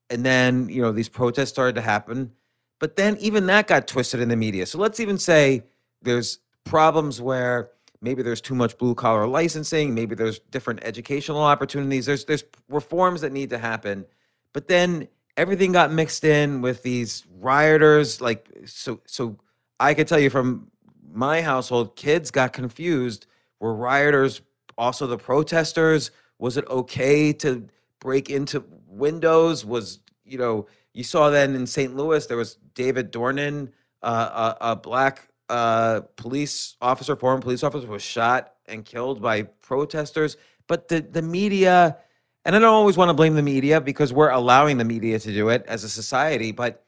And 0.09 0.25
then, 0.25 0.69
you 0.69 0.81
know, 0.81 0.91
these 0.91 1.09
protests 1.09 1.49
started 1.49 1.75
to 1.75 1.81
happen. 1.81 2.31
But 2.79 2.95
then 2.95 3.17
even 3.17 3.45
that 3.47 3.67
got 3.67 3.87
twisted 3.87 4.19
in 4.19 4.29
the 4.29 4.35
media. 4.35 4.65
So 4.65 4.77
let's 4.77 4.99
even 4.99 5.17
say 5.17 5.63
there's 6.01 6.39
problems 6.63 7.21
where 7.21 7.71
maybe 8.01 8.21
there's 8.21 8.41
too 8.41 8.55
much 8.55 8.77
blue 8.77 8.95
collar 8.95 9.27
licensing, 9.27 9.93
maybe 9.93 10.15
there's 10.15 10.39
different 10.39 10.81
educational 10.83 11.41
opportunities. 11.41 12.05
There's 12.05 12.25
there's 12.25 12.43
reforms 12.69 13.21
that 13.21 13.31
need 13.31 13.49
to 13.51 13.57
happen. 13.57 14.05
But 14.53 14.67
then 14.67 15.07
everything 15.37 15.71
got 15.71 15.91
mixed 15.91 16.23
in 16.23 16.61
with 16.61 16.83
these 16.83 17.25
rioters 17.39 18.21
like 18.21 18.49
so 18.65 18.99
so 19.05 19.37
I 19.79 19.93
could 19.93 20.07
tell 20.07 20.19
you 20.19 20.29
from 20.29 20.71
my 21.11 21.41
household 21.41 21.95
kids 21.95 22.31
got 22.31 22.53
confused 22.53 23.27
were 23.59 23.73
rioters 23.73 24.41
also 24.77 25.07
the 25.07 25.17
protesters 25.17 26.11
was 26.39 26.57
it 26.57 26.67
okay 26.67 27.33
to 27.33 27.67
break 27.99 28.29
into 28.29 28.63
windows 28.87 29.65
was 29.65 29.99
you 30.23 30.37
know 30.37 30.67
you 30.93 31.03
saw 31.03 31.29
then 31.29 31.55
in 31.55 31.67
St. 31.67 31.95
Louis 31.95 32.25
there 32.27 32.37
was 32.37 32.57
David 32.73 33.11
Dornan 33.11 33.71
uh, 34.01 34.55
a, 34.61 34.71
a 34.71 34.75
black 34.75 35.29
uh, 35.49 36.01
police 36.15 36.75
officer, 36.81 37.15
former 37.15 37.41
police 37.41 37.63
officer, 37.63 37.87
was 37.87 38.01
shot 38.01 38.53
and 38.67 38.85
killed 38.85 39.21
by 39.21 39.43
protesters. 39.43 40.37
But 40.67 40.87
the 40.87 41.01
the 41.01 41.21
media, 41.21 41.97
and 42.45 42.55
I 42.55 42.59
don't 42.59 42.73
always 42.73 42.95
want 42.95 43.09
to 43.09 43.13
blame 43.13 43.35
the 43.35 43.41
media 43.41 43.81
because 43.81 44.13
we're 44.13 44.29
allowing 44.29 44.77
the 44.77 44.85
media 44.85 45.19
to 45.19 45.33
do 45.33 45.49
it 45.49 45.65
as 45.67 45.83
a 45.83 45.89
society. 45.89 46.51
But 46.51 46.85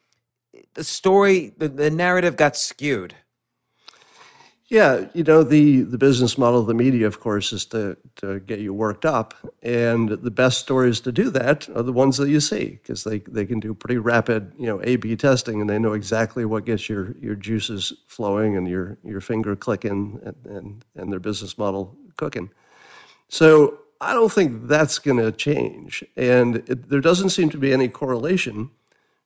the 0.76 0.84
story, 0.84 1.54
the, 1.58 1.68
the 1.68 1.90
narrative 1.90 2.38
got 2.38 2.56
skewed. 2.56 3.16
Yeah, 4.70 5.06
you 5.14 5.24
know 5.24 5.44
the 5.44 5.84
the 5.84 5.98
business 5.98 6.38
model 6.38 6.60
of 6.60 6.68
the 6.68 6.74
media, 6.74 7.08
of 7.08 7.22
course, 7.22 7.54
is 7.54 7.66
to 7.68 7.96
to 8.18 8.42
get 8.42 8.60
you 8.60 8.74
worked 8.74 9.06
up, 9.06 9.34
and 9.64 10.10
the 10.10 10.32
best 10.32 10.60
stories 10.60 11.00
to 11.02 11.12
do 11.14 11.30
that 11.30 11.70
are 11.70 11.84
the 11.84 11.94
ones 11.94 12.18
that 12.18 12.28
you 12.28 12.42
see 12.42 12.72
because 12.72 13.06
they 13.06 13.20
they 13.20 13.46
can 13.46 13.62
do 13.62 13.74
pretty 13.74 13.98
rapid, 13.98 14.52
you 14.60 14.66
know, 14.66 14.82
A/B 14.84 15.16
testing, 15.16 15.62
and 15.62 15.70
they 15.70 15.80
know 15.80 15.94
exactly 15.94 16.44
what 16.44 16.66
gets 16.66 16.90
your 16.90 17.16
your 17.18 17.36
juices 17.36 17.94
flowing 18.08 18.58
and 18.58 18.68
your 18.68 18.98
your 19.06 19.22
finger 19.22 19.56
clicking 19.56 20.20
and 20.26 20.36
and, 20.46 20.86
and 20.98 21.14
their 21.14 21.22
business 21.22 21.58
model 21.58 21.96
cooking. 22.18 22.50
So 23.30 23.80
I 24.00 24.14
don't 24.14 24.32
think 24.32 24.68
that's 24.68 25.00
going 25.00 25.18
to 25.18 25.32
change, 25.32 26.04
and 26.16 26.58
it, 26.58 26.90
there 26.90 27.02
doesn't 27.02 27.30
seem 27.30 27.50
to 27.50 27.58
be 27.58 27.74
any 27.74 27.88
correlation 27.88 28.70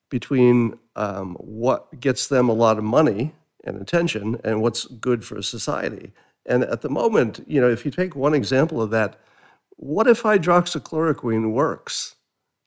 between 0.09 0.77
um, 0.95 1.35
what 1.35 1.99
gets 1.99 2.27
them 2.27 2.49
a 2.49 2.53
lot 2.53 2.77
of 2.77 2.83
money 2.83 3.33
and 3.63 3.81
attention 3.81 4.39
and 4.43 4.61
what's 4.61 4.85
good 4.85 5.25
for 5.25 5.41
society. 5.41 6.11
And 6.45 6.63
at 6.63 6.81
the 6.81 6.89
moment, 6.89 7.43
you 7.47 7.61
know, 7.61 7.69
if 7.69 7.85
you 7.85 7.91
take 7.91 8.15
one 8.15 8.33
example 8.33 8.81
of 8.81 8.89
that, 8.91 9.19
what 9.77 10.07
if 10.07 10.23
hydroxychloroquine 10.23 11.51
works? 11.51 12.15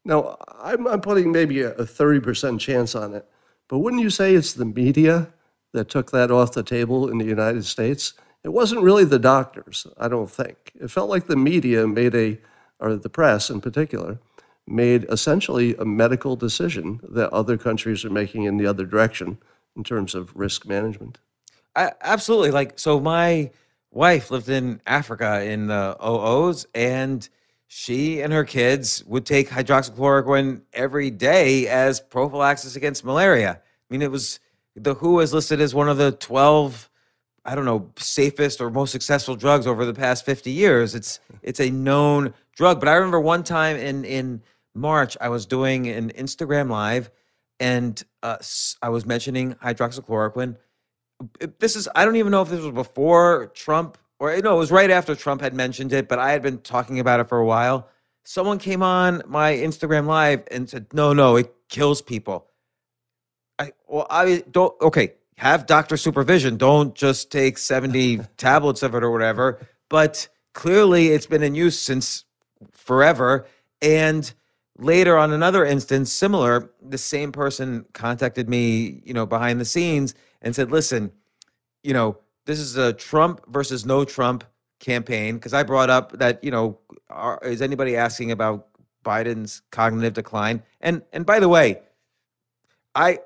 Now, 0.04 0.36
I'm, 0.58 0.86
I'm 0.86 1.00
putting 1.00 1.32
maybe 1.32 1.62
a, 1.62 1.72
a 1.72 1.84
30% 1.84 2.58
chance 2.60 2.94
on 2.94 3.14
it, 3.14 3.26
but 3.68 3.78
wouldn't 3.78 4.02
you 4.02 4.10
say 4.10 4.34
it's 4.34 4.54
the 4.54 4.64
media 4.64 5.32
that 5.72 5.88
took 5.88 6.10
that 6.12 6.30
off 6.30 6.52
the 6.52 6.62
table 6.62 7.08
in 7.08 7.18
the 7.18 7.24
United 7.24 7.64
States? 7.64 8.14
It 8.44 8.52
wasn't 8.52 8.82
really 8.82 9.04
the 9.04 9.18
doctors, 9.18 9.86
I 9.98 10.08
don't 10.08 10.30
think. 10.30 10.72
It 10.78 10.90
felt 10.90 11.08
like 11.08 11.26
the 11.26 11.36
media 11.36 11.86
made 11.86 12.14
a, 12.14 12.38
or 12.78 12.94
the 12.96 13.08
press 13.08 13.48
in 13.48 13.62
particular, 13.62 14.18
made 14.66 15.04
essentially 15.10 15.74
a 15.76 15.84
medical 15.84 16.36
decision 16.36 17.00
that 17.02 17.32
other 17.32 17.56
countries 17.56 18.04
are 18.04 18.10
making 18.10 18.44
in 18.44 18.58
the 18.58 18.66
other 18.66 18.84
direction 18.84 19.38
in 19.76 19.82
terms 19.82 20.14
of 20.14 20.34
risk 20.36 20.66
management. 20.66 21.18
I, 21.74 21.92
absolutely. 22.02 22.50
Like, 22.50 22.78
so 22.78 23.00
my 23.00 23.50
wife 23.90 24.30
lived 24.30 24.48
in 24.48 24.80
Africa 24.86 25.42
in 25.42 25.66
the 25.68 25.96
OOs, 26.04 26.66
and 26.74 27.26
she 27.66 28.20
and 28.20 28.32
her 28.32 28.44
kids 28.44 29.04
would 29.06 29.24
take 29.24 29.48
hydroxychloroquine 29.48 30.62
every 30.72 31.10
day 31.10 31.66
as 31.66 32.00
prophylaxis 32.00 32.76
against 32.76 33.04
malaria. 33.04 33.60
I 33.60 33.92
mean, 33.92 34.02
it 34.02 34.10
was 34.10 34.38
the 34.76 34.94
WHO 34.94 35.18
has 35.20 35.32
listed 35.32 35.60
as 35.60 35.74
one 35.74 35.88
of 35.88 35.96
the 35.96 36.12
12, 36.12 36.90
I 37.44 37.54
don't 37.54 37.64
know, 37.64 37.90
safest 37.96 38.60
or 38.60 38.70
most 38.70 38.90
successful 38.90 39.36
drugs 39.36 39.66
over 39.66 39.84
the 39.84 39.94
past 39.94 40.24
50 40.24 40.50
years. 40.50 40.94
It's 40.94 41.20
it's 41.42 41.60
a 41.60 41.70
known 41.70 42.34
drug. 42.56 42.80
But 42.80 42.88
I 42.88 42.94
remember 42.94 43.20
one 43.20 43.44
time 43.44 43.76
in 43.76 44.04
in 44.04 44.42
March, 44.74 45.16
I 45.20 45.28
was 45.28 45.46
doing 45.46 45.88
an 45.88 46.10
Instagram 46.12 46.70
live 46.70 47.10
and 47.60 48.02
uh, 48.22 48.38
I 48.82 48.88
was 48.88 49.06
mentioning 49.06 49.54
hydroxychloroquine. 49.54 50.56
This 51.60 51.76
is 51.76 51.88
I 51.94 52.04
don't 52.04 52.16
even 52.16 52.32
know 52.32 52.42
if 52.42 52.48
this 52.48 52.60
was 52.60 52.74
before 52.74 53.52
Trump 53.54 53.98
or 54.18 54.36
no, 54.38 54.54
it 54.54 54.58
was 54.58 54.72
right 54.72 54.90
after 54.90 55.14
Trump 55.14 55.40
had 55.40 55.54
mentioned 55.54 55.92
it, 55.92 56.08
but 56.08 56.18
I 56.18 56.32
had 56.32 56.42
been 56.42 56.58
talking 56.58 57.00
about 57.00 57.20
it 57.20 57.28
for 57.28 57.38
a 57.38 57.44
while. 57.44 57.88
Someone 58.24 58.58
came 58.58 58.82
on 58.82 59.22
my 59.26 59.52
Instagram 59.52 60.06
live 60.06 60.44
and 60.50 60.68
said, 60.68 60.86
"No, 60.92 61.12
no, 61.12 61.36
it 61.36 61.52
kills 61.68 62.00
people." 62.00 62.46
I 63.58 63.72
well, 63.86 64.06
I 64.08 64.42
don't. 64.50 64.74
Okay, 64.80 65.14
have 65.38 65.66
doctor 65.66 65.96
supervision. 65.96 66.56
Don't 66.56 66.94
just 66.94 67.30
take 67.30 67.58
seventy 67.58 68.18
tablets 68.36 68.82
of 68.82 68.94
it 68.94 69.02
or 69.02 69.10
whatever. 69.10 69.66
But 69.88 70.28
clearly, 70.52 71.08
it's 71.08 71.26
been 71.26 71.42
in 71.42 71.54
use 71.54 71.78
since 71.78 72.24
forever, 72.72 73.46
and 73.82 74.32
later 74.78 75.16
on 75.16 75.32
another 75.32 75.64
instance 75.64 76.12
similar 76.12 76.70
the 76.82 76.98
same 76.98 77.30
person 77.30 77.84
contacted 77.92 78.48
me 78.48 79.00
you 79.04 79.14
know 79.14 79.24
behind 79.24 79.60
the 79.60 79.64
scenes 79.64 80.14
and 80.42 80.54
said 80.54 80.70
listen 80.70 81.12
you 81.82 81.92
know 81.92 82.18
this 82.46 82.58
is 82.58 82.76
a 82.76 82.92
trump 82.92 83.40
versus 83.48 83.86
no 83.86 84.04
trump 84.04 84.42
campaign 84.80 85.36
because 85.36 85.54
i 85.54 85.62
brought 85.62 85.90
up 85.90 86.12
that 86.18 86.42
you 86.42 86.50
know 86.50 86.78
are, 87.08 87.38
is 87.44 87.62
anybody 87.62 87.96
asking 87.96 88.32
about 88.32 88.66
biden's 89.04 89.62
cognitive 89.70 90.14
decline 90.14 90.62
and 90.80 91.02
and 91.12 91.24
by 91.24 91.38
the 91.38 91.48
way 91.48 91.80
i 92.96 93.18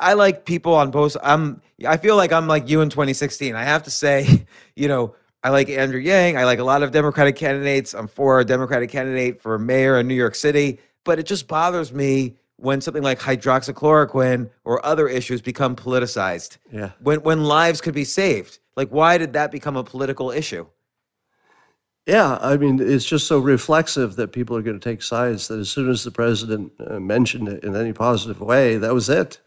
i 0.00 0.14
like 0.14 0.44
people 0.44 0.74
on 0.74 0.90
both 0.90 1.16
i'm 1.22 1.60
i 1.86 1.96
feel 1.96 2.16
like 2.16 2.32
i'm 2.32 2.46
like 2.46 2.68
you 2.68 2.80
in 2.80 2.90
2016 2.90 3.54
i 3.54 3.64
have 3.64 3.82
to 3.82 3.90
say 3.90 4.46
you 4.76 4.88
know 4.88 5.14
I 5.42 5.48
like 5.48 5.70
Andrew 5.70 6.00
Yang. 6.00 6.36
I 6.36 6.44
like 6.44 6.58
a 6.58 6.64
lot 6.64 6.82
of 6.82 6.92
Democratic 6.92 7.36
candidates. 7.36 7.94
I'm 7.94 8.08
for 8.08 8.40
a 8.40 8.44
Democratic 8.44 8.90
candidate 8.90 9.40
for 9.40 9.58
mayor 9.58 9.98
in 9.98 10.06
New 10.06 10.14
York 10.14 10.34
City. 10.34 10.78
But 11.04 11.18
it 11.18 11.24
just 11.24 11.48
bothers 11.48 11.92
me 11.92 12.36
when 12.56 12.80
something 12.82 13.02
like 13.02 13.18
hydroxychloroquine 13.18 14.50
or 14.64 14.84
other 14.84 15.08
issues 15.08 15.40
become 15.40 15.74
politicized. 15.74 16.58
Yeah. 16.70 16.90
When 17.00 17.22
when 17.22 17.44
lives 17.44 17.80
could 17.80 17.94
be 17.94 18.04
saved. 18.04 18.58
Like 18.76 18.90
why 18.90 19.16
did 19.16 19.32
that 19.32 19.50
become 19.50 19.76
a 19.76 19.84
political 19.84 20.30
issue? 20.30 20.66
Yeah, 22.06 22.38
I 22.40 22.56
mean, 22.56 22.80
it's 22.80 23.04
just 23.04 23.26
so 23.26 23.38
reflexive 23.38 24.16
that 24.16 24.32
people 24.32 24.56
are 24.56 24.62
going 24.62 24.78
to 24.78 24.84
take 24.88 25.02
sides 25.02 25.48
that 25.48 25.60
as 25.60 25.70
soon 25.70 25.88
as 25.88 26.02
the 26.02 26.10
president 26.10 26.72
uh, 26.80 26.98
mentioned 26.98 27.46
it 27.48 27.62
in 27.62 27.76
any 27.76 27.92
positive 27.92 28.40
way, 28.40 28.78
that 28.78 28.94
was 28.94 29.08
it. 29.08 29.38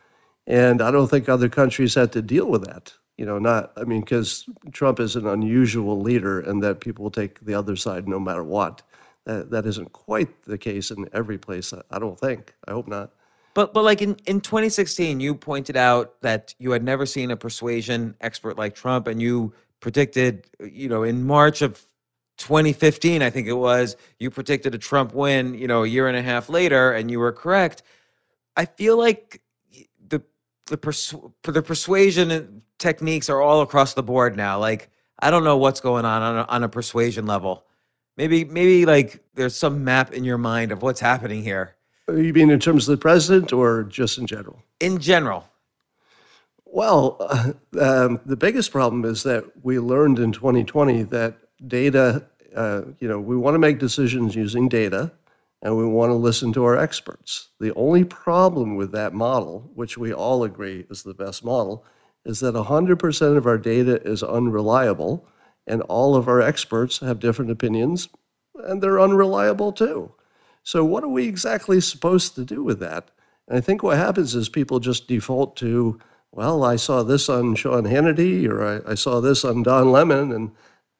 And 0.45 0.81
I 0.81 0.91
don't 0.91 1.07
think 1.07 1.29
other 1.29 1.49
countries 1.49 1.95
had 1.95 2.11
to 2.13 2.21
deal 2.21 2.47
with 2.47 2.65
that 2.65 2.93
you 3.17 3.25
know, 3.25 3.37
not, 3.37 3.73
I 3.77 3.83
mean, 3.83 4.01
because 4.01 4.45
Trump 4.71 4.99
is 4.99 5.15
an 5.15 5.27
unusual 5.27 6.01
leader 6.01 6.39
and 6.39 6.63
that 6.63 6.79
people 6.79 7.03
will 7.03 7.11
take 7.11 7.39
the 7.41 7.53
other 7.53 7.75
side 7.75 8.07
no 8.07 8.19
matter 8.19 8.43
what. 8.43 8.81
That, 9.25 9.51
that 9.51 9.65
isn't 9.65 9.93
quite 9.93 10.43
the 10.43 10.57
case 10.57 10.91
in 10.91 11.07
every 11.13 11.37
place, 11.37 11.73
I 11.91 11.99
don't 11.99 12.19
think. 12.19 12.53
I 12.67 12.71
hope 12.71 12.87
not. 12.87 13.11
But 13.53 13.73
but 13.73 13.83
like 13.83 14.01
in, 14.01 14.17
in 14.25 14.41
2016, 14.41 15.19
you 15.19 15.35
pointed 15.35 15.77
out 15.77 16.19
that 16.21 16.55
you 16.57 16.71
had 16.71 16.83
never 16.83 17.05
seen 17.05 17.29
a 17.29 17.37
persuasion 17.37 18.15
expert 18.19 18.57
like 18.57 18.73
Trump, 18.73 19.07
and 19.07 19.21
you 19.21 19.53
predicted, 19.79 20.47
you 20.59 20.89
know, 20.89 21.03
in 21.03 21.23
March 21.23 21.61
of 21.61 21.85
2015, 22.37 23.21
I 23.21 23.29
think 23.29 23.47
it 23.47 23.53
was, 23.53 23.95
you 24.17 24.31
predicted 24.31 24.73
a 24.73 24.79
Trump 24.79 25.13
win, 25.13 25.53
you 25.53 25.67
know, 25.67 25.83
a 25.83 25.87
year 25.87 26.07
and 26.07 26.17
a 26.17 26.21
half 26.23 26.49
later, 26.49 26.91
and 26.91 27.11
you 27.11 27.19
were 27.19 27.31
correct. 27.31 27.83
I 28.57 28.65
feel 28.65 28.97
like 28.97 29.42
the 30.67 30.77
persu- 30.77 31.31
the 31.43 31.61
persuasion 31.61 32.61
techniques 32.79 33.29
are 33.29 33.41
all 33.41 33.61
across 33.61 33.93
the 33.93 34.03
board 34.03 34.35
now. 34.35 34.59
Like 34.59 34.89
I 35.19 35.31
don't 35.31 35.43
know 35.43 35.57
what's 35.57 35.81
going 35.81 36.05
on 36.05 36.21
on 36.21 36.37
a, 36.37 36.43
on 36.43 36.63
a 36.63 36.69
persuasion 36.69 37.25
level. 37.25 37.65
Maybe 38.17 38.43
maybe 38.45 38.85
like 38.85 39.23
there's 39.33 39.55
some 39.55 39.83
map 39.83 40.13
in 40.13 40.23
your 40.23 40.37
mind 40.37 40.71
of 40.71 40.81
what's 40.81 40.99
happening 40.99 41.43
here. 41.43 41.75
You 42.07 42.33
mean 42.33 42.49
in 42.49 42.59
terms 42.59 42.87
of 42.87 42.97
the 42.97 43.01
president 43.01 43.53
or 43.53 43.83
just 43.83 44.17
in 44.17 44.27
general? 44.27 44.61
In 44.79 44.99
general. 44.99 45.47
Well, 46.65 47.17
uh, 47.19 47.53
um, 47.79 48.19
the 48.25 48.35
biggest 48.35 48.71
problem 48.71 49.05
is 49.05 49.23
that 49.23 49.45
we 49.63 49.79
learned 49.79 50.19
in 50.19 50.31
2020 50.31 51.03
that 51.03 51.37
data, 51.67 52.25
uh, 52.55 52.81
you 52.99 53.07
know, 53.07 53.19
we 53.19 53.37
want 53.37 53.53
to 53.55 53.59
make 53.59 53.79
decisions 53.79 54.35
using 54.35 54.67
data 54.67 55.11
and 55.63 55.77
we 55.77 55.85
want 55.85 56.09
to 56.09 56.15
listen 56.15 56.51
to 56.53 56.65
our 56.65 56.77
experts. 56.77 57.49
The 57.59 57.73
only 57.75 58.03
problem 58.03 58.75
with 58.75 58.91
that 58.91 59.13
model, 59.13 59.71
which 59.73 59.97
we 59.97 60.13
all 60.13 60.43
agree 60.43 60.85
is 60.89 61.03
the 61.03 61.13
best 61.13 61.43
model, 61.43 61.85
is 62.25 62.41
that 62.41 62.53
100% 62.53 63.37
of 63.37 63.45
our 63.47 63.57
data 63.57 64.01
is 64.03 64.21
unreliable 64.21 65.25
and 65.65 65.81
all 65.83 66.15
of 66.17 66.27
our 66.27 66.41
experts 66.41 66.99
have 66.99 67.19
different 67.19 67.49
opinions 67.49 68.09
and 68.55 68.83
they're 68.83 68.99
unreliable 68.99 69.71
too. 69.71 70.11
So, 70.63 70.83
what 70.83 71.03
are 71.03 71.09
we 71.09 71.27
exactly 71.27 71.81
supposed 71.81 72.35
to 72.35 72.45
do 72.45 72.61
with 72.63 72.79
that? 72.79 73.09
And 73.47 73.57
I 73.57 73.61
think 73.61 73.83
what 73.83 73.97
happens 73.97 74.35
is 74.35 74.49
people 74.49 74.79
just 74.79 75.07
default 75.07 75.55
to, 75.57 75.99
well, 76.31 76.63
I 76.63 76.75
saw 76.75 77.03
this 77.03 77.27
on 77.29 77.55
Sean 77.55 77.83
Hannity 77.83 78.47
or 78.47 78.63
I, 78.63 78.91
I 78.91 78.95
saw 78.95 79.19
this 79.19 79.43
on 79.43 79.63
Don 79.63 79.91
Lemon, 79.91 80.31
and 80.31 80.51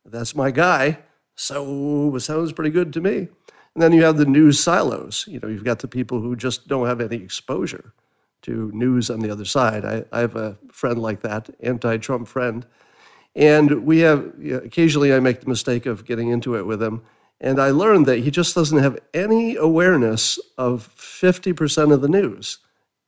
that's 0.05 0.35
my 0.35 0.51
guy. 0.51 0.99
So, 1.35 2.13
it 2.15 2.19
sounds 2.21 2.51
pretty 2.51 2.71
good 2.71 2.91
to 2.93 3.01
me. 3.01 3.29
And 3.75 3.81
then 3.81 3.91
you 3.91 4.03
have 4.03 4.17
the 4.17 4.25
news 4.25 4.59
silos. 4.59 5.25
You 5.27 5.39
know, 5.39 5.47
you've 5.47 5.63
got 5.63 5.79
the 5.79 5.87
people 5.87 6.19
who 6.19 6.35
just 6.35 6.67
don't 6.67 6.87
have 6.87 7.01
any 7.01 7.17
exposure 7.17 7.93
to 8.43 8.71
news 8.73 9.09
on 9.09 9.19
the 9.19 9.31
other 9.31 9.45
side. 9.45 9.83
I, 9.83 10.05
I 10.11 10.19
have 10.19 10.35
a 10.35 10.57
friend 10.71 10.99
like 10.99 11.21
that, 11.21 11.49
anti 11.61 11.97
Trump 11.97 12.27
friend. 12.27 12.65
And 13.35 13.83
we 13.83 13.99
have, 13.99 14.31
occasionally 14.43 15.13
I 15.13 15.19
make 15.19 15.41
the 15.41 15.49
mistake 15.49 15.85
of 15.85 16.05
getting 16.05 16.29
into 16.29 16.55
it 16.55 16.67
with 16.67 16.81
him. 16.83 17.01
And 17.41 17.59
I 17.59 17.71
learned 17.71 18.05
that 18.05 18.19
he 18.19 18.31
just 18.31 18.53
doesn't 18.53 18.77
have 18.77 18.99
any 19.13 19.55
awareness 19.55 20.39
of 20.57 20.93
50% 20.95 21.91
of 21.91 22.01
the 22.01 22.07
news. 22.07 22.59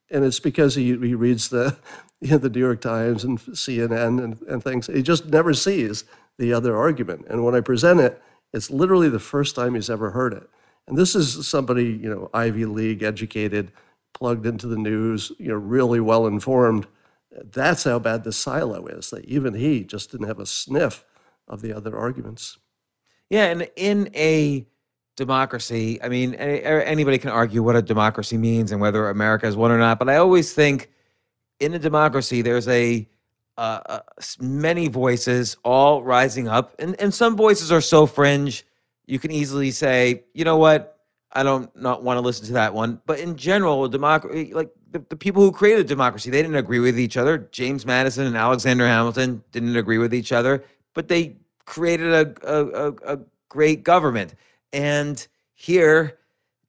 And 0.10 0.24
it's 0.26 0.40
because 0.40 0.76
he, 0.76 0.86
he 0.86 1.14
reads 1.16 1.50
the, 1.50 1.78
you 2.22 2.32
know, 2.32 2.38
the 2.38 2.50
New 2.50 2.60
York 2.60 2.82
Times 2.82 3.24
and 3.24 3.40
CNN 3.40 4.24
and, 4.24 4.42
and 4.42 4.64
things. 4.64 4.88
He 4.88 5.04
just 5.04 5.28
never 5.28 5.54
sees 5.54 6.06
the 6.38 6.54
other 6.54 6.76
argument. 6.76 7.26
And 7.30 7.46
when 7.46 7.56
I 7.56 7.62
present 7.62 8.00
it, 8.00 8.22
it's 8.52 8.70
literally 8.70 9.10
the 9.10 9.20
first 9.20 9.56
time 9.56 9.76
he's 9.76 9.90
ever 9.90 10.12
heard 10.12 10.34
it. 10.34 10.50
And 10.88 10.98
this 10.98 11.16
is 11.16 11.48
somebody, 11.48 11.86
you 11.86 12.10
know, 12.10 12.30
Ivy 12.34 12.66
League 12.66 13.04
educated, 13.04 13.72
plugged 14.14 14.46
into 14.46 14.68
the 14.68 14.78
news, 14.78 15.32
you 15.40 15.50
know, 15.50 15.56
really 15.56 16.00
well 16.00 16.28
informed. 16.28 16.88
That's 17.32 17.84
how 17.84 18.00
bad 18.00 18.24
the 18.24 18.32
silo 18.32 18.86
is, 18.88 19.10
that 19.10 19.26
even 19.26 19.56
he 19.56 19.84
just 19.84 20.12
didn't 20.12 20.28
have 20.28 20.40
a 20.40 20.46
sniff 20.46 21.06
of 21.48 21.62
the 21.62 21.74
other 21.74 21.98
arguments. 21.98 22.58
Yeah, 23.30 23.46
and 23.46 23.68
in 23.76 24.10
a 24.16 24.66
democracy, 25.16 26.02
I 26.02 26.10
mean, 26.10 26.36
anybody 26.36 27.18
can 27.18 27.32
argue 27.32 27.64
what 27.64 27.76
a 27.76 27.82
democracy 27.82 28.38
means 28.38 28.72
and 28.72 28.80
whether 28.80 29.10
America 29.10 29.48
is 29.48 29.56
one 29.56 29.72
or 29.72 29.78
not, 29.78 30.00
but 30.00 30.10
I 30.10 30.18
always 30.18 30.54
think 30.54 30.92
in 31.60 31.74
a 31.74 31.80
democracy, 31.80 32.42
there's 32.42 32.68
a 32.68 33.08
uh, 33.58 33.80
uh, 33.86 34.00
many 34.42 34.90
voices 34.90 35.56
all 35.64 36.04
rising 36.04 36.48
up, 36.48 36.76
and, 36.80 37.00
and 37.00 37.14
some 37.14 37.38
voices 37.38 37.72
are 37.72 37.82
so 37.82 38.06
fringe, 38.06 38.66
you 39.06 39.20
can 39.20 39.32
easily 39.32 39.72
say, 39.72 40.24
you 40.34 40.44
know 40.44 40.58
what, 40.58 41.00
I 41.32 41.44
don't 41.44 41.74
not 41.76 42.04
want 42.04 42.18
to 42.18 42.22
listen 42.22 42.46
to 42.48 42.54
that 42.54 42.74
one. 42.74 43.02
But 43.06 43.20
in 43.20 43.36
general, 43.36 43.88
democracy, 43.88 44.54
like 44.54 44.70
the, 44.92 45.04
the 45.10 45.16
people 45.16 45.44
who 45.44 45.52
created 45.52 45.88
democracy, 45.88 46.30
they 46.30 46.42
didn't 46.42 46.56
agree 46.56 46.80
with 46.80 46.98
each 47.00 47.18
other. 47.18 47.50
James 47.52 47.86
Madison 47.86 48.26
and 48.26 48.38
Alexander 48.38 48.88
Hamilton 48.88 49.44
didn't 49.52 49.76
agree 49.76 49.98
with 49.98 50.14
each 50.14 50.32
other, 50.32 50.64
but 50.94 51.08
they 51.08 51.36
created 51.66 52.14
a, 52.14 52.34
a, 52.48 52.90
a, 52.90 53.16
a 53.16 53.20
great 53.50 53.84
government. 53.84 54.36
And 54.72 55.26
here, 55.54 56.20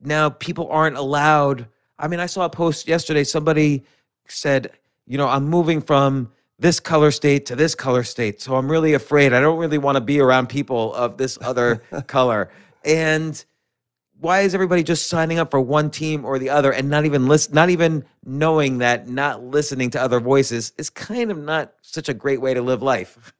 now 0.00 0.30
people 0.30 0.68
aren't 0.70 0.96
allowed. 0.96 1.68
I 1.98 2.08
mean, 2.08 2.20
I 2.20 2.26
saw 2.26 2.44
a 2.44 2.50
post 2.50 2.88
yesterday. 2.88 3.24
Somebody 3.24 3.84
said, 4.26 4.72
you 5.06 5.16
know, 5.16 5.28
I'm 5.28 5.44
moving 5.44 5.80
from 5.80 6.32
this 6.58 6.80
color 6.80 7.10
state 7.10 7.46
to 7.46 7.56
this 7.56 7.74
color 7.74 8.02
state. 8.02 8.40
So 8.40 8.56
I'm 8.56 8.70
really 8.70 8.94
afraid. 8.94 9.32
I 9.32 9.40
don't 9.40 9.58
really 9.58 9.78
want 9.78 9.96
to 9.96 10.00
be 10.00 10.20
around 10.20 10.48
people 10.48 10.94
of 10.94 11.16
this 11.18 11.38
other 11.40 11.76
color. 12.06 12.50
And 12.84 13.44
why 14.18 14.40
is 14.40 14.54
everybody 14.54 14.82
just 14.82 15.08
signing 15.08 15.38
up 15.38 15.50
for 15.50 15.60
one 15.60 15.90
team 15.90 16.24
or 16.24 16.38
the 16.38 16.48
other 16.48 16.72
and 16.72 16.88
not 16.88 17.04
even 17.04 17.26
listen, 17.26 17.54
not 17.54 17.68
even 17.68 18.04
knowing 18.24 18.78
that 18.78 19.08
not 19.08 19.44
listening 19.44 19.90
to 19.90 20.00
other 20.00 20.20
voices 20.20 20.72
is 20.78 20.88
kind 20.88 21.30
of 21.30 21.38
not 21.38 21.74
such 21.82 22.08
a 22.08 22.14
great 22.14 22.40
way 22.40 22.54
to 22.54 22.62
live 22.62 22.82
life? 22.82 23.34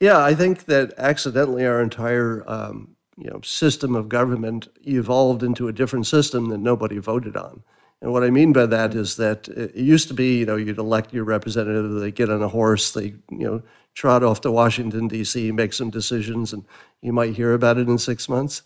Yeah, 0.00 0.18
I 0.18 0.34
think 0.34 0.64
that 0.66 0.92
accidentally 0.98 1.64
our 1.64 1.80
entire 1.80 2.44
um, 2.50 2.96
you 3.16 3.30
know 3.30 3.40
system 3.42 3.94
of 3.94 4.08
government 4.08 4.68
evolved 4.86 5.42
into 5.42 5.68
a 5.68 5.72
different 5.72 6.06
system 6.06 6.48
that 6.48 6.58
nobody 6.58 6.98
voted 6.98 7.36
on. 7.36 7.62
And 8.02 8.12
what 8.12 8.24
I 8.24 8.30
mean 8.30 8.52
by 8.52 8.66
that 8.66 8.94
is 8.96 9.16
that 9.16 9.46
it 9.46 9.76
used 9.76 10.08
to 10.08 10.14
be, 10.14 10.40
you 10.40 10.46
know, 10.46 10.56
you'd 10.56 10.78
elect 10.78 11.14
your 11.14 11.22
representative, 11.22 12.00
they 12.00 12.10
get 12.10 12.30
on 12.30 12.42
a 12.42 12.48
horse, 12.48 12.90
they, 12.90 13.14
you 13.30 13.46
know, 13.46 13.62
trot 13.94 14.24
off 14.24 14.40
to 14.40 14.50
Washington, 14.50 15.06
D.C., 15.06 15.52
make 15.52 15.72
some 15.72 15.88
decisions, 15.88 16.52
and 16.52 16.64
you 17.00 17.12
might 17.12 17.36
hear 17.36 17.54
about 17.54 17.78
it 17.78 17.88
in 17.88 17.98
six 17.98 18.28
months. 18.28 18.62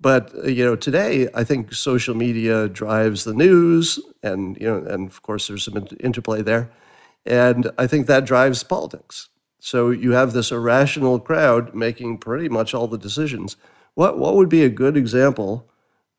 But 0.00 0.34
uh, 0.34 0.48
you 0.48 0.64
know, 0.66 0.76
today 0.76 1.28
I 1.34 1.44
think 1.44 1.72
social 1.72 2.14
media 2.14 2.68
drives 2.68 3.24
the 3.24 3.32
news, 3.32 3.98
and 4.22 4.56
you 4.60 4.66
know, 4.66 4.84
and 4.84 5.08
of 5.08 5.22
course 5.22 5.48
there's 5.48 5.64
some 5.64 5.86
interplay 6.00 6.42
there, 6.42 6.70
and 7.24 7.70
I 7.78 7.86
think 7.86 8.06
that 8.06 8.26
drives 8.26 8.62
politics. 8.62 9.30
So 9.60 9.88
you 9.88 10.10
have 10.10 10.34
this 10.34 10.52
irrational 10.52 11.18
crowd 11.20 11.74
making 11.74 12.18
pretty 12.18 12.50
much 12.50 12.74
all 12.74 12.86
the 12.86 12.98
decisions. 12.98 13.56
What 13.94 14.18
what 14.18 14.34
would 14.34 14.50
be 14.50 14.62
a 14.64 14.68
good 14.68 14.96
example 14.96 15.66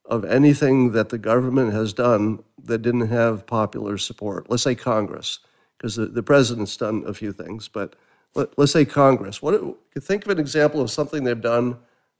of 0.07 0.23
anything 0.25 0.91
that 0.91 1.09
the 1.09 1.17
government 1.17 1.73
has 1.73 1.93
done 1.93 2.43
that 2.63 2.79
didn't 2.79 3.07
have 3.07 3.45
popular 3.45 3.97
support? 3.97 4.49
Let's 4.49 4.63
say 4.63 4.75
Congress, 4.75 5.39
because 5.77 5.95
the, 5.95 6.07
the 6.07 6.23
president's 6.23 6.77
done 6.77 7.03
a 7.05 7.13
few 7.13 7.31
things, 7.31 7.67
but 7.67 7.95
let, 8.35 8.57
us 8.59 8.71
say 8.71 8.85
Congress. 8.85 9.41
What 9.41 9.61
think 9.99 10.25
of 10.25 10.31
an 10.31 10.39
example 10.39 10.81
of 10.81 10.91
something 10.91 11.23
they've 11.23 11.39
done 11.39 11.77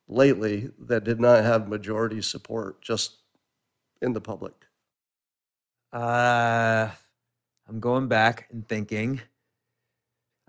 lately 0.08 0.72
that 0.80 1.04
did 1.04 1.20
not 1.20 1.44
have 1.44 1.68
majority 1.68 2.22
support 2.22 2.82
just 2.82 3.18
in 4.02 4.14
the 4.14 4.22
public? 4.22 4.54
Uh, 5.92 6.90
I'm 7.68 7.80
going 7.80 8.08
back 8.08 8.48
and 8.52 8.68
thinking. 8.68 9.22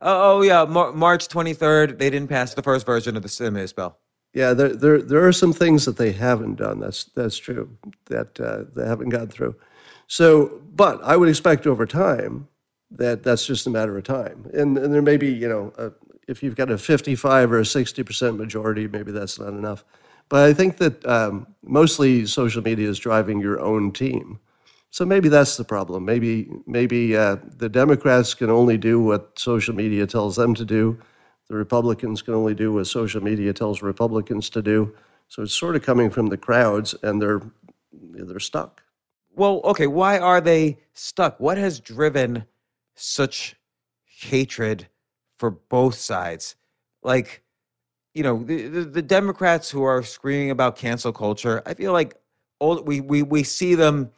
Oh, 0.01 0.38
oh 0.38 0.42
yeah, 0.42 0.64
Mar- 0.64 0.92
March 0.92 1.29
23rd, 1.29 1.99
they 1.99 2.11
didn't 2.11 2.29
pass 2.29 2.55
the 2.55 2.62
first 2.62 2.85
version 2.85 3.16
of 3.16 3.22
the 3.22 3.29
stimulus 3.29 3.72
bill. 3.72 3.96
Yeah, 4.37 4.53
there, 4.53 4.77
there, 4.77 5.01
there 5.01 5.27
are 5.27 5.33
some 5.33 5.55
things 5.55 5.87
that 5.87 5.96
they 5.96 6.12
haven't 6.12 6.57
done. 6.57 6.79
That's 6.79 7.05
that's 7.05 7.38
true. 7.38 7.70
That 8.11 8.38
uh, 8.38 8.64
they 8.75 8.87
haven't 8.87 9.09
gone 9.09 9.29
through. 9.29 9.55
So, 10.09 10.61
but 10.75 11.03
I 11.03 11.16
would 11.16 11.31
expect 11.31 11.66
over 11.66 11.87
time 11.87 12.46
that 12.90 13.22
that's 13.22 13.46
just 13.46 13.66
a 13.66 13.70
matter 13.70 13.96
of 13.96 14.05
time. 14.05 14.51
And, 14.53 14.77
and 14.77 14.92
there 14.92 15.01
may 15.01 15.16
be, 15.16 15.33
you 15.33 15.49
know, 15.49 15.72
a, 15.79 15.90
if 16.29 16.42
you've 16.42 16.55
got 16.55 16.70
a 16.70 16.77
55 16.77 17.51
or 17.51 17.61
a 17.61 17.62
60% 17.62 18.37
majority, 18.37 18.87
maybe 18.87 19.11
that's 19.11 19.40
not 19.40 19.55
enough. 19.55 19.85
But 20.29 20.44
I 20.44 20.53
think 20.53 20.77
that 20.77 21.07
um, 21.07 21.46
mostly 21.62 22.27
social 22.27 22.62
media 22.62 22.90
is 22.90 22.99
driving 22.99 23.40
your 23.40 23.59
own 23.59 23.90
team. 23.90 24.38
So 24.90 25.07
maybe 25.07 25.31
that's 25.31 25.57
the 25.57 25.64
problem. 25.64 26.05
Maybe 26.05 26.51
maybe 26.66 27.16
uh, 27.16 27.37
the 27.57 27.70
Democrats 27.70 28.35
can 28.35 28.51
only 28.51 28.77
do 28.77 29.01
what 29.01 29.38
social 29.38 29.75
media 29.75 30.07
tells 30.07 30.37
them 30.37 30.55
to 30.57 30.64
do. 30.66 30.99
The 31.48 31.54
Republicans 31.54 32.22
can 32.22 32.35
only 32.35 32.54
do 32.54 32.72
what 32.72 32.87
social 32.87 33.22
media 33.22 33.52
tells 33.52 33.82
Republicans 33.82 34.50
to 34.50 34.62
do. 34.62 34.94
So 35.28 35.42
it's 35.42 35.54
sort 35.54 35.76
of 35.76 35.82
coming 35.82 36.11
from 36.11 36.26
the 36.26 36.37
crowds, 36.37 36.94
and 37.02 37.20
they're 37.20 37.40
they're 37.92 38.40
stuck. 38.40 38.82
Well, 39.35 39.61
okay. 39.64 39.87
Why 39.87 40.18
are 40.18 40.40
they 40.40 40.78
stuck? 40.92 41.38
What 41.40 41.59
has 41.59 41.80
driven 41.80 42.46
such 42.94 43.56
hatred 44.04 44.88
for 45.38 45.50
both 45.50 45.96
sides? 45.96 46.56
Like, 47.02 47.42
you 48.14 48.22
know, 48.22 48.42
the, 48.42 48.68
the, 48.68 48.80
the 48.85 49.02
Democrats 49.02 49.70
who 49.70 49.82
are 49.82 50.02
screaming 50.02 50.50
about 50.50 50.76
cancel 50.76 51.12
culture. 51.12 51.62
I 51.66 51.74
feel 51.74 51.92
like 51.92 52.16
all, 52.59 52.82
we 52.82 53.00
we 53.00 53.22
we 53.22 53.42
see 53.42 53.74
them 53.74 54.11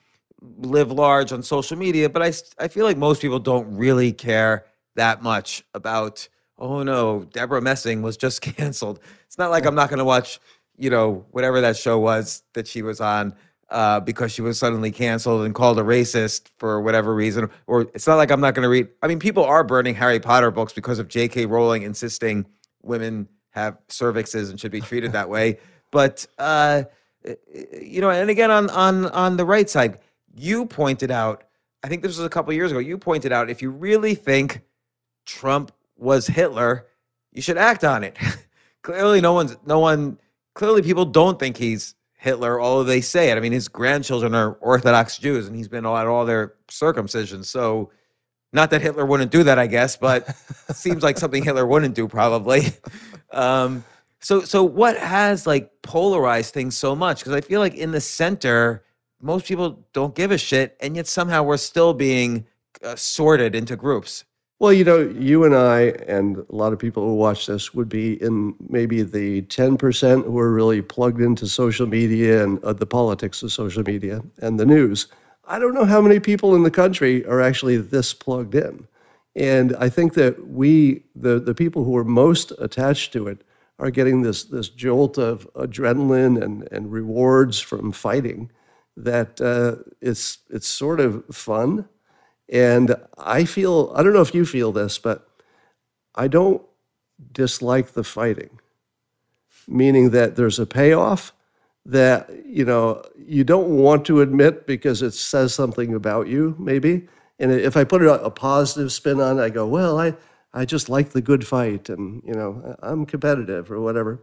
live 0.59 0.93
large 0.93 1.33
on 1.33 1.43
social 1.43 1.77
media, 1.77 2.09
but 2.09 2.23
I, 2.23 2.33
I 2.63 2.69
feel 2.69 2.85
like 2.85 2.97
most 2.97 3.21
people 3.21 3.41
don't 3.41 3.77
really 3.77 4.13
care 4.13 4.67
that 4.95 5.23
much 5.23 5.65
about, 5.75 6.29
oh 6.59 6.83
no, 6.83 7.25
Debra 7.33 7.61
Messing 7.61 8.03
was 8.03 8.17
just 8.17 8.41
canceled. 8.43 9.01
It's 9.27 9.39
not 9.39 9.51
like 9.51 9.67
I'm 9.67 9.75
not 9.75 9.89
going 9.89 9.99
to 9.99 10.05
watch, 10.05 10.41
you 10.77 10.91
know, 10.91 11.27
whatever 11.31 11.61
that 11.61 11.77
show 11.77 11.99
was 11.99 12.43
that 12.55 12.67
she 12.67 12.83
was 12.83 13.01
on 13.01 13.35
uh, 13.71 14.01
because 14.01 14.33
she 14.33 14.43
was 14.43 14.59
suddenly 14.59 14.91
canceled 14.91 15.45
and 15.45 15.55
called 15.55 15.79
a 15.79 15.83
racist 15.83 16.49
for 16.59 16.81
whatever 16.81 17.15
reason. 17.15 17.51
Or 17.67 17.83
it's 17.95 18.07
not 18.07 18.17
like 18.17 18.31
I'm 18.31 18.41
not 18.41 18.55
going 18.55 18.65
to 18.65 18.69
read. 18.69 18.89
I 19.03 19.09
mean, 19.09 19.19
people 19.19 19.45
are 19.45 19.63
burning 19.65 19.95
Harry 19.95 20.21
Potter 20.21 20.51
books 20.51 20.73
because 20.73 20.99
of 20.99 21.09
J.K. 21.09 21.47
Rowling 21.47 21.83
insisting 21.83 22.47
women 22.83 23.29
have 23.51 23.79
cervixes 23.89 24.51
and 24.51 24.59
should 24.59 24.73
be 24.73 24.81
treated 24.81 25.13
that 25.13 25.29
way. 25.29 25.59
But, 25.91 26.27
uh, 26.37 26.83
you 27.81 28.03
know, 28.03 28.11
and 28.11 28.29
again, 28.29 28.51
on, 28.51 28.69
on, 28.69 29.07
on 29.07 29.39
the 29.39 29.47
right 29.47 29.71
side, 29.71 30.01
you 30.37 30.67
pointed 30.67 31.11
out, 31.11 31.45
I 31.83 31.89
think 31.89 32.03
this 32.03 32.19
was 32.19 32.27
a 32.27 32.29
couple 32.29 32.53
years 32.53 32.73
ago, 32.73 32.79
you 32.79 32.99
pointed 32.99 33.33
out 33.33 33.49
if 33.49 33.63
you 33.63 33.71
really 33.71 34.15
think 34.15 34.61
Trump 35.25 35.73
was 35.99 36.27
Hitler, 36.27 36.87
you 37.33 37.43
should 37.43 37.59
act 37.59 37.85
on 37.85 38.05
it. 38.05 38.17
clearly 38.83 39.21
no 39.21 39.33
one's 39.33 39.57
no 39.67 39.79
one 39.79 40.19
clearly 40.55 40.83
people 40.83 41.05
don't 41.05 41.39
think 41.39 41.57
he's 41.57 41.95
Hitler, 42.15 42.61
although 42.61 42.85
they 42.85 43.01
say 43.01 43.31
it. 43.31 43.37
I 43.37 43.41
mean, 43.41 43.53
his 43.53 43.69
grandchildren 43.69 44.35
are 44.35 44.55
Orthodox 44.55 45.19
Jews 45.19 45.47
and 45.47 45.55
he's 45.55 45.69
been 45.69 45.87
at 45.87 46.07
all 46.07 46.27
their 46.27 46.55
circumcisions. 46.69 47.45
So 47.47 47.91
not 48.53 48.71
that 48.71 48.81
Hitler 48.81 49.07
wouldn't 49.07 49.31
do 49.31 49.45
that, 49.45 49.59
I 49.59 49.67
guess, 49.67 49.97
but 49.97 50.35
seems 50.75 51.03
like 51.03 51.19
something 51.19 51.45
Hitler 51.45 51.67
wouldn't 51.67 51.95
do 51.95 52.09
probably. 52.09 52.63
Um, 53.31 53.85
so 54.21 54.41
so 54.41 54.65
what 54.65 54.97
has 54.97 55.47
like 55.47 55.71
polarized 55.83 56.55
things 56.55 56.75
so 56.79 56.97
much? 56.97 57.19
Because 57.19 57.35
I 57.35 57.43
feel 57.43 57.61
like 57.61 57.75
in 57.75 57.91
the 57.93 58.01
center, 58.01 58.83
most 59.21 59.47
people 59.47 59.87
don't 59.93 60.15
give 60.15 60.31
a 60.31 60.39
shit, 60.39 60.79
and 60.81 60.97
yet 60.97 61.07
somehow 61.07 61.43
we're 61.43 61.59
still 61.59 61.93
being 61.93 62.47
uh, 62.83 62.97
sorted 62.97 63.55
into 63.55 63.77
groups. 63.77 64.25
Well, 64.61 64.73
you 64.73 64.83
know, 64.83 64.99
you 64.99 65.45
and 65.45 65.55
I 65.55 65.81
and 66.09 66.39
a 66.39 66.55
lot 66.55 66.73
of 66.73 66.81
people 66.81 67.05
who 67.05 67.15
watch 67.15 67.47
this 67.47 67.73
would 67.75 67.89
be 67.89 68.21
in 68.21 68.57
maybe 68.69 69.03
the 69.05 69.43
10% 69.43 70.25
who 70.25 70.39
are 70.39 70.53
really 70.53 70.83
plugged 70.83 71.21
into 71.21 71.47
social 71.47 71.87
media 71.87 72.43
and 72.43 72.63
uh, 72.65 72.73
the 72.73 72.87
politics 72.87 73.41
of 73.45 73.53
social 73.53 73.85
media 73.85 74.21
and 74.39 74.59
the 74.59 74.67
news. 74.67 75.07
I 75.47 75.61
don't 75.61 75.75
know 75.75 75.85
how 75.85 76.01
many 76.01 76.19
people 76.19 76.57
in 76.57 76.65
the 76.65 76.73
country 76.73 77.25
are 77.25 77.41
actually 77.41 77.77
this 77.77 78.13
plugged 78.13 78.57
in. 78.57 78.89
And 79.37 79.77
I 79.77 79.89
think 79.89 80.15
that 80.15 80.49
we, 80.49 81.05
the, 81.15 81.39
the 81.39 81.55
people 81.55 81.85
who 81.85 81.97
are 81.97 82.05
most 82.05 82.51
attached 82.59 83.13
to 83.13 83.29
it, 83.29 83.45
are 83.79 83.93
getting 83.93 84.23
this, 84.23 84.43
this 84.43 84.69
jolt 84.69 85.19
of 85.19 85.49
adrenaline 85.55 86.43
and, 86.43 86.67
and 86.73 86.91
rewards 86.91 87.61
from 87.61 87.93
fighting 87.93 88.51
that 88.97 89.41
uh, 89.41 89.81
it's, 90.01 90.39
it's 90.51 90.67
sort 90.67 90.99
of 90.99 91.25
fun 91.27 91.89
and 92.49 92.95
I 93.17 93.45
feel, 93.45 93.93
I 93.95 94.03
don't 94.03 94.13
know 94.13 94.23
if 94.23 94.35
you 94.35 94.47
feel 94.47 94.73
this, 94.73 94.99
but 94.99 95.29
I 96.15 96.29
don't 96.29 96.63
dislike 97.33 97.93
the 97.93 98.05
fighting, 98.05 98.61
meaning 99.67 100.11
that 100.11 100.37
there's 100.37 100.59
a 100.59 100.67
payoff 100.67 101.33
that, 101.85 102.31
you 102.45 102.65
know, 102.65 103.03
you 103.17 103.45
don't 103.45 103.69
want 103.69 104.05
to 104.07 104.21
admit 104.21 104.67
because 104.67 105.03
it 105.03 105.13
says 105.13 105.55
something 105.55 105.95
about 105.95 106.29
you, 106.29 106.55
maybe. 106.59 107.09
And 107.39 107.53
if 107.53 107.77
I 107.77 107.85
put 107.85 108.03
a, 108.03 108.23
a 108.23 108.31
positive 108.31 108.93
spin 108.93 109.21
on 109.21 109.39
it, 109.39 109.43
I 109.43 109.49
go, 109.51 109.67
well, 109.67 109.99
I, 109.99 110.15
I 110.53 110.65
just 110.65 110.89
like 110.89 111.11
the 111.11 111.23
good 111.23 111.47
fight 111.47 111.89
and, 111.89 112.23
you 112.27 112.35
know, 112.35 112.77
I'm 112.83 113.07
competitive 113.07 113.71
or 113.71 113.81
whatever. 113.81 114.21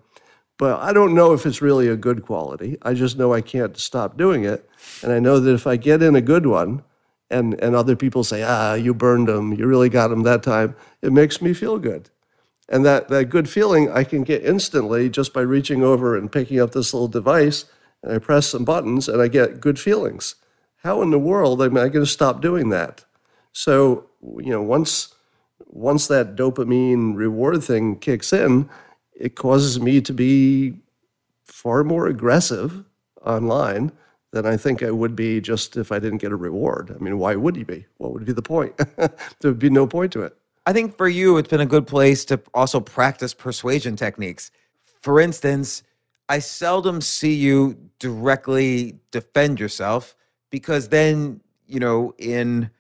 But 0.58 0.80
I 0.80 0.94
don't 0.94 1.14
know 1.14 1.34
if 1.34 1.46
it's 1.46 1.62
really 1.62 1.88
a 1.88 1.98
good 1.98 2.24
quality. 2.24 2.78
I 2.82 2.94
just 2.94 3.18
know 3.18 3.34
I 3.34 3.42
can't 3.42 3.78
stop 3.78 4.18
doing 4.18 4.46
it. 4.46 4.70
And 5.04 5.12
I 5.12 5.20
know 5.20 5.40
that 5.40 5.54
if 5.54 5.68
I 5.68 5.76
get 5.76 6.02
in 6.02 6.16
a 6.16 6.22
good 6.22 6.46
one, 6.46 6.84
and 7.30 7.54
and 7.62 7.76
other 7.76 7.96
people 7.96 8.24
say, 8.24 8.44
ah, 8.44 8.74
you 8.74 8.94
burned 8.94 9.28
them, 9.28 9.54
you 9.54 9.68
really 9.68 9.90
got 9.90 10.10
them 10.10 10.24
that 10.24 10.44
time. 10.44 10.76
It 11.02 11.12
makes 11.12 11.42
me 11.42 11.54
feel 11.54 11.80
good, 11.80 12.10
and 12.70 12.86
that 12.86 13.10
that 13.10 13.26
good 13.26 13.50
feeling 13.50 13.92
I 13.92 14.04
can 14.04 14.24
get 14.24 14.44
instantly 14.44 15.10
just 15.10 15.34
by 15.34 15.42
reaching 15.42 15.84
over 15.84 16.18
and 16.18 16.32
picking 16.32 16.60
up 16.60 16.72
this 16.72 16.94
little 16.94 17.08
device, 17.08 17.66
and 18.04 18.14
I 18.14 18.20
press 18.20 18.48
some 18.48 18.66
buttons, 18.66 19.08
and 19.08 19.22
I 19.22 19.28
get 19.28 19.60
good 19.60 19.80
feelings. 19.80 20.36
How 20.78 21.02
in 21.02 21.10
the 21.10 21.20
world 21.20 21.62
am 21.62 21.78
I 21.78 21.90
going 21.90 22.06
to 22.06 22.12
stop 22.12 22.42
doing 22.42 22.70
that? 22.70 23.06
So 23.52 24.10
you 24.22 24.52
know, 24.52 24.62
once 24.62 25.16
once 25.68 26.08
that 26.08 26.36
dopamine 26.36 27.16
reward 27.16 27.64
thing 27.64 27.98
kicks 28.00 28.32
in, 28.32 28.70
it 29.16 29.36
causes 29.36 29.80
me 29.80 30.02
to 30.02 30.14
be 30.14 30.82
far 31.46 31.84
more 31.84 32.08
aggressive 32.08 32.84
online 33.24 33.92
than 34.32 34.46
I 34.46 34.58
think 34.58 34.84
I 34.84 34.92
would 34.92 35.16
be 35.16 35.40
just 35.40 35.78
if 35.78 35.92
I 35.92 36.00
didn't 36.00 36.18
get 36.20 36.32
a 36.32 36.36
reward. 36.36 36.94
I 36.94 37.02
mean, 37.02 37.18
why 37.18 37.36
would 37.36 37.56
you 37.56 37.66
be? 37.66 37.86
What 37.98 38.14
would 38.14 38.26
be 38.26 38.34
the 38.34 38.42
point? 38.42 38.76
there 38.98 39.52
would 39.52 39.60
be 39.60 39.70
no 39.70 39.88
point 39.88 40.12
to 40.14 40.22
it. 40.24 40.38
I 40.66 40.74
think 40.74 40.98
for 40.98 41.08
you, 41.08 41.38
it's 41.38 41.50
been 41.50 41.62
a 41.62 41.66
good 41.66 41.88
place 41.88 42.26
to 42.26 42.42
also 42.54 42.80
practice 42.80 43.34
persuasion 43.34 43.96
techniques. 43.96 44.52
For 45.02 45.20
instance, 45.20 45.84
I 46.28 46.40
seldom 46.40 47.02
see 47.02 47.36
you 47.36 47.78
directly 48.00 49.00
defend 49.12 49.60
yourself 49.60 50.16
because 50.50 50.90
then, 50.90 51.42
you 51.68 51.80
know, 51.80 52.14
in 52.18 52.72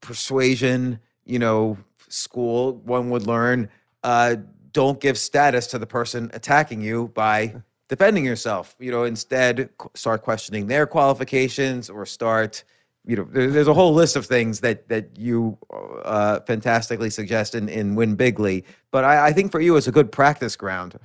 persuasion, 0.00 1.00
you 1.24 1.40
know, 1.40 1.78
school, 2.08 2.74
one 2.84 3.10
would 3.10 3.26
learn 3.26 3.68
uh, 4.04 4.36
don't 4.70 5.00
give 5.00 5.18
status 5.18 5.66
to 5.68 5.78
the 5.78 5.86
person 5.86 6.30
attacking 6.32 6.80
you 6.80 7.10
by 7.14 7.62
defending 7.88 8.24
yourself. 8.24 8.76
You 8.78 8.90
know, 8.90 9.04
instead 9.04 9.70
start 9.94 10.22
questioning 10.22 10.66
their 10.66 10.86
qualifications 10.86 11.90
or 11.90 12.06
start. 12.06 12.64
You 13.08 13.16
know, 13.16 13.24
there's 13.30 13.68
a 13.68 13.74
whole 13.74 13.94
list 13.94 14.16
of 14.16 14.26
things 14.26 14.60
that 14.60 14.88
that 14.88 15.16
you 15.16 15.56
uh, 15.70 16.40
fantastically 16.40 17.10
suggest 17.10 17.54
in, 17.54 17.68
in 17.68 17.94
Win 17.94 18.16
Bigly. 18.16 18.64
But 18.90 19.04
I, 19.04 19.28
I 19.28 19.32
think 19.32 19.52
for 19.52 19.60
you, 19.60 19.76
it's 19.76 19.86
a 19.86 19.92
good 19.92 20.10
practice 20.10 20.56
ground. 20.56 20.98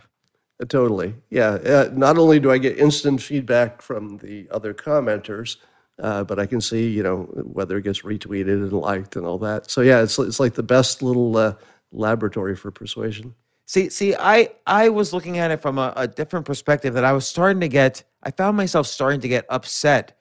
Uh, 0.59 0.65
totally, 0.65 1.13
yeah. 1.29 1.49
Uh, 1.49 1.89
not 1.93 2.17
only 2.17 2.39
do 2.39 2.51
I 2.51 2.57
get 2.57 2.77
instant 2.77 3.21
feedback 3.21 3.81
from 3.81 4.17
the 4.17 4.47
other 4.49 4.73
commenters, 4.73 5.57
uh, 5.99 6.23
but 6.23 6.39
I 6.39 6.47
can 6.47 6.61
see, 6.61 6.89
you 6.89 7.03
know, 7.03 7.23
whether 7.43 7.77
it 7.77 7.83
gets 7.83 8.01
retweeted 8.01 8.63
and 8.63 8.73
liked 8.73 9.15
and 9.15 9.25
all 9.25 9.37
that. 9.39 9.69
So 9.69 9.81
yeah, 9.81 10.01
it's 10.01 10.17
it's 10.17 10.39
like 10.39 10.55
the 10.55 10.63
best 10.63 11.03
little 11.03 11.37
uh, 11.37 11.53
laboratory 11.91 12.55
for 12.55 12.71
persuasion. 12.71 13.35
See, 13.71 13.87
see, 13.87 14.13
I 14.19 14.49
I 14.67 14.89
was 14.89 15.13
looking 15.13 15.37
at 15.37 15.49
it 15.49 15.61
from 15.61 15.77
a, 15.77 15.93
a 15.95 16.05
different 16.05 16.45
perspective. 16.45 16.93
That 16.93 17.05
I 17.05 17.13
was 17.13 17.25
starting 17.25 17.61
to 17.61 17.69
get. 17.69 18.03
I 18.21 18.29
found 18.29 18.57
myself 18.57 18.85
starting 18.85 19.21
to 19.21 19.29
get 19.29 19.45
upset 19.47 20.19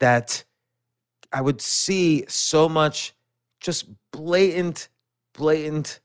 that 0.00 0.44
I 1.32 1.40
would 1.40 1.62
see 1.62 2.26
so 2.28 2.68
much 2.68 3.14
just 3.58 3.86
blatant, 4.12 4.88
blatant 5.32 6.00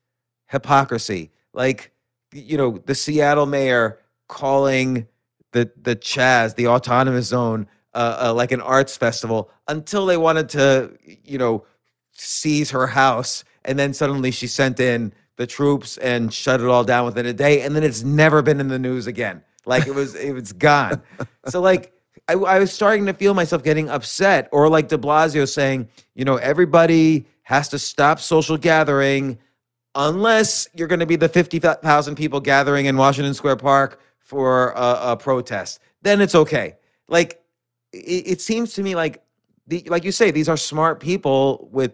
hypocrisy. 0.47 1.31
Like, 1.53 1.91
you 2.31 2.55
know, 2.55 2.77
the 2.85 2.95
Seattle 2.95 3.45
mayor 3.45 3.99
calling 4.29 5.05
the 5.51 5.69
the 5.75 5.97
Chaz, 5.97 6.55
the 6.55 6.67
autonomous 6.67 7.25
zone, 7.25 7.67
uh, 7.93 8.27
uh, 8.27 8.33
like 8.33 8.53
an 8.53 8.61
arts 8.61 8.95
festival 8.95 9.51
until 9.67 10.05
they 10.05 10.15
wanted 10.15 10.47
to, 10.47 10.97
you 11.25 11.39
know, 11.39 11.65
seize 12.13 12.71
her 12.71 12.87
house, 12.87 13.43
and 13.65 13.77
then 13.77 13.93
suddenly 13.93 14.31
she 14.31 14.47
sent 14.47 14.79
in 14.79 15.11
the 15.37 15.47
troops 15.47 15.97
and 15.97 16.33
shut 16.33 16.61
it 16.61 16.67
all 16.67 16.83
down 16.83 17.05
within 17.05 17.25
a 17.25 17.33
day, 17.33 17.61
and 17.61 17.75
then 17.75 17.83
it's 17.83 18.03
never 18.03 18.41
been 18.41 18.59
in 18.59 18.67
the 18.67 18.79
news 18.79 19.07
again. 19.07 19.43
Like 19.65 19.87
it 19.87 19.95
was, 19.95 20.15
it 20.15 20.33
was 20.33 20.53
gone. 20.53 21.01
So 21.47 21.61
like. 21.61 21.91
I, 22.27 22.33
I 22.33 22.57
was 22.57 22.73
starting 22.73 23.05
to 23.05 23.13
feel 23.13 23.35
myself 23.35 23.61
getting 23.61 23.87
upset, 23.87 24.49
or 24.51 24.67
like 24.67 24.87
De 24.87 24.97
Blasio 24.97 25.47
saying, 25.47 25.89
you 26.15 26.25
know, 26.25 26.37
everybody 26.37 27.27
has 27.43 27.67
to 27.69 27.77
stop 27.77 28.19
social 28.19 28.57
gathering 28.57 29.37
unless 29.95 30.67
you're 30.73 30.87
going 30.87 30.99
to 30.99 31.05
be 31.05 31.15
the 31.15 31.29
50,000 31.29 32.15
people 32.15 32.39
gathering 32.39 32.85
in 32.85 32.97
Washington 32.97 33.33
Square 33.33 33.57
Park 33.57 34.01
for 34.19 34.71
a, 34.71 35.11
a 35.11 35.17
protest. 35.17 35.79
Then 36.01 36.21
it's 36.21 36.35
okay. 36.35 36.75
Like, 37.07 37.41
it, 37.93 38.27
it, 38.27 38.41
seems 38.41 38.73
to 38.73 38.83
me 38.83 38.95
like, 38.95 39.23
the, 39.67 39.83
like 39.87 40.03
you 40.03 40.11
say, 40.11 40.31
these 40.31 40.49
are 40.49 40.57
smart 40.57 40.99
people 40.99 41.69
with 41.71 41.93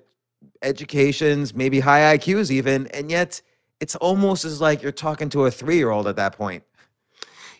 educations, 0.61 1.53
maybe 1.53 1.79
high 1.79 2.17
IQs 2.17 2.51
even, 2.51 2.87
and 2.87 3.09
yet 3.09 3.41
it's 3.79 3.95
almost 3.95 4.45
as 4.45 4.61
like 4.61 4.81
you're 4.81 4.91
talking 4.91 5.29
to 5.29 5.45
a 5.45 5.51
three 5.51 5.77
year 5.77 5.89
old 5.89 6.07
at 6.07 6.15
that 6.15 6.37
point. 6.37 6.63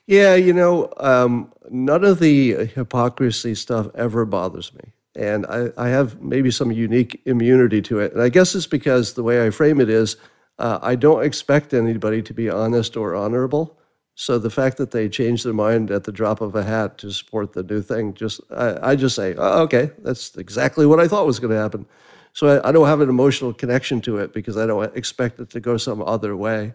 Yeah, 0.07 0.35
you 0.35 0.53
know, 0.53 0.91
um, 0.97 1.53
none 1.69 2.03
of 2.03 2.19
the 2.19 2.65
hypocrisy 2.65 3.55
stuff 3.55 3.87
ever 3.95 4.25
bothers 4.25 4.73
me. 4.73 4.91
And 5.15 5.45
I, 5.45 5.69
I, 5.77 5.89
have 5.89 6.21
maybe 6.21 6.51
some 6.51 6.71
unique 6.71 7.21
immunity 7.25 7.81
to 7.83 7.99
it. 7.99 8.13
And 8.13 8.21
I 8.21 8.29
guess 8.29 8.55
it's 8.55 8.65
because 8.65 9.13
the 9.13 9.23
way 9.23 9.45
I 9.45 9.49
frame 9.49 9.81
it 9.81 9.89
is 9.89 10.15
uh, 10.57 10.79
I 10.81 10.95
don't 10.95 11.23
expect 11.23 11.73
anybody 11.73 12.21
to 12.21 12.33
be 12.33 12.49
honest 12.49 12.95
or 12.95 13.13
honorable. 13.13 13.77
So 14.15 14.37
the 14.37 14.49
fact 14.49 14.77
that 14.77 14.91
they 14.91 15.09
change 15.09 15.43
their 15.43 15.53
mind 15.53 15.91
at 15.91 16.05
the 16.05 16.11
drop 16.11 16.41
of 16.41 16.55
a 16.55 16.63
hat 16.63 16.97
to 16.99 17.11
support 17.11 17.53
the 17.53 17.63
new 17.63 17.81
thing, 17.81 18.13
just 18.13 18.39
I, 18.55 18.91
I 18.91 18.95
just 18.95 19.15
say, 19.15 19.35
oh, 19.37 19.63
okay, 19.63 19.91
that's 19.99 20.35
exactly 20.37 20.85
what 20.85 20.99
I 20.99 21.07
thought 21.07 21.25
was 21.25 21.39
going 21.39 21.51
to 21.51 21.59
happen. 21.59 21.85
So 22.33 22.47
I, 22.47 22.69
I, 22.69 22.71
don't 22.71 22.87
have 22.87 23.01
an 23.01 23.09
emotional 23.09 23.53
connection 23.53 24.01
to 24.01 24.17
it 24.17 24.33
because 24.33 24.57
I 24.57 24.65
don't 24.65 24.95
expect 24.95 25.39
it 25.39 25.49
to 25.51 25.59
go 25.59 25.77
some 25.77 26.01
other 26.01 26.35
way. 26.35 26.73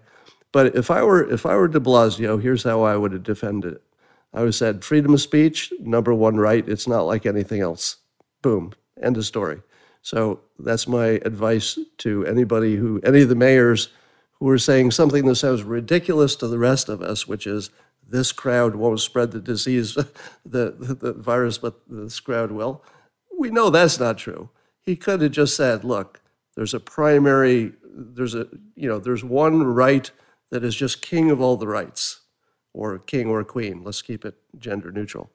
But 0.53 0.77
if 0.77 0.91
I 0.91 1.03
were 1.03 1.29
if 1.31 1.45
I 1.47 1.57
were 1.57 1.69
De 1.69 1.81
Blasio, 1.81 2.41
here's 2.41 2.63
how 2.63 2.83
I 2.83 2.97
would 2.97 3.13
have 3.13 3.23
defended 3.23 3.75
it. 3.75 3.83
I 4.33 4.41
would 4.41 4.47
have 4.47 4.55
said 4.55 4.85
freedom 4.85 5.15
of 5.15 5.21
speech, 5.21 5.73
number 5.81 6.15
one 6.15 6.37
right. 6.37 6.67
It's 6.69 6.87
not 6.87 7.03
like 7.03 7.27
anything 7.27 7.61
else. 7.61 7.97
Boom. 8.43 8.73
End 9.03 9.17
of 9.17 9.25
story. 9.25 9.63
So 10.03 10.41
that's 10.59 10.87
my 10.87 11.21
advice 11.25 11.79
to 11.99 12.25
anybody 12.27 12.77
who 12.77 13.01
any 13.03 13.23
of 13.23 13.29
the 13.29 13.35
mayors 13.35 13.89
who 14.39 14.49
are 14.49 14.59
saying 14.59 14.91
something 14.91 15.25
that 15.27 15.37
sounds 15.37 15.63
ridiculous 15.63 16.37
to 16.37 16.47
the 16.47 16.59
rest 16.59 16.89
of 16.89 17.03
us, 17.03 17.27
which 17.27 17.47
is 17.47 17.71
this 18.09 18.33
crowd 18.33 18.77
won't 18.77 19.01
spread 19.01 19.33
the 19.33 19.41
disease, 19.41 19.95
the, 19.95 20.15
the, 20.45 20.95
the 20.95 21.13
virus, 21.13 21.59
but 21.59 21.81
this 21.89 22.21
crowd 22.21 22.53
will. 22.53 22.85
We 23.39 23.51
know 23.51 23.71
that's 23.71 23.99
not 23.99 24.19
true. 24.19 24.51
He 24.87 24.97
could 24.97 25.21
have 25.21 25.33
just 25.33 25.57
said, 25.57 25.85
look, 25.85 26.23
there's 26.55 26.73
a 26.73 26.81
primary, 26.81 27.73
there's 27.85 28.35
a, 28.35 28.47
you 28.75 28.89
know, 28.89 28.99
there's 28.99 29.25
one 29.25 29.63
right 29.63 30.11
that 30.51 30.65
is 30.65 30.75
just 30.75 31.03
king 31.03 31.31
of 31.31 31.41
all 31.41 31.57
the 31.57 31.67
rights, 31.67 32.21
or 32.73 32.99
king 32.99 33.29
or 33.29 33.43
queen. 33.45 33.83
Let's 33.85 34.01
keep 34.01 34.25
it 34.25 34.37
gender 34.59 34.93
neutral. 34.93 35.31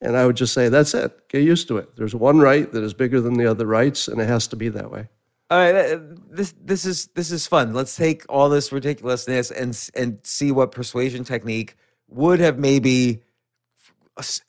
And 0.00 0.16
I 0.16 0.26
would 0.26 0.36
just 0.36 0.52
say, 0.52 0.68
that's 0.68 0.92
it. 0.92 1.28
Get 1.28 1.42
used 1.42 1.68
to 1.68 1.78
it. 1.78 1.96
There's 1.96 2.14
one 2.14 2.40
right 2.40 2.70
that 2.72 2.82
is 2.82 2.92
bigger 2.92 3.20
than 3.20 3.34
the 3.34 3.46
other 3.46 3.64
rights, 3.64 4.08
and 4.08 4.20
it 4.20 4.28
has 4.28 4.46
to 4.48 4.56
be 4.56 4.68
that 4.68 4.90
way. 4.90 5.08
All 5.48 5.58
right, 5.58 6.00
this 6.28 6.52
this 6.60 6.84
is 6.84 7.06
this 7.14 7.30
is 7.30 7.46
fun. 7.46 7.72
Let's 7.72 7.94
take 7.94 8.24
all 8.28 8.48
this 8.48 8.72
ridiculousness 8.72 9.52
and 9.52 9.78
and 9.94 10.18
see 10.24 10.50
what 10.50 10.72
persuasion 10.72 11.22
technique 11.22 11.76
would 12.08 12.40
have 12.40 12.58
maybe 12.58 13.22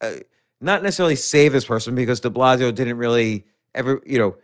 uh, 0.02 0.12
not 0.60 0.82
necessarily 0.82 1.16
save 1.16 1.54
this 1.54 1.66
person 1.66 1.94
because 1.94 2.20
De 2.20 2.32
Blasio 2.32 2.74
didn't 2.74 2.98
really 2.98 3.46
ever 3.76 4.02
you 4.08 4.18
know 4.18 4.38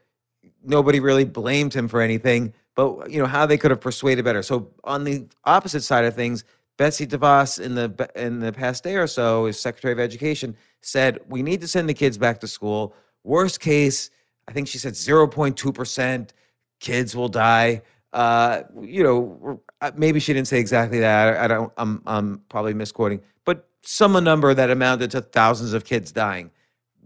nobody 0.63 0.99
really 0.99 1.26
blamed 1.26 1.73
him 1.73 1.88
for 1.88 2.02
anything, 2.02 2.54
but 2.76 3.10
you 3.12 3.19
know 3.19 3.28
how 3.28 3.45
they 3.45 3.58
could 3.58 3.71
have 3.71 3.82
persuaded 3.82 4.26
better. 4.26 4.41
So 4.41 4.69
on 4.84 5.04
the 5.04 5.28
opposite 5.45 5.82
side 5.84 6.06
of 6.06 6.15
things, 6.15 6.43
Betsy 6.78 7.06
DeVos 7.06 7.60
in 7.60 7.76
the 7.76 8.10
in 8.15 8.39
the 8.39 8.52
past 8.52 8.84
day 8.84 8.95
or 8.95 9.08
so, 9.08 9.45
as 9.45 9.60
Secretary 9.60 9.93
of 9.93 9.99
Education, 9.99 10.56
said 10.82 11.19
we 11.28 11.43
need 11.43 11.62
to 11.62 11.67
send 11.67 11.88
the 11.88 11.93
kids 11.93 12.17
back 12.17 12.39
to 12.39 12.47
school. 12.47 12.95
Worst 13.23 13.60
case, 13.60 14.10
I 14.47 14.54
think 14.54 14.67
she 14.67 14.78
said 14.78 14.95
zero 14.95 15.28
point 15.28 15.56
two 15.58 15.71
percent 15.71 16.34
kids 16.80 17.15
will 17.15 17.30
die. 17.30 17.82
uh, 18.13 18.62
you 18.80 19.04
know, 19.04 19.62
uh, 19.82 19.91
maybe 19.95 20.19
she 20.19 20.34
didn't 20.34 20.47
say 20.47 20.60
exactly 20.60 20.99
that. 20.99 21.38
I 21.38 21.47
don't. 21.47 21.73
I'm 21.78 22.02
I'm 22.06 22.41
probably 22.47 22.73
misquoting, 22.73 23.21
but 23.43 23.67
some 23.82 24.13
number 24.23 24.54
that 24.54 24.69
amounted 24.69 25.12
to 25.12 25.21
thousands 25.21 25.73
of 25.73 25.84
kids 25.84 26.12
dying. 26.12 26.52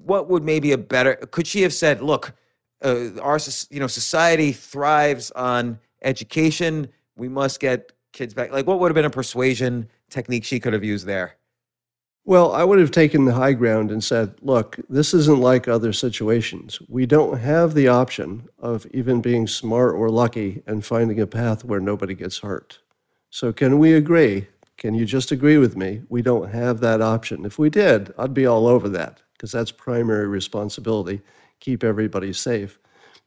What 0.03 0.29
would 0.29 0.43
maybe 0.43 0.73
a 0.73 0.77
better? 0.77 1.15
Could 1.15 1.47
she 1.47 1.61
have 1.61 1.73
said, 1.73 2.01
"Look, 2.01 2.33
uh, 2.83 3.19
our 3.21 3.39
you 3.69 3.79
know 3.79 3.87
society 3.87 4.51
thrives 4.51 5.31
on 5.31 5.79
education. 6.01 6.87
We 7.15 7.29
must 7.29 7.59
get 7.59 7.91
kids 8.13 8.33
back." 8.33 8.51
Like, 8.51 8.67
what 8.67 8.79
would 8.79 8.89
have 8.89 8.95
been 8.95 9.05
a 9.05 9.09
persuasion 9.09 9.89
technique 10.09 10.43
she 10.43 10.59
could 10.59 10.73
have 10.73 10.83
used 10.83 11.05
there? 11.05 11.35
Well, 12.27 12.51
I 12.51 12.65
would 12.65 12.79
have 12.79 12.91
taken 12.91 13.23
the 13.23 13.35
high 13.35 13.53
ground 13.53 13.89
and 13.89 14.03
said, 14.03 14.35
look, 14.41 14.77
this 14.89 15.13
isn't 15.13 15.39
like 15.39 15.65
other 15.69 15.93
situations. 15.93 16.77
We 16.89 17.05
don't 17.05 17.39
have 17.39 17.73
the 17.73 17.87
option 17.87 18.49
of 18.59 18.85
even 18.87 19.21
being 19.21 19.47
smart 19.47 19.95
or 19.95 20.09
lucky 20.09 20.61
and 20.67 20.85
finding 20.85 21.21
a 21.21 21.25
path 21.25 21.63
where 21.63 21.79
nobody 21.79 22.13
gets 22.13 22.39
hurt. 22.39 22.79
So, 23.29 23.53
can 23.53 23.79
we 23.79 23.93
agree? 23.93 24.47
Can 24.75 24.93
you 24.93 25.05
just 25.05 25.31
agree 25.31 25.57
with 25.57 25.77
me? 25.77 26.01
We 26.09 26.21
don't 26.21 26.49
have 26.49 26.81
that 26.81 27.01
option. 27.01 27.45
If 27.45 27.57
we 27.57 27.69
did, 27.69 28.13
I'd 28.17 28.33
be 28.33 28.45
all 28.45 28.67
over 28.67 28.89
that 28.89 29.21
because 29.31 29.53
that's 29.53 29.71
primary 29.71 30.27
responsibility 30.27 31.21
keep 31.59 31.83
everybody 31.83 32.33
safe. 32.33 32.79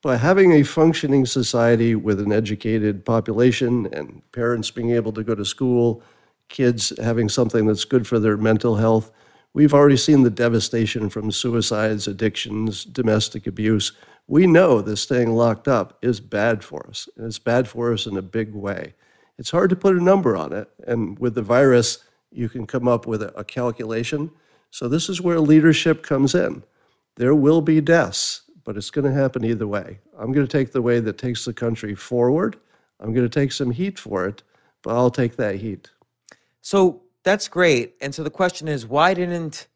By 0.03 0.17
having 0.17 0.53
a 0.53 0.63
functioning 0.63 1.27
society 1.27 1.95
with 1.95 2.21
an 2.21 2.33
educated 2.33 3.05
population 3.05 3.87
and 3.93 4.23
parents 4.33 4.71
being 4.71 4.93
able 4.93 5.13
to 5.13 5.23
go 5.23 5.35
to 5.35 5.45
school, 5.45 6.03
kids 6.49 6.93
having 7.03 7.29
something 7.29 7.67
that's 7.67 7.85
good 7.85 8.07
for 8.07 8.19
their 8.19 8.37
mental 8.37 8.77
health. 8.77 9.11
We've 9.53 9.75
already 9.75 9.97
seen 9.97 10.23
the 10.23 10.31
devastation 10.31 11.09
from 11.09 11.33
suicides, 11.33 12.07
addictions, 12.07 12.85
domestic 12.85 13.47
abuse. 13.47 13.93
We 14.27 14.47
know 14.47 14.81
that 14.81 14.97
staying 14.97 15.33
locked 15.33 15.67
up 15.67 15.99
is 16.03 16.21
bad 16.21 16.63
for 16.63 16.87
us, 16.89 17.09
and 17.17 17.27
it's 17.27 17.39
bad 17.39 17.69
for 17.69 17.93
us 17.93 18.07
in 18.07 18.17
a 18.17 18.23
big 18.23 18.55
way. 18.55 18.95
It's 19.39 19.51
hard 19.51 19.71
to 19.71 19.77
put 19.77 19.97
a 19.97 20.03
number 20.03 20.37
on 20.37 20.53
it, 20.53 20.69
and 20.87 21.19
with 21.19 21.35
the 21.35 21.43
virus, 21.43 22.05
you 22.31 22.49
can 22.49 22.67
come 22.67 22.87
up 22.87 23.07
with 23.07 23.23
a, 23.23 23.45
calculation. 23.45 24.31
So, 24.71 24.87
this 24.87 25.09
is 25.09 25.21
where 25.21 25.41
leadership 25.41 26.03
comes 26.03 26.35
in. 26.35 26.63
There 27.21 27.35
will 27.35 27.61
be 27.61 27.83
deaths, 27.83 28.45
but 28.65 28.79
it's 28.79 28.91
going 28.91 29.05
to 29.05 29.13
happen 29.13 29.45
either 29.45 29.67
way. 29.67 29.99
I'm 30.19 30.33
going 30.33 30.47
to 30.47 30.51
take 30.51 30.73
the 30.73 30.81
way 30.81 31.01
that 31.01 31.19
takes 31.19 31.45
the 31.45 31.53
country 31.53 31.95
forward. 31.95 32.59
I'm 32.99 33.13
going 33.13 33.29
to 33.29 33.41
take 33.41 33.53
some 33.53 33.73
heat 33.73 33.99
for 33.99 34.25
it, 34.25 34.43
but 34.83 34.97
I'll 34.97 35.11
take 35.11 35.37
that 35.37 35.57
heat. 35.57 35.91
So 36.63 37.03
that's 37.23 37.47
great. 37.47 37.97
And 38.01 38.15
so 38.15 38.23
the 38.23 38.31
question 38.31 38.69
is, 38.69 38.87
why 38.87 39.13
didn't 39.13 39.69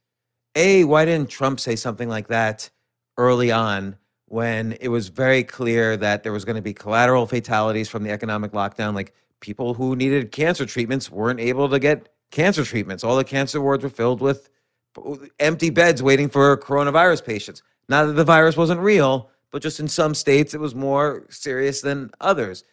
a 0.54 0.85
why 0.85 1.04
didn't 1.04 1.28
Trump 1.28 1.61
say 1.61 1.76
something 1.76 2.09
like 2.09 2.28
that 2.28 2.70
early 3.18 3.52
on 3.52 3.96
when 4.24 4.78
it 4.80 4.88
was 4.88 5.09
very 5.09 5.44
clear 5.44 5.98
that 5.98 6.22
there 6.22 6.33
was 6.33 6.46
going 6.46 6.57
to 6.57 6.62
be 6.62 6.72
collateral 6.72 7.26
fatalities 7.26 7.90
from 7.90 8.04
the 8.04 8.11
economic 8.11 8.52
lockdown, 8.52 8.94
like 8.94 9.12
people 9.40 9.74
who 9.74 9.94
needed 9.94 10.33
cancer 10.33 10.64
treatments 10.64 11.11
weren't 11.11 11.40
able 11.40 11.68
to 11.68 11.78
get 11.78 12.09
cancer 12.30 12.64
treatments. 12.64 13.04
All 13.04 13.16
the 13.16 13.22
cancer 13.22 13.61
wards 13.61 13.85
were 13.85 13.90
filled 13.90 14.22
with 14.22 14.48
empty 15.38 15.70
beds 15.70 16.02
waiting 16.02 16.28
for 16.28 16.57
coronavirus 16.57 17.24
patients. 17.24 17.62
Not 17.88 18.07
that 18.07 18.12
the 18.12 18.24
virus 18.24 18.57
wasn't 18.57 18.80
real, 18.80 19.30
but 19.50 19.62
just 19.62 19.80
in 19.80 19.88
some 19.88 20.14
states 20.14 20.54
it 20.54 20.61
was 20.61 20.74
more 20.74 21.26
serious 21.30 21.80
than 21.80 22.11
others 22.20 22.64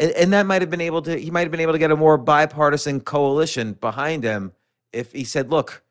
and, 0.00 0.10
and 0.12 0.32
that 0.32 0.46
might 0.46 0.62
have 0.62 0.70
been 0.70 0.80
able 0.80 1.02
to 1.02 1.16
he 1.16 1.30
might 1.30 1.42
have 1.42 1.50
been 1.50 1.60
able 1.60 1.72
to 1.72 1.78
get 1.78 1.90
a 1.90 1.96
more 1.96 2.16
bipartisan 2.16 3.00
coalition 3.00 3.74
behind 3.74 4.24
him 4.24 4.52
if 4.92 5.12
he 5.12 5.22
said, 5.22 5.50
"Look, 5.50 5.84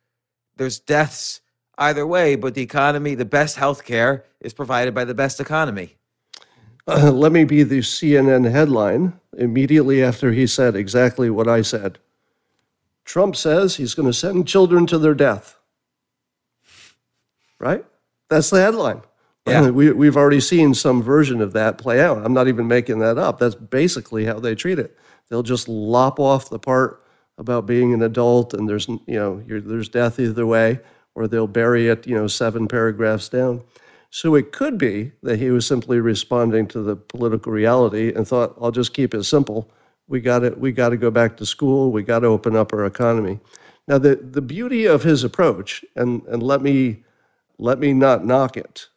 there's 0.57 0.79
deaths 0.79 1.41
either 1.77 2.05
way, 2.05 2.35
but 2.35 2.55
the 2.55 2.61
economy, 2.61 3.15
the 3.15 3.23
best 3.23 3.55
health 3.55 3.85
care 3.85 4.25
is 4.41 4.53
provided 4.53 4.93
by 4.93 5.05
the 5.05 5.13
best 5.13 5.39
economy." 5.39 5.95
Uh, 6.87 7.11
let 7.11 7.31
me 7.31 7.43
be 7.43 7.61
the 7.61 7.79
CNN 7.79 8.49
headline 8.49 9.19
immediately 9.37 10.03
after 10.03 10.31
he 10.31 10.47
said 10.47 10.75
exactly 10.75 11.29
what 11.29 11.47
I 11.47 11.61
said. 11.61 11.99
Trump 13.09 13.35
says 13.35 13.77
he's 13.77 13.95
going 13.95 14.05
to 14.05 14.13
send 14.13 14.47
children 14.47 14.85
to 14.85 14.99
their 14.99 15.15
death. 15.15 15.57
Right? 17.59 17.83
That's 18.29 18.51
the 18.51 18.61
headline. 18.61 19.01
Yeah. 19.47 19.69
We, 19.71 19.91
we've 19.91 20.15
already 20.15 20.41
seen 20.41 20.75
some 20.75 21.01
version 21.01 21.41
of 21.41 21.53
that 21.53 21.79
play 21.79 21.99
out. 22.01 22.23
I'm 22.23 22.35
not 22.35 22.47
even 22.47 22.67
making 22.67 22.99
that 22.99 23.17
up. 23.17 23.39
That's 23.39 23.55
basically 23.55 24.25
how 24.25 24.39
they 24.39 24.53
treat 24.53 24.77
it. 24.77 24.95
They'll 25.27 25.41
just 25.41 25.67
lop 25.67 26.19
off 26.19 26.51
the 26.51 26.59
part 26.59 27.03
about 27.39 27.65
being 27.65 27.95
an 27.95 28.03
adult 28.03 28.53
and 28.53 28.69
there's, 28.69 28.87
you 28.87 29.01
know, 29.07 29.41
there's 29.47 29.89
death 29.89 30.19
either 30.19 30.45
way, 30.45 30.79
or 31.15 31.27
they'll 31.27 31.47
bury 31.47 31.87
it, 31.87 32.05
you 32.05 32.13
know, 32.13 32.27
seven 32.27 32.67
paragraphs 32.67 33.27
down. 33.27 33.63
So 34.11 34.35
it 34.35 34.51
could 34.51 34.77
be 34.77 35.13
that 35.23 35.39
he 35.39 35.49
was 35.49 35.65
simply 35.65 35.99
responding 35.99 36.67
to 36.67 36.83
the 36.83 36.95
political 36.95 37.51
reality 37.51 38.13
and 38.13 38.27
thought, 38.27 38.55
I'll 38.61 38.69
just 38.69 38.93
keep 38.93 39.15
it 39.15 39.23
simple. 39.23 39.71
We 40.09 40.19
got 40.19 40.43
it. 40.43 40.59
We 40.59 40.73
got 40.73 40.89
to 40.89 40.97
go 40.97 41.11
back 41.11 41.37
to 41.37 41.45
school. 41.45 41.91
We 41.91 42.03
got 42.03 42.19
to 42.19 42.27
open 42.27 42.55
up 42.55 42.73
our 42.73 42.85
economy. 42.85 43.39
Now, 43.87 43.99
the, 43.99 44.15
the 44.15 44.41
beauty 44.41 44.85
of 44.85 45.03
his 45.03 45.23
approach, 45.23 45.85
and, 45.95 46.23
and 46.23 46.43
let 46.43 46.61
me 46.61 47.03
let 47.57 47.79
me 47.79 47.93
not 47.93 48.25
knock 48.25 48.57
it, 48.57 48.87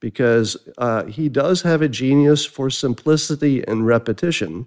because 0.00 0.56
uh, 0.78 1.04
he 1.04 1.28
does 1.28 1.62
have 1.62 1.82
a 1.82 1.88
genius 1.88 2.46
for 2.46 2.70
simplicity 2.70 3.66
and 3.66 3.86
repetition. 3.86 4.66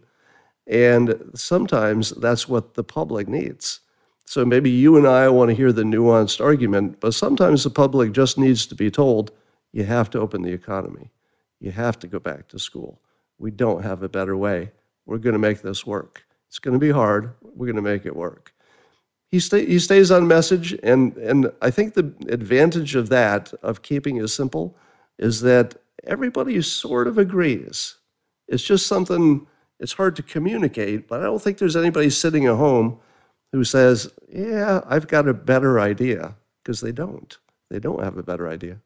And 0.68 1.32
sometimes 1.34 2.12
that's 2.12 2.48
what 2.48 2.74
the 2.76 2.84
public 2.84 3.28
needs. 3.28 3.80
So 4.26 4.44
maybe 4.46 4.70
you 4.70 4.98
and 4.98 5.08
I 5.08 5.30
want 5.30 5.50
to 5.50 5.56
hear 5.56 5.72
the 5.72 5.84
nuanced 5.84 6.44
argument, 6.44 7.00
but 7.00 7.14
sometimes 7.14 7.64
the 7.64 7.70
public 7.70 8.12
just 8.12 8.38
needs 8.38 8.66
to 8.68 8.76
be 8.76 8.92
told 8.92 9.32
you 9.72 9.86
have 9.86 10.10
to 10.12 10.20
open 10.20 10.42
the 10.42 10.54
economy. 10.54 11.12
You 11.60 11.72
have 11.72 11.98
to 12.00 12.08
go 12.08 12.20
back 12.20 12.48
to 12.50 12.60
school. 12.60 13.00
We 13.38 13.52
don't 13.52 13.84
have 13.84 14.04
a 14.04 14.10
better 14.10 14.36
way. 14.36 14.72
We're 15.06 15.18
going 15.18 15.34
to 15.34 15.40
make 15.40 15.62
this 15.62 15.86
work. 15.86 16.26
It's 16.48 16.60
going 16.60 16.74
to 16.74 16.80
be 16.80 16.92
hard. 16.92 17.34
We're 17.42 17.68
going 17.68 17.76
to 17.76 17.82
make 17.82 18.06
it 18.06 18.16
work. 18.16 18.54
He, 19.30 19.40
stay, 19.40 19.66
he 19.66 19.80
stays 19.80 20.12
on 20.12 20.28
message, 20.28 20.78
and, 20.84 21.18
and 21.18 21.52
I 21.62 21.72
think 21.72 21.94
the 21.94 22.14
advantage 22.30 22.96
of 22.96 23.10
that, 23.10 23.54
of 23.62 23.82
keeping 23.82 24.18
it 24.18 24.28
simple, 24.30 24.78
is 25.18 25.42
that 25.42 25.76
everybody 26.06 26.62
sort 26.62 27.08
of 27.08 27.18
agrees. 27.18 27.96
It's 28.48 28.64
just 28.64 28.88
something, 28.88 29.48
it's 29.80 29.94
hard 29.94 30.16
to 30.18 30.24
communicate, 30.24 31.08
but 31.08 31.22
I 31.22 31.24
don't 31.24 31.42
think 31.42 31.58
there's 31.58 31.76
anybody 31.76 32.10
sitting 32.10 32.46
at 32.46 32.56
home 32.56 33.00
who 33.52 33.64
says, 33.64 34.12
Yeah, 34.30 34.82
I've 34.86 35.08
got 35.08 35.28
a 35.28 35.34
better 35.34 35.80
idea, 35.80 36.36
because 36.64 36.82
they 36.82 36.92
don't. 36.92 37.38
They 37.70 37.80
don't 37.80 38.04
have 38.04 38.18
a 38.18 38.24
better 38.24 38.48
idea. 38.48 38.78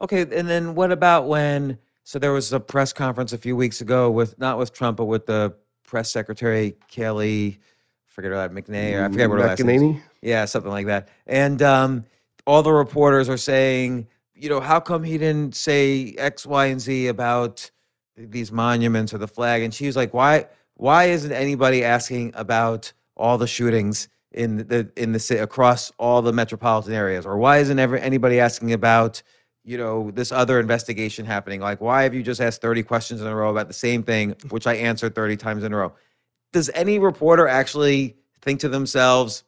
Okay, 0.00 0.22
and 0.22 0.48
then 0.48 0.74
what 0.74 0.92
about 0.92 1.26
when? 1.26 1.78
So 2.04 2.18
there 2.18 2.32
was 2.32 2.52
a 2.52 2.60
press 2.60 2.92
conference 2.92 3.32
a 3.32 3.38
few 3.38 3.56
weeks 3.56 3.80
ago 3.80 4.10
with 4.10 4.38
not 4.38 4.58
with 4.58 4.72
Trump, 4.72 4.98
but 4.98 5.06
with 5.06 5.26
the 5.26 5.54
press 5.82 6.10
secretary 6.10 6.76
Kelly, 6.88 7.58
forget 8.06 8.30
her 8.30 8.48
McNay, 8.48 8.94
or 8.94 9.04
I 9.04 9.08
forget 9.08 9.28
what 9.28 9.40
her 9.40 9.46
last 9.46 9.64
name. 9.64 10.02
Yeah, 10.22 10.44
something 10.44 10.70
like 10.70 10.86
that. 10.86 11.08
And 11.26 11.60
um, 11.62 12.04
all 12.46 12.62
the 12.62 12.72
reporters 12.72 13.28
are 13.28 13.36
saying 13.36 14.06
you 14.34 14.48
know, 14.48 14.60
how 14.60 14.80
come 14.80 15.04
he 15.04 15.18
didn't 15.18 15.54
say 15.54 16.14
X, 16.18 16.46
Y, 16.46 16.66
and 16.66 16.80
Z 16.80 17.06
about 17.06 17.70
these 18.16 18.50
monuments 18.50 19.14
or 19.14 19.18
the 19.18 19.28
flag? 19.28 19.62
And 19.62 19.72
she 19.72 19.86
was 19.86 19.96
like, 19.96 20.12
why, 20.12 20.46
why 20.74 21.04
isn't 21.04 21.32
anybody 21.32 21.84
asking 21.84 22.32
about 22.34 22.92
all 23.16 23.38
the 23.38 23.46
shootings 23.46 24.08
in 24.32 24.56
the 24.56 24.90
in 24.96 25.12
the 25.12 25.20
city 25.20 25.40
across 25.40 25.92
all 25.98 26.20
the 26.20 26.32
metropolitan 26.32 26.92
areas, 26.92 27.24
or 27.24 27.38
why 27.38 27.58
isn't 27.58 27.78
ever 27.78 27.96
anybody 27.96 28.40
asking 28.40 28.72
about 28.72 29.22
you 29.64 29.78
know 29.78 30.10
this 30.10 30.32
other 30.32 30.60
investigation 30.60 31.26
happening? 31.26 31.60
Like, 31.60 31.80
why 31.80 32.02
have 32.02 32.14
you 32.14 32.22
just 32.22 32.40
asked 32.40 32.60
thirty 32.60 32.82
questions 32.82 33.20
in 33.20 33.26
a 33.26 33.34
row 33.34 33.50
about 33.50 33.68
the 33.68 33.74
same 33.74 34.02
thing, 34.02 34.36
which 34.50 34.66
I 34.66 34.74
answered 34.74 35.14
thirty 35.14 35.36
times 35.36 35.64
in 35.64 35.72
a 35.72 35.76
row? 35.76 35.92
Does 36.52 36.70
any 36.70 36.98
reporter 36.98 37.48
actually 37.48 38.16
think 38.42 38.60
to 38.60 38.68
themselves? 38.68 39.44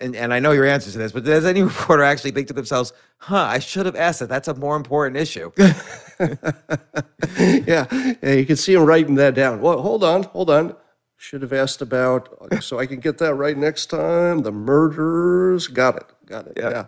and, 0.00 0.16
and 0.16 0.34
I 0.34 0.40
know 0.40 0.52
your 0.52 0.66
answer 0.66 0.90
to 0.90 0.98
this, 0.98 1.12
but 1.12 1.24
does 1.24 1.44
any 1.44 1.62
reporter 1.62 2.02
actually 2.02 2.32
think 2.32 2.48
to 2.48 2.52
themselves, 2.52 2.92
huh, 3.18 3.46
I 3.48 3.58
should 3.58 3.86
have 3.86 3.96
asked 3.96 4.20
that. 4.20 4.28
That's 4.28 4.48
a 4.48 4.54
more 4.54 4.76
important 4.76 5.16
issue. 5.16 5.50
yeah. 5.58 7.86
yeah. 8.22 8.32
You 8.32 8.46
can 8.46 8.56
see 8.56 8.74
him 8.74 8.84
writing 8.84 9.14
that 9.16 9.34
down. 9.34 9.60
Well, 9.60 9.80
hold 9.80 10.04
on, 10.04 10.24
hold 10.24 10.50
on. 10.50 10.76
Should 11.16 11.42
have 11.42 11.52
asked 11.52 11.80
about, 11.80 12.28
so 12.62 12.78
I 12.78 12.86
can 12.86 13.00
get 13.00 13.18
that 13.18 13.34
right 13.34 13.56
next 13.56 13.86
time. 13.86 14.40
The 14.40 14.52
murderers. 14.52 15.68
Got 15.68 15.96
it. 15.96 16.04
Got 16.26 16.48
it. 16.48 16.54
Yeah. 16.56 16.70
Yeah. 16.70 16.86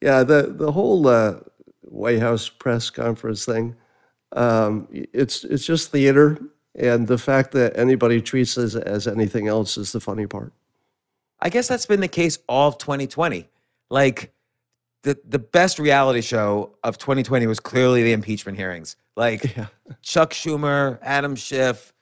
yeah 0.00 0.24
the, 0.24 0.54
the 0.56 0.72
whole 0.72 1.06
uh, 1.06 1.34
White 1.94 2.20
House 2.20 2.48
press 2.48 2.90
conference 2.90 3.44
thing, 3.44 3.76
um, 4.32 4.88
it's, 4.90 5.44
it's 5.44 5.64
just 5.64 5.90
theater. 5.90 6.38
And 6.74 7.06
the 7.06 7.18
fact 7.18 7.52
that 7.52 7.78
anybody 7.78 8.20
treats 8.20 8.56
it 8.56 8.74
as 8.74 9.06
anything 9.06 9.46
else 9.46 9.76
is 9.76 9.92
the 9.92 10.00
funny 10.00 10.26
part. 10.26 10.52
I 11.40 11.50
guess 11.50 11.68
that's 11.68 11.86
been 11.86 12.00
the 12.00 12.08
case 12.08 12.38
all 12.48 12.68
of 12.68 12.78
2020. 12.78 13.48
Like 13.90 14.32
the 15.02 15.18
the 15.28 15.38
best 15.38 15.78
reality 15.78 16.22
show 16.22 16.74
of 16.82 16.98
2020 16.98 17.46
was 17.46 17.60
clearly 17.60 18.02
the 18.02 18.12
impeachment 18.12 18.58
hearings. 18.58 18.96
Like 19.14 19.56
yeah. 19.56 19.66
Chuck 20.02 20.32
Schumer, 20.32 20.98
Adam 21.02 21.36
Schiff, 21.36 21.92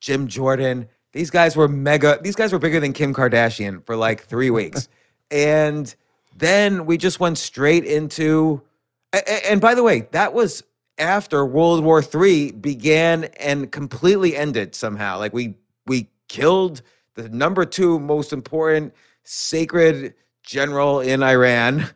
Jim 0.00 0.28
Jordan. 0.28 0.88
These 1.12 1.30
guys 1.30 1.56
were 1.56 1.68
mega. 1.68 2.18
These 2.22 2.36
guys 2.36 2.52
were 2.52 2.58
bigger 2.58 2.80
than 2.80 2.94
Kim 2.94 3.12
Kardashian 3.12 3.84
for 3.84 3.96
like 3.96 4.22
three 4.22 4.48
weeks, 4.48 4.88
and 5.30 5.94
then 6.36 6.86
we 6.86 6.96
just 6.96 7.20
went 7.20 7.36
straight 7.36 7.84
into. 7.84 8.62
And 9.12 9.60
by 9.60 9.74
the 9.74 9.82
way, 9.82 10.08
that 10.12 10.32
was 10.32 10.62
after 10.98 11.44
World 11.44 11.84
War 11.84 12.02
III 12.02 12.52
began 12.52 13.24
and 13.38 13.70
completely 13.70 14.36
ended 14.36 14.74
somehow. 14.74 15.18
Like 15.18 15.32
we 15.32 15.54
we 15.86 16.08
killed 16.28 16.82
the 17.14 17.28
number 17.28 17.64
two 17.64 17.98
most 17.98 18.32
important 18.32 18.94
sacred 19.24 20.14
general 20.42 21.00
in 21.00 21.22
Iran, 21.22 21.88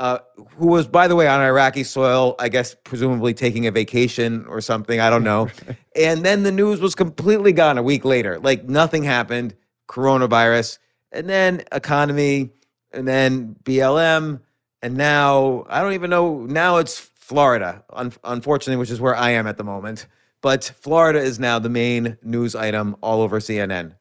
uh, 0.00 0.18
who 0.56 0.66
was, 0.66 0.86
by 0.86 1.06
the 1.06 1.14
way, 1.14 1.28
on 1.28 1.40
Iraqi 1.40 1.84
soil, 1.84 2.34
I 2.38 2.48
guess, 2.48 2.74
presumably 2.84 3.34
taking 3.34 3.66
a 3.66 3.70
vacation 3.70 4.44
or 4.46 4.60
something. 4.60 4.98
I 5.00 5.10
don't 5.10 5.24
know. 5.24 5.48
and 5.96 6.24
then 6.24 6.42
the 6.42 6.52
news 6.52 6.80
was 6.80 6.94
completely 6.94 7.52
gone 7.52 7.78
a 7.78 7.82
week 7.82 8.04
later. 8.04 8.38
Like 8.40 8.64
nothing 8.64 9.04
happened, 9.04 9.54
coronavirus, 9.88 10.78
and 11.12 11.28
then 11.28 11.62
economy, 11.70 12.50
and 12.92 13.06
then 13.06 13.56
BLM. 13.62 14.40
And 14.82 14.96
now, 14.96 15.64
I 15.68 15.80
don't 15.80 15.92
even 15.92 16.10
know. 16.10 16.40
Now 16.40 16.78
it's 16.78 16.98
Florida, 16.98 17.84
un- 17.90 18.12
unfortunately, 18.24 18.80
which 18.80 18.90
is 18.90 19.00
where 19.00 19.14
I 19.14 19.30
am 19.30 19.46
at 19.46 19.56
the 19.56 19.64
moment. 19.64 20.06
But 20.40 20.72
Florida 20.80 21.20
is 21.20 21.38
now 21.38 21.60
the 21.60 21.68
main 21.68 22.18
news 22.22 22.56
item 22.56 22.96
all 23.00 23.22
over 23.22 23.38
CNN. 23.38 23.94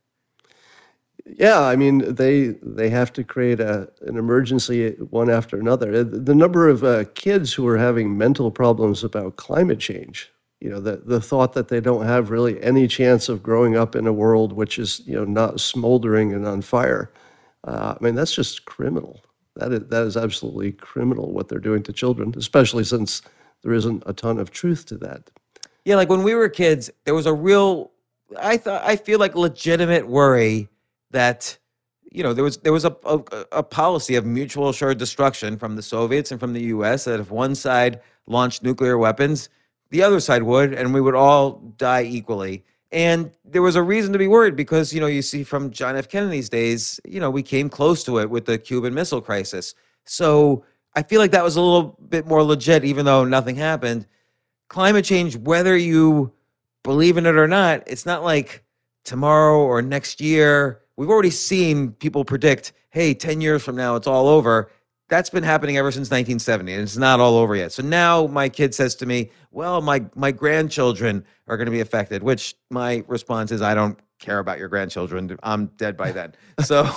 Yeah, 1.25 1.61
I 1.61 1.75
mean 1.75 2.15
they 2.15 2.55
they 2.63 2.89
have 2.89 3.13
to 3.13 3.23
create 3.23 3.59
a 3.59 3.89
an 4.01 4.17
emergency 4.17 4.91
one 5.09 5.29
after 5.29 5.57
another. 5.57 5.93
Uh, 5.93 6.03
the 6.03 6.35
number 6.35 6.67
of 6.67 6.83
uh, 6.83 7.05
kids 7.13 7.53
who 7.53 7.67
are 7.67 7.77
having 7.77 8.17
mental 8.17 8.49
problems 8.51 9.03
about 9.03 9.35
climate 9.37 9.79
change, 9.79 10.31
you 10.59 10.69
know, 10.69 10.79
the 10.79 10.97
the 10.97 11.21
thought 11.21 11.53
that 11.53 11.67
they 11.67 11.79
don't 11.79 12.05
have 12.05 12.31
really 12.31 12.61
any 12.63 12.87
chance 12.87 13.29
of 13.29 13.43
growing 13.43 13.77
up 13.77 13.95
in 13.95 14.07
a 14.07 14.13
world 14.13 14.51
which 14.53 14.79
is 14.79 15.01
you 15.05 15.13
know 15.13 15.25
not 15.25 15.59
smoldering 15.59 16.33
and 16.33 16.47
on 16.47 16.61
fire. 16.61 17.11
Uh, 17.63 17.95
I 17.99 18.03
mean 18.03 18.15
that's 18.15 18.35
just 18.35 18.65
criminal. 18.65 19.21
That 19.61 19.73
is 19.73 19.87
that 19.89 20.03
is 20.07 20.17
absolutely 20.17 20.71
criminal 20.71 21.31
what 21.31 21.47
they're 21.47 21.59
doing 21.59 21.83
to 21.83 21.93
children, 21.93 22.33
especially 22.35 22.83
since 22.83 23.21
there 23.61 23.73
isn't 23.73 24.01
a 24.07 24.13
ton 24.13 24.39
of 24.39 24.49
truth 24.49 24.87
to 24.87 24.97
that. 24.97 25.29
Yeah, 25.85 25.97
like 25.97 26.09
when 26.09 26.23
we 26.23 26.33
were 26.33 26.49
kids, 26.49 26.89
there 27.05 27.13
was 27.13 27.27
a 27.27 27.33
real 27.33 27.91
I 28.39 28.57
thought 28.57 28.81
I 28.83 28.95
feel 28.95 29.19
like 29.19 29.35
legitimate 29.35 30.07
worry 30.07 30.67
that 31.11 31.59
you 32.11 32.23
know 32.23 32.33
there 32.33 32.43
was 32.43 32.57
there 32.57 32.73
was 32.73 32.85
a, 32.85 32.95
a, 33.05 33.21
a 33.51 33.63
policy 33.63 34.15
of 34.15 34.25
mutual 34.25 34.69
assured 34.69 34.97
destruction 34.97 35.59
from 35.59 35.75
the 35.75 35.83
Soviets 35.83 36.31
and 36.31 36.39
from 36.39 36.53
the 36.53 36.63
U.S. 36.75 37.03
that 37.03 37.19
if 37.19 37.29
one 37.29 37.53
side 37.53 38.01
launched 38.25 38.63
nuclear 38.63 38.97
weapons, 38.97 39.47
the 39.91 40.01
other 40.01 40.19
side 40.19 40.41
would, 40.41 40.73
and 40.73 40.91
we 40.91 41.01
would 41.01 41.15
all 41.15 41.51
die 41.77 42.03
equally. 42.03 42.63
And 42.91 43.31
there 43.45 43.61
was 43.61 43.75
a 43.75 43.83
reason 43.83 44.11
to 44.13 44.19
be 44.19 44.27
worried 44.27 44.55
because 44.55 44.93
you 44.93 44.99
know 44.99 45.07
you 45.07 45.21
see 45.21 45.43
from 45.43 45.71
John 45.71 45.95
F. 45.95 46.09
Kennedy's 46.09 46.49
days, 46.49 46.99
you 47.05 47.19
know 47.19 47.29
we 47.29 47.43
came 47.43 47.69
close 47.69 48.03
to 48.05 48.19
it 48.19 48.29
with 48.29 48.45
the 48.45 48.57
Cuban 48.57 48.93
Missile 48.93 49.21
Crisis. 49.21 49.75
So 50.05 50.65
I 50.95 51.03
feel 51.03 51.21
like 51.21 51.31
that 51.31 51.43
was 51.43 51.55
a 51.55 51.61
little 51.61 51.97
bit 52.09 52.27
more 52.27 52.43
legit, 52.43 52.83
even 52.83 53.05
though 53.05 53.23
nothing 53.23 53.55
happened. 53.55 54.07
Climate 54.67 55.05
change, 55.05 55.37
whether 55.37 55.77
you 55.77 56.33
believe 56.83 57.17
in 57.17 57.25
it 57.25 57.35
or 57.35 57.47
not, 57.47 57.83
it's 57.87 58.05
not 58.05 58.23
like 58.23 58.63
tomorrow 59.03 59.59
or 59.59 59.81
next 59.81 60.19
year 60.19 60.81
we've 61.01 61.09
already 61.09 61.31
seen 61.31 61.91
people 61.93 62.23
predict, 62.23 62.73
hey, 62.91 63.13
10 63.13 63.41
years 63.41 63.63
from 63.63 63.75
now, 63.75 63.95
it's 63.95 64.05
all 64.05 64.27
over. 64.27 64.69
That's 65.11 65.29
been 65.29 65.43
happening 65.43 65.75
ever 65.75 65.91
since 65.91 66.09
1970, 66.09 66.71
and 66.71 66.83
it's 66.83 66.95
not 66.95 67.19
all 67.19 67.35
over 67.35 67.53
yet. 67.53 67.73
So 67.73 67.83
now 67.83 68.27
my 68.27 68.47
kid 68.47 68.73
says 68.73 68.95
to 68.95 69.05
me, 69.05 69.29
well, 69.51 69.81
my, 69.81 70.05
my 70.15 70.31
grandchildren 70.31 71.25
are 71.47 71.57
going 71.57 71.65
to 71.65 71.71
be 71.71 71.81
affected, 71.81 72.23
which 72.23 72.55
my 72.69 73.03
response 73.07 73.51
is, 73.51 73.61
I 73.61 73.75
don't 73.75 73.99
care 74.19 74.39
about 74.39 74.57
your 74.57 74.69
grandchildren. 74.69 75.37
I'm 75.43 75.65
dead 75.75 75.97
by 75.97 76.13
then. 76.13 76.33
So, 76.63 76.89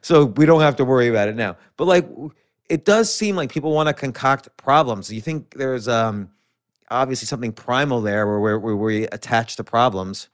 so 0.00 0.24
we 0.24 0.46
don't 0.46 0.62
have 0.62 0.76
to 0.76 0.84
worry 0.86 1.08
about 1.08 1.28
it 1.28 1.36
now. 1.36 1.58
But 1.76 1.84
like, 1.84 2.08
it 2.70 2.86
does 2.86 3.14
seem 3.14 3.36
like 3.36 3.52
people 3.52 3.72
want 3.72 3.88
to 3.88 3.92
concoct 3.92 4.48
problems. 4.56 5.12
You 5.12 5.20
think 5.20 5.54
there's 5.58 5.88
um, 5.88 6.30
obviously 6.90 7.26
something 7.26 7.52
primal 7.52 8.00
there 8.00 8.26
where, 8.26 8.40
where, 8.40 8.58
where 8.58 8.76
we 8.76 9.04
attach 9.08 9.56
to 9.56 9.64
problems. 9.64 10.30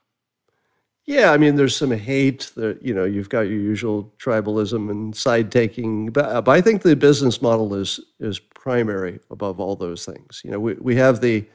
Yeah, 1.07 1.31
I 1.31 1.37
mean, 1.37 1.55
there's 1.55 1.75
some 1.75 1.91
hate 1.91 2.51
that, 2.55 2.81
you 2.81 2.93
know, 2.93 3.03
you've 3.03 3.29
got 3.29 3.41
your 3.41 3.59
usual 3.59 4.11
tribalism 4.17 4.89
and 4.89 5.15
side 5.15 5.51
taking, 5.51 6.07
but, 6.09 6.25
uh, 6.25 6.41
but 6.41 6.51
I 6.51 6.61
think 6.61 6.81
the 6.81 6.95
business 6.95 7.41
model 7.43 7.75
is 7.75 7.99
is 8.19 8.39
primary 8.39 9.19
above 9.29 9.59
all 9.59 9.75
those 9.75 10.03
things. 10.03 10.41
You 10.43 10.51
know, 10.51 10.59
we, 10.59 10.73
we 10.75 10.95
have 10.95 11.21
the 11.21 11.45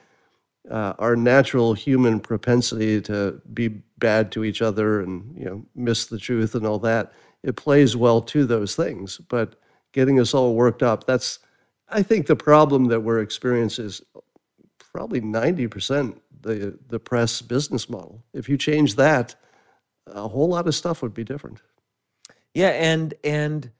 uh, 0.70 0.94
our 0.98 1.16
natural 1.16 1.74
human 1.74 2.20
propensity 2.20 3.00
to 3.02 3.40
be 3.54 3.68
bad 3.98 4.32
to 4.32 4.44
each 4.44 4.62
other 4.62 5.00
and, 5.00 5.36
you 5.36 5.44
know, 5.44 5.64
miss 5.74 6.06
the 6.06 6.18
truth 6.18 6.54
and 6.54 6.66
all 6.66 6.78
that. 6.80 7.12
It 7.42 7.56
plays 7.56 7.96
well 7.96 8.20
to 8.22 8.46
those 8.46 8.76
things, 8.76 9.18
but 9.28 9.56
getting 9.92 10.20
us 10.20 10.34
all 10.34 10.54
worked 10.54 10.82
up, 10.82 11.06
that's, 11.06 11.40
I 11.88 12.02
think 12.02 12.26
the 12.26 12.36
problem 12.36 12.86
that 12.86 13.00
we're 13.00 13.20
experiencing 13.20 13.86
is 13.86 14.02
probably 14.92 15.20
90% 15.20 16.18
the, 16.42 16.78
the 16.88 16.98
press 16.98 17.42
business 17.42 17.88
model. 17.88 18.24
If 18.32 18.48
you 18.48 18.56
change 18.56 18.96
that, 18.96 19.34
a 20.06 20.28
whole 20.28 20.48
lot 20.48 20.66
of 20.66 20.74
stuff 20.74 21.02
would 21.02 21.14
be 21.14 21.24
different. 21.24 21.62
Yeah, 22.54 22.70
and 22.70 23.14
and 23.22 23.70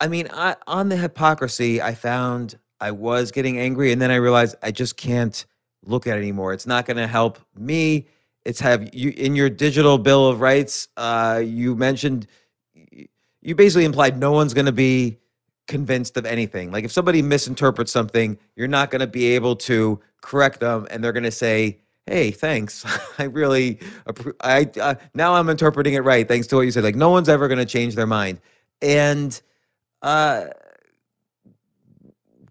I 0.00 0.08
mean, 0.08 0.28
I, 0.32 0.56
on 0.66 0.88
the 0.88 0.96
hypocrisy, 0.96 1.82
I 1.82 1.94
found 1.94 2.58
I 2.80 2.90
was 2.90 3.32
getting 3.32 3.58
angry, 3.58 3.92
and 3.92 4.00
then 4.00 4.10
I 4.10 4.16
realized 4.16 4.56
I 4.62 4.70
just 4.70 4.96
can't 4.96 5.44
look 5.84 6.06
at 6.06 6.16
it 6.16 6.20
anymore. 6.20 6.52
It's 6.52 6.66
not 6.66 6.86
going 6.86 6.96
to 6.96 7.06
help 7.06 7.38
me. 7.54 8.08
It's 8.44 8.60
have 8.60 8.94
you 8.94 9.10
in 9.10 9.34
your 9.36 9.50
digital 9.50 9.98
bill 9.98 10.28
of 10.28 10.40
rights. 10.40 10.88
Uh, 10.96 11.42
you 11.44 11.74
mentioned 11.74 12.26
you 13.42 13.54
basically 13.54 13.84
implied 13.84 14.18
no 14.18 14.32
one's 14.32 14.54
going 14.54 14.66
to 14.66 14.72
be 14.72 15.18
convinced 15.66 16.16
of 16.16 16.26
anything. 16.26 16.70
Like 16.70 16.84
if 16.84 16.92
somebody 16.92 17.22
misinterprets 17.22 17.92
something, 17.92 18.38
you're 18.54 18.68
not 18.68 18.90
going 18.90 19.00
to 19.00 19.06
be 19.06 19.26
able 19.34 19.56
to 19.56 20.00
correct 20.20 20.60
them, 20.60 20.86
and 20.90 21.02
they're 21.02 21.12
going 21.12 21.24
to 21.24 21.30
say, 21.30 21.78
"Hey, 22.06 22.30
thanks. 22.30 22.84
I 23.18 23.24
really, 23.24 23.80
I 24.40 24.70
uh, 24.80 24.94
now 25.14 25.34
I'm 25.34 25.48
interpreting 25.48 25.94
it 25.94 26.04
right 26.04 26.26
thanks 26.26 26.46
to 26.48 26.56
what 26.56 26.62
you 26.62 26.70
said." 26.70 26.84
Like 26.84 26.96
no 26.96 27.10
one's 27.10 27.28
ever 27.28 27.48
going 27.48 27.58
to 27.58 27.66
change 27.66 27.94
their 27.94 28.06
mind, 28.06 28.40
and 28.80 29.40
uh, 30.02 30.46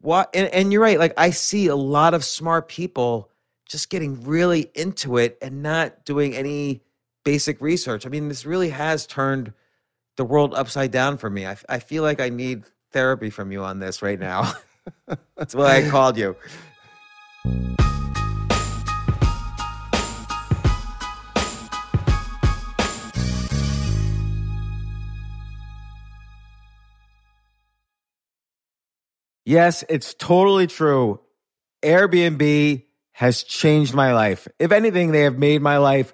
what? 0.01 0.29
And, 0.33 0.47
and 0.49 0.71
you're 0.71 0.81
right. 0.81 0.99
Like 0.99 1.13
I 1.17 1.31
see 1.31 1.67
a 1.67 1.75
lot 1.75 2.13
of 2.13 2.23
smart 2.23 2.67
people 2.67 3.29
just 3.67 3.89
getting 3.89 4.23
really 4.23 4.69
into 4.75 5.17
it 5.17 5.37
and 5.41 5.63
not 5.63 6.05
doing 6.05 6.35
any 6.35 6.81
basic 7.23 7.59
research. 7.59 8.05
I 8.05 8.09
mean, 8.09 8.29
this 8.29 8.45
really 8.45 8.69
has 8.69 9.07
turned 9.07 9.53
the 10.15 10.23
world 10.23 10.53
upside 10.53 10.91
down 10.91 11.17
for 11.17 11.29
me. 11.29 11.45
I, 11.45 11.57
I 11.67 11.79
feel 11.79 12.03
like 12.03 12.21
I 12.21 12.29
need 12.29 12.63
therapy 12.95 13.29
from 13.29 13.51
you 13.51 13.61
on 13.61 13.79
this 13.79 14.01
right 14.01 14.17
now. 14.17 14.53
That's 15.35 15.53
why 15.53 15.83
I 15.85 15.89
called 15.89 16.17
you. 16.17 16.37
Yes, 29.43 29.83
it's 29.89 30.13
totally 30.13 30.65
true. 30.65 31.19
Airbnb 31.83 32.83
has 33.11 33.43
changed 33.43 33.93
my 33.93 34.13
life. 34.13 34.47
If 34.57 34.71
anything, 34.71 35.11
they 35.11 35.21
have 35.23 35.37
made 35.37 35.61
my 35.61 35.77
life 35.79 36.13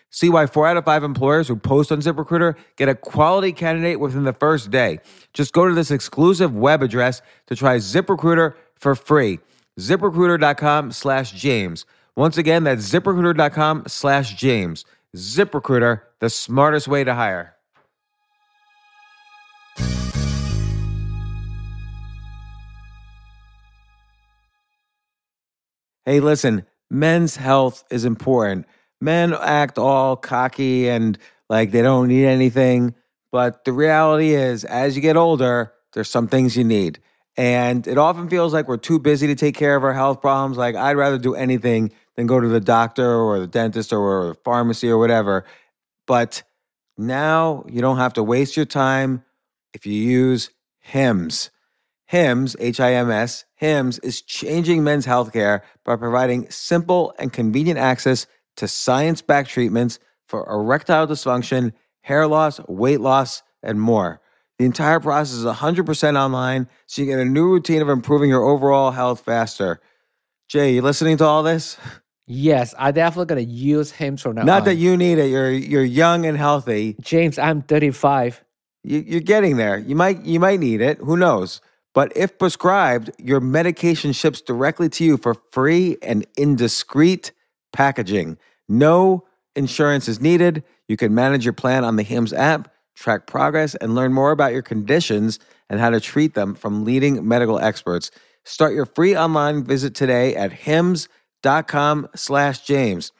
See 0.11 0.29
why 0.29 0.45
four 0.45 0.67
out 0.67 0.77
of 0.77 0.83
five 0.83 1.03
employers 1.03 1.47
who 1.47 1.55
post 1.55 1.91
on 1.91 1.99
ZipRecruiter 1.99 2.55
get 2.75 2.89
a 2.89 2.95
quality 2.95 3.53
candidate 3.53 3.99
within 3.99 4.25
the 4.25 4.33
first 4.33 4.69
day. 4.69 4.99
Just 5.33 5.53
go 5.53 5.67
to 5.67 5.73
this 5.73 5.89
exclusive 5.89 6.53
web 6.53 6.83
address 6.83 7.21
to 7.47 7.55
try 7.55 7.77
ZipRecruiter 7.77 8.53
for 8.75 8.93
free. 8.93 9.39
ZipRecruiter.com 9.79 10.91
slash 10.91 11.31
James. 11.31 11.85
Once 12.17 12.37
again, 12.37 12.65
that's 12.65 12.91
ZipRecruiter.com 12.91 13.85
slash 13.87 14.35
James. 14.35 14.83
ZipRecruiter, 15.15 16.01
the 16.19 16.29
smartest 16.29 16.89
way 16.89 17.05
to 17.05 17.13
hire. 17.15 17.55
Hey, 26.03 26.19
listen, 26.19 26.65
men's 26.89 27.37
health 27.37 27.85
is 27.89 28.03
important. 28.03 28.65
Men 29.01 29.33
act 29.33 29.77
all 29.77 30.15
cocky 30.15 30.87
and 30.87 31.17
like 31.49 31.71
they 31.71 31.81
don't 31.81 32.07
need 32.07 32.25
anything. 32.25 32.95
But 33.31 33.65
the 33.65 33.73
reality 33.73 34.33
is, 34.33 34.63
as 34.63 34.95
you 34.95 35.01
get 35.01 35.17
older, 35.17 35.73
there's 35.93 36.09
some 36.09 36.27
things 36.27 36.55
you 36.55 36.63
need. 36.63 36.99
And 37.37 37.87
it 37.87 37.97
often 37.97 38.29
feels 38.29 38.53
like 38.53 38.67
we're 38.67 38.77
too 38.77 38.99
busy 38.99 39.27
to 39.27 39.35
take 39.35 39.55
care 39.55 39.75
of 39.75 39.83
our 39.83 39.93
health 39.93 40.21
problems. 40.21 40.57
Like, 40.57 40.75
I'd 40.75 40.97
rather 40.97 41.17
do 41.17 41.33
anything 41.33 41.91
than 42.15 42.27
go 42.27 42.39
to 42.39 42.47
the 42.47 42.59
doctor 42.59 43.15
or 43.15 43.39
the 43.39 43.47
dentist 43.47 43.93
or 43.93 44.27
the 44.27 44.33
pharmacy 44.35 44.89
or 44.89 44.97
whatever. 44.97 45.45
But 46.07 46.43
now 46.97 47.65
you 47.69 47.81
don't 47.81 47.97
have 47.97 48.13
to 48.13 48.23
waste 48.23 48.57
your 48.57 48.65
time 48.65 49.23
if 49.73 49.85
you 49.85 49.93
use 49.93 50.49
HIMS. 50.79 51.49
HIMS, 52.05 52.57
H 52.59 52.81
I 52.81 52.93
M 52.93 53.09
S, 53.09 53.45
HIMS 53.55 53.99
is 53.99 54.21
changing 54.21 54.83
men's 54.83 55.05
healthcare 55.05 55.61
by 55.85 55.95
providing 55.95 56.49
simple 56.49 57.13
and 57.17 57.31
convenient 57.31 57.79
access 57.79 58.27
to 58.57 58.67
science 58.67 59.21
backed 59.21 59.49
treatments 59.49 59.99
for 60.27 60.47
erectile 60.49 61.07
dysfunction, 61.07 61.73
hair 62.01 62.27
loss, 62.27 62.59
weight 62.67 63.01
loss, 63.01 63.43
and 63.63 63.79
more. 63.79 64.21
The 64.59 64.65
entire 64.65 64.99
process 64.99 65.35
is 65.37 65.45
100% 65.45 66.19
online, 66.19 66.67
so 66.85 67.01
you 67.01 67.07
get 67.07 67.19
a 67.19 67.25
new 67.25 67.45
routine 67.47 67.81
of 67.81 67.89
improving 67.89 68.29
your 68.29 68.43
overall 68.43 68.91
health 68.91 69.21
faster. 69.21 69.79
Jay, 70.47 70.75
you 70.75 70.81
listening 70.81 71.17
to 71.17 71.25
all 71.25 71.43
this? 71.43 71.77
Yes, 72.27 72.73
I 72.77 72.91
definitely 72.91 73.25
gonna 73.25 73.41
use 73.41 73.91
him 73.91 74.15
from 74.15 74.35
now 74.35 74.43
Not 74.43 74.59
on. 74.61 74.65
that 74.65 74.75
you 74.75 74.95
need 74.95 75.17
it. 75.17 75.29
You're 75.29 75.51
you're 75.51 75.83
young 75.83 76.25
and 76.25 76.37
healthy. 76.37 76.95
James, 77.01 77.37
I'm 77.37 77.61
35. 77.61 78.41
You, 78.83 78.99
you're 79.05 79.19
getting 79.19 79.57
there. 79.57 79.77
You 79.77 79.95
might 79.97 80.23
you 80.23 80.39
might 80.39 80.61
need 80.61 80.79
it. 80.79 80.99
Who 80.99 81.17
knows? 81.17 81.59
But 81.93 82.15
if 82.15 82.37
prescribed, 82.37 83.11
your 83.17 83.41
medication 83.41 84.13
ships 84.13 84.39
directly 84.39 84.87
to 84.89 85.03
you 85.03 85.17
for 85.17 85.35
free 85.51 85.97
and 86.01 86.25
in 86.37 86.55
discreet 86.55 87.33
packaging. 87.71 88.37
No 88.67 89.25
insurance 89.55 90.07
is 90.07 90.21
needed. 90.21 90.63
You 90.87 90.97
can 90.97 91.13
manage 91.13 91.45
your 91.45 91.53
plan 91.53 91.83
on 91.83 91.95
the 91.95 92.03
HIMS 92.03 92.33
app, 92.33 92.73
track 92.95 93.27
progress, 93.27 93.75
and 93.75 93.95
learn 93.95 94.13
more 94.13 94.31
about 94.31 94.53
your 94.53 94.61
conditions 94.61 95.39
and 95.69 95.79
how 95.79 95.89
to 95.89 95.99
treat 95.99 96.33
them 96.33 96.53
from 96.53 96.83
leading 96.83 97.27
medical 97.27 97.59
experts. 97.59 98.11
Start 98.43 98.73
your 98.73 98.85
free 98.85 99.15
online 99.15 99.63
visit 99.63 99.95
today 99.95 100.35
at 100.35 100.51
hims.com 100.51 102.09
slash 102.15 102.61
James. 102.61 103.11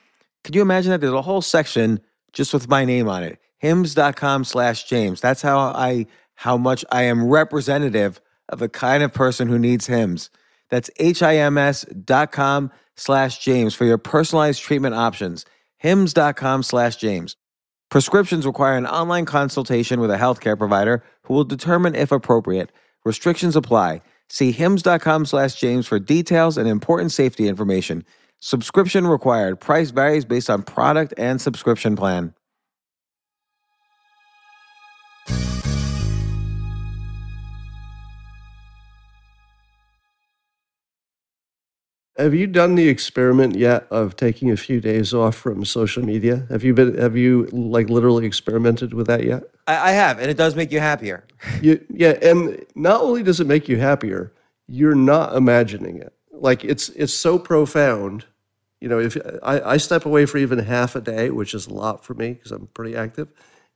Can 0.44 0.54
you 0.54 0.62
imagine 0.62 0.92
that? 0.92 1.02
There's 1.02 1.14
a 1.14 1.22
whole 1.22 1.42
section 1.42 2.02
just 2.34 2.54
with 2.54 2.68
my 2.68 2.86
name 2.86 3.08
on 3.08 3.24
it. 3.24 3.40
Hims.com 3.60 4.44
slash 4.44 4.86
James. 4.86 5.22
That's 5.22 5.42
how 5.42 5.60
I 5.60 6.08
how 6.36 6.58
much 6.58 6.84
I 6.92 7.04
am 7.04 7.28
representative 7.28 8.20
of 8.50 8.58
the 8.58 8.68
kind 8.68 9.04
of 9.04 9.14
person 9.14 9.48
who 9.48 9.60
needs 9.60 9.86
HIMS. 9.86 10.32
That's 10.72 10.90
H-I-M-S 10.98 11.86
dot 12.04 12.32
com 12.32 12.72
slash 12.96 13.38
James 13.38 13.76
for 13.76 13.86
your 13.86 14.00
personalized 14.00 14.62
treatment 14.62 14.96
options. 14.96 15.46
HIMS.com 15.78 16.64
slash 16.64 16.96
James. 16.96 17.36
Prescriptions 17.90 18.46
require 18.46 18.78
an 18.78 18.88
online 18.88 19.26
consultation 19.26 20.00
with 20.00 20.10
a 20.10 20.18
healthcare 20.18 20.58
provider 20.58 21.04
who 21.24 21.34
will 21.34 21.44
determine 21.44 21.94
if 21.94 22.12
appropriate. 22.12 22.72
Restrictions 23.04 23.56
apply. 23.56 24.02
See 24.30 24.52
HIMS.com 24.52 25.26
slash 25.26 25.56
James 25.56 25.88
for 25.88 26.00
details 26.00 26.58
and 26.58 26.68
important 26.70 27.12
safety 27.12 27.48
information. 27.48 28.06
Subscription 28.40 29.06
required. 29.08 29.60
Price 29.60 29.92
varies 29.92 30.26
based 30.26 30.50
on 30.50 30.64
product 30.64 31.14
and 31.18 31.42
subscription 31.42 31.96
plan. 31.96 32.34
Have 42.22 42.36
you 42.36 42.46
done 42.46 42.76
the 42.76 42.88
experiment 42.88 43.56
yet 43.56 43.88
of 43.90 44.16
taking 44.16 44.52
a 44.52 44.58
few 44.58 44.80
days 44.80 45.12
off 45.12 45.36
from 45.36 45.66
social 45.66 46.06
media? 46.06 46.46
Have 46.50 46.64
you 46.64 46.72
been? 46.72 46.96
Have 47.00 47.18
you 47.18 47.48
like 47.52 47.90
literally 47.90 48.28
experimented 48.28 48.94
with 48.94 49.08
that 49.08 49.24
yet? 49.24 49.44
I, 49.66 49.90
I 49.90 49.92
have, 49.94 50.20
and 50.20 50.30
it 50.30 50.38
does 50.38 50.56
make 50.56 50.72
you 50.72 50.80
happier. 50.80 51.26
You, 51.64 51.84
yeah, 51.90 52.20
and 52.22 52.64
not 52.76 53.02
only 53.02 53.24
does 53.24 53.40
it 53.40 53.48
make 53.48 53.68
you 53.68 53.78
happier, 53.78 54.32
you're 54.68 54.94
not 54.94 55.36
imagining 55.36 55.98
it. 55.98 56.14
Like 56.32 56.64
it's 56.64 56.90
it's 56.90 57.14
so 57.14 57.40
profound. 57.40 58.26
You 58.80 58.90
know, 58.90 59.00
if 59.00 59.18
I, 59.42 59.62
I 59.62 59.78
step 59.78 60.06
away 60.06 60.28
for 60.28 60.38
even 60.38 60.60
half 60.60 60.96
a 60.96 61.02
day, 61.02 61.32
which 61.32 61.56
is 61.56 61.66
a 61.66 61.74
lot 61.74 62.06
for 62.06 62.14
me 62.14 62.34
because 62.34 62.52
I'm 62.52 62.68
pretty 62.68 62.96
active, 62.96 63.30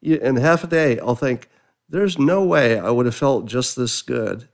in 0.04 0.36
half 0.36 0.64
a 0.64 0.68
day, 0.68 1.00
I'll 1.00 1.16
think, 1.16 1.50
"There's 1.90 2.20
no 2.20 2.44
way 2.44 2.78
I 2.78 2.92
would 2.92 3.08
have 3.08 3.16
felt 3.16 3.48
just 3.48 3.76
this 3.76 4.04
good 4.04 4.48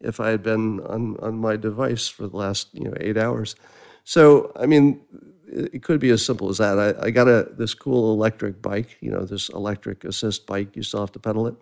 if 0.00 0.20
I 0.20 0.30
had 0.30 0.42
been 0.42 0.80
on 0.80 1.16
on 1.20 1.38
my 1.38 1.56
device 1.56 2.08
for 2.08 2.28
the 2.28 2.36
last 2.36 2.68
you 2.72 2.84
know 2.84 2.94
eight 3.00 3.16
hours." 3.16 3.56
So, 4.04 4.52
I 4.54 4.66
mean, 4.66 5.00
it 5.48 5.82
could 5.82 5.98
be 6.00 6.10
as 6.10 6.24
simple 6.24 6.48
as 6.48 6.58
that. 6.58 6.78
I, 6.78 7.06
I 7.06 7.10
got 7.10 7.28
a 7.28 7.48
this 7.56 7.74
cool 7.74 8.12
electric 8.12 8.62
bike, 8.62 8.98
you 9.00 9.10
know, 9.10 9.24
this 9.24 9.48
electric 9.48 10.04
assist 10.04 10.46
bike. 10.46 10.76
You 10.76 10.82
still 10.82 11.00
have 11.00 11.12
to 11.12 11.18
pedal 11.18 11.46
it, 11.46 11.56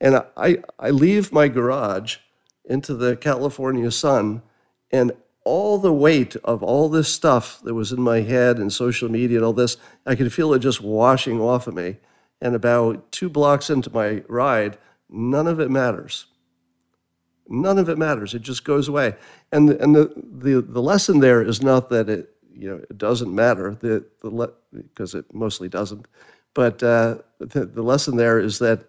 and 0.00 0.22
I 0.36 0.58
I 0.78 0.90
leave 0.90 1.32
my 1.32 1.48
garage 1.48 2.18
into 2.64 2.94
the 2.94 3.16
California 3.16 3.90
sun, 3.90 4.42
and 4.92 5.12
all 5.44 5.78
the 5.78 5.92
weight 5.92 6.36
of 6.44 6.62
all 6.62 6.88
this 6.88 7.12
stuff 7.12 7.60
that 7.62 7.74
was 7.74 7.92
in 7.92 8.00
my 8.00 8.20
head 8.20 8.58
and 8.58 8.72
social 8.72 9.10
media 9.10 9.38
and 9.38 9.44
all 9.44 9.52
this, 9.52 9.76
I 10.06 10.14
could 10.14 10.32
feel 10.32 10.52
it 10.52 10.60
just 10.60 10.80
washing 10.80 11.40
off 11.40 11.66
of 11.66 11.74
me. 11.74 11.96
And 12.40 12.54
about 12.54 13.10
two 13.10 13.28
blocks 13.28 13.70
into 13.70 13.90
my 13.90 14.22
ride, 14.28 14.78
none 15.08 15.46
of 15.46 15.58
it 15.58 15.70
matters. 15.70 16.26
None 17.50 17.78
of 17.78 17.88
it 17.88 17.98
matters. 17.98 18.32
It 18.32 18.42
just 18.42 18.64
goes 18.64 18.88
away. 18.88 19.16
And 19.50 19.70
and 19.70 19.94
the 19.94 20.12
the, 20.16 20.62
the 20.62 20.80
lesson 20.80 21.18
there 21.18 21.42
is 21.42 21.62
not 21.62 21.90
that 21.90 22.08
it 22.08 22.30
you 22.52 22.68
know 22.70 22.76
it 22.76 22.96
doesn't 22.96 23.34
matter 23.34 23.74
the 23.74 24.04
the 24.22 24.52
because 24.72 25.14
it 25.14 25.34
mostly 25.34 25.68
doesn't, 25.68 26.06
but 26.54 26.82
uh, 26.82 27.18
the, 27.40 27.66
the 27.66 27.82
lesson 27.82 28.16
there 28.16 28.38
is 28.38 28.60
that 28.60 28.84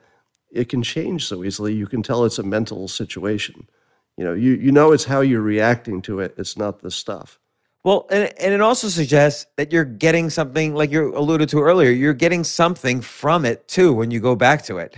it 0.51 0.70
can 0.70 0.84
change 0.84 1.26
so 1.26 1.43
easily. 1.43 1.74
You 1.74 1.88
can 1.88 2.03
tell 2.03 2.24
it's 2.24 2.38
a 2.38 2.43
mental 2.43 2.88
situation. 2.88 3.68
You 4.16 4.26
know, 4.26 4.34
you 4.34 4.51
you 4.51 4.72
know 4.72 4.91
it's 4.91 5.05
how 5.05 5.22
you're 5.22 5.41
reacting 5.41 6.01
to 6.03 6.20
it. 6.20 6.36
It's 6.38 6.55
not 6.55 6.82
the 6.82 6.91
stuff. 6.91 7.39
Well, 7.84 8.05
and, 8.12 8.32
and 8.39 8.53
it 8.53 8.62
also 8.62 8.89
suggests 8.89 9.47
that 9.57 9.72
you're 9.72 9.86
getting 9.86 10.30
something, 10.30 10.76
like 10.76 10.91
you 10.91 11.18
alluded 11.18 11.49
to 11.49 11.62
earlier, 11.62 11.89
you're 11.89 12.14
getting 12.14 12.43
something 12.43 13.01
from 13.01 13.43
it 13.43 13.68
too 13.68 13.91
when 13.91 14.12
you 14.12 14.20
go 14.20 14.36
back 14.36 14.64
to 14.66 14.78
it. 14.78 14.95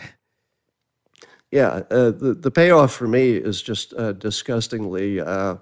Yeah, 1.54 1.84
uh, 1.92 2.10
the 2.10 2.34
the 2.34 2.50
payoff 2.50 2.94
for 2.94 3.08
me 3.08 3.34
is 3.34 3.62
just 3.62 3.94
uh, 3.94 4.14
disgustingly. 4.14 5.22
Uh, 5.22 5.58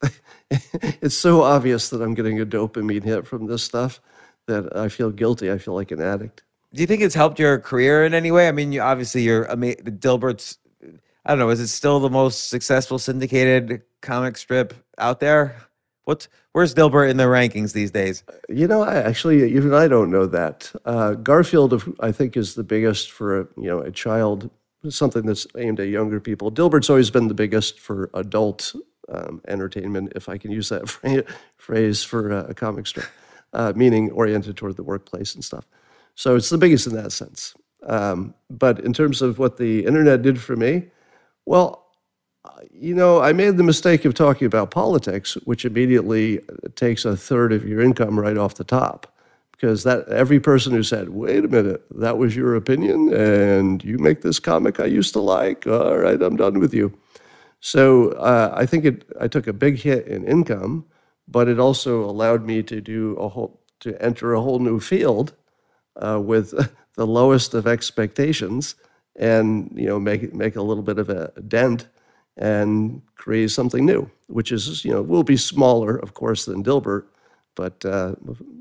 it's 0.50 1.18
so 1.18 1.42
obvious 1.42 1.90
that 1.90 2.00
I'm 2.00 2.14
getting 2.14 2.40
a 2.40 2.46
dopamine 2.46 3.04
hit 3.04 3.26
from 3.26 3.46
this 3.46 3.62
stuff 3.62 4.00
that 4.46 4.74
I 4.74 4.88
feel 4.88 5.10
guilty. 5.10 5.52
I 5.52 5.58
feel 5.58 5.74
like 5.74 5.90
an 5.90 6.00
addict. 6.00 6.44
Do 6.72 6.80
you 6.80 6.86
think 6.86 7.02
it's 7.02 7.14
helped 7.14 7.38
your 7.38 7.58
career 7.58 8.06
in 8.06 8.14
any 8.14 8.30
way? 8.30 8.48
I 8.48 8.52
mean, 8.52 8.72
you 8.72 8.80
obviously 8.80 9.20
you're 9.20 9.50
ama- 9.52 9.74
Dilbert's. 9.76 10.56
I 11.26 11.32
don't 11.32 11.40
know. 11.40 11.50
Is 11.50 11.60
it 11.60 11.68
still 11.68 12.00
the 12.00 12.08
most 12.08 12.48
successful 12.48 12.98
syndicated 12.98 13.82
comic 14.00 14.38
strip 14.38 14.72
out 14.96 15.20
there? 15.20 15.56
What's 16.04 16.28
where's 16.52 16.74
Dilbert 16.74 17.10
in 17.10 17.18
the 17.18 17.24
rankings 17.24 17.74
these 17.74 17.90
days? 17.90 18.24
You 18.48 18.66
know, 18.66 18.82
I 18.82 18.94
actually 18.96 19.52
even 19.54 19.74
I 19.74 19.88
don't 19.88 20.10
know 20.10 20.24
that. 20.24 20.72
Uh, 20.86 21.12
Garfield, 21.12 21.82
I 22.00 22.12
think, 22.12 22.34
is 22.34 22.54
the 22.54 22.64
biggest 22.64 23.10
for 23.10 23.40
a, 23.40 23.48
you 23.58 23.68
know 23.68 23.80
a 23.80 23.90
child, 23.90 24.48
something 24.90 25.26
that's 25.26 25.46
aimed 25.56 25.80
at 25.80 25.88
younger 25.88 26.20
people. 26.20 26.50
Dilbert's 26.50 26.90
always 26.90 27.10
been 27.10 27.28
the 27.28 27.34
biggest 27.34 27.80
for 27.80 28.10
adult 28.14 28.74
um, 29.08 29.40
entertainment, 29.48 30.12
if 30.14 30.28
I 30.28 30.38
can 30.38 30.50
use 30.50 30.68
that 30.68 30.88
phrase 31.56 32.02
for 32.04 32.30
a, 32.30 32.50
a 32.50 32.54
comic 32.54 32.86
strip, 32.86 33.06
uh, 33.52 33.72
meaning 33.74 34.10
oriented 34.10 34.56
toward 34.56 34.76
the 34.76 34.82
workplace 34.82 35.34
and 35.34 35.44
stuff. 35.44 35.66
So 36.14 36.36
it's 36.36 36.50
the 36.50 36.58
biggest 36.58 36.86
in 36.86 36.94
that 36.94 37.12
sense. 37.12 37.54
Um, 37.84 38.34
but 38.50 38.80
in 38.80 38.92
terms 38.92 39.22
of 39.22 39.38
what 39.38 39.56
the 39.56 39.86
internet 39.86 40.22
did 40.22 40.40
for 40.40 40.56
me, 40.56 40.88
well, 41.46 41.86
you 42.72 42.94
know, 42.94 43.20
I 43.20 43.32
made 43.32 43.56
the 43.56 43.62
mistake 43.62 44.04
of 44.04 44.14
talking 44.14 44.46
about 44.46 44.70
politics, 44.70 45.34
which 45.44 45.64
immediately 45.64 46.40
takes 46.74 47.04
a 47.04 47.16
third 47.16 47.52
of 47.52 47.66
your 47.66 47.80
income 47.80 48.18
right 48.18 48.36
off 48.36 48.54
the 48.54 48.64
top. 48.64 49.14
Because 49.58 49.84
that 49.84 50.08
every 50.08 50.40
person 50.40 50.72
who 50.72 50.84
said, 50.84 51.10
"Wait 51.10 51.44
a 51.44 51.48
minute, 51.48 51.84
that 51.90 52.16
was 52.16 52.36
your 52.36 52.54
opinion, 52.54 53.12
and 53.12 53.82
you 53.84 53.98
make 53.98 54.22
this 54.22 54.38
comic 54.38 54.80
I 54.80 54.86
used 54.86 55.12
to 55.14 55.20
like," 55.20 55.66
all 55.66 55.98
right, 55.98 56.22
I'm 56.22 56.36
done 56.36 56.60
with 56.60 56.72
you. 56.74 56.94
So 57.60 58.10
uh, 58.12 58.52
I 58.56 58.66
think 58.66 58.84
it. 58.84 59.04
I 59.20 59.28
took 59.28 59.48
a 59.48 59.52
big 59.52 59.78
hit 59.80 60.06
in 60.06 60.24
income, 60.24 60.86
but 61.26 61.48
it 61.48 61.58
also 61.58 62.04
allowed 62.04 62.44
me 62.46 62.62
to 62.64 62.80
do 62.80 63.16
a 63.16 63.28
whole 63.28 63.60
to 63.80 64.00
enter 64.02 64.32
a 64.34 64.40
whole 64.40 64.60
new 64.60 64.80
field 64.80 65.34
uh, 65.96 66.20
with 66.20 66.54
the 66.96 67.06
lowest 67.06 67.54
of 67.54 67.66
expectations, 67.66 68.76
and 69.16 69.72
you 69.74 69.86
know 69.86 69.98
make 69.98 70.32
make 70.34 70.56
a 70.56 70.62
little 70.62 70.84
bit 70.84 70.98
of 70.98 71.10
a 71.10 71.32
dent 71.48 71.88
and 72.36 73.02
create 73.16 73.50
something 73.50 73.84
new, 73.84 74.10
which 74.28 74.52
is 74.52 74.84
you 74.84 74.92
know 74.92 75.02
will 75.02 75.24
be 75.24 75.36
smaller, 75.36 75.96
of 75.96 76.14
course, 76.14 76.44
than 76.44 76.62
Dilbert, 76.62 77.06
but 77.56 77.84
uh, 77.84 78.14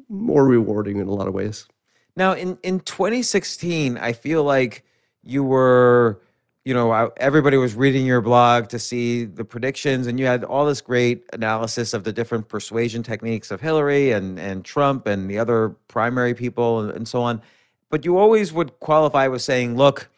more 0.09 0.45
rewarding 0.45 0.97
in 0.97 1.07
a 1.07 1.13
lot 1.13 1.27
of 1.27 1.33
ways. 1.33 1.67
Now, 2.15 2.33
in 2.33 2.57
in 2.63 2.79
2016, 2.79 3.97
I 3.97 4.13
feel 4.13 4.43
like 4.43 4.83
you 5.23 5.43
were, 5.43 6.21
you 6.65 6.73
know, 6.73 7.11
everybody 7.17 7.57
was 7.57 7.75
reading 7.75 8.05
your 8.05 8.21
blog 8.21 8.69
to 8.69 8.79
see 8.79 9.25
the 9.25 9.45
predictions, 9.45 10.07
and 10.07 10.19
you 10.19 10.25
had 10.25 10.43
all 10.43 10.65
this 10.65 10.81
great 10.81 11.25
analysis 11.33 11.93
of 11.93 12.03
the 12.03 12.13
different 12.13 12.47
persuasion 12.47 13.03
techniques 13.03 13.51
of 13.51 13.61
Hillary 13.61 14.11
and 14.11 14.39
and 14.39 14.65
Trump 14.65 15.07
and 15.07 15.29
the 15.29 15.37
other 15.37 15.69
primary 15.87 16.33
people 16.33 16.81
and, 16.81 16.91
and 16.91 17.07
so 17.07 17.21
on. 17.21 17.41
But 17.89 18.03
you 18.03 18.17
always 18.17 18.51
would 18.51 18.79
qualify 18.79 19.27
with 19.27 19.41
saying, 19.41 19.77
"Look, 19.77 20.09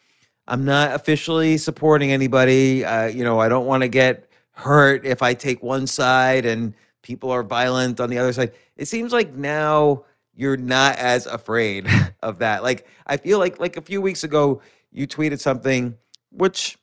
I'm 0.48 0.66
not 0.66 0.94
officially 0.94 1.58
supporting 1.58 2.12
anybody. 2.12 2.84
Uh, 2.84 3.06
you 3.06 3.24
know, 3.24 3.40
I 3.40 3.50
don't 3.50 3.68
want 3.68 3.84
to 3.84 3.88
get 3.88 4.30
hurt 4.52 5.06
if 5.06 5.22
I 5.22 5.34
take 5.34 5.62
one 5.64 5.86
side 5.88 6.46
and 6.46 6.74
people 7.02 7.32
are 7.32 7.44
violent 7.44 8.00
on 8.00 8.10
the 8.10 8.18
other 8.18 8.34
side. 8.34 8.52
It 8.76 8.88
seems 8.88 9.12
like 9.12 9.34
now 9.34 10.06
you're 10.36 10.58
not 10.58 10.98
as 10.98 11.26
afraid 11.26 11.88
of 12.24 12.40
that. 12.40 12.64
Like 12.64 12.88
I 13.06 13.18
feel 13.18 13.40
like 13.40 13.60
like 13.60 13.78
a 13.78 13.82
few 13.82 14.02
weeks 14.02 14.24
ago 14.24 14.62
you 14.92 15.08
tweeted 15.08 15.40
something 15.40 15.98
which 16.32 16.78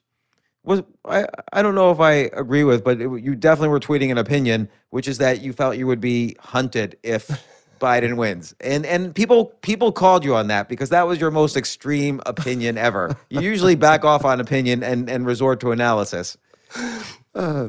was 0.64 0.82
I 1.04 1.26
I 1.52 1.62
don't 1.62 1.74
know 1.74 1.90
if 1.90 2.00
I 2.00 2.12
agree 2.12 2.64
with, 2.64 2.84
but 2.84 3.00
it, 3.00 3.08
you 3.22 3.34
definitely 3.34 3.68
were 3.68 3.80
tweeting 3.80 4.10
an 4.10 4.18
opinion, 4.18 4.68
which 4.90 5.08
is 5.08 5.18
that 5.18 5.40
you 5.40 5.52
felt 5.52 5.76
you 5.76 5.86
would 5.86 6.00
be 6.00 6.36
hunted 6.40 6.98
if 7.02 7.30
Biden 7.80 8.16
wins. 8.16 8.54
And 8.60 8.84
and 8.84 9.14
people 9.14 9.46
people 9.62 9.92
called 9.92 10.24
you 10.24 10.34
on 10.34 10.48
that 10.48 10.68
because 10.68 10.90
that 10.90 11.06
was 11.06 11.20
your 11.20 11.30
most 11.30 11.56
extreme 11.56 12.20
opinion 12.26 12.76
ever. 12.76 13.16
You 13.30 13.40
usually 13.40 13.76
back 13.76 14.04
off 14.04 14.24
on 14.24 14.40
opinion 14.40 14.82
and 14.82 15.08
and 15.08 15.24
resort 15.24 15.60
to 15.60 15.72
analysis. 15.72 16.36
Uh, 17.34 17.68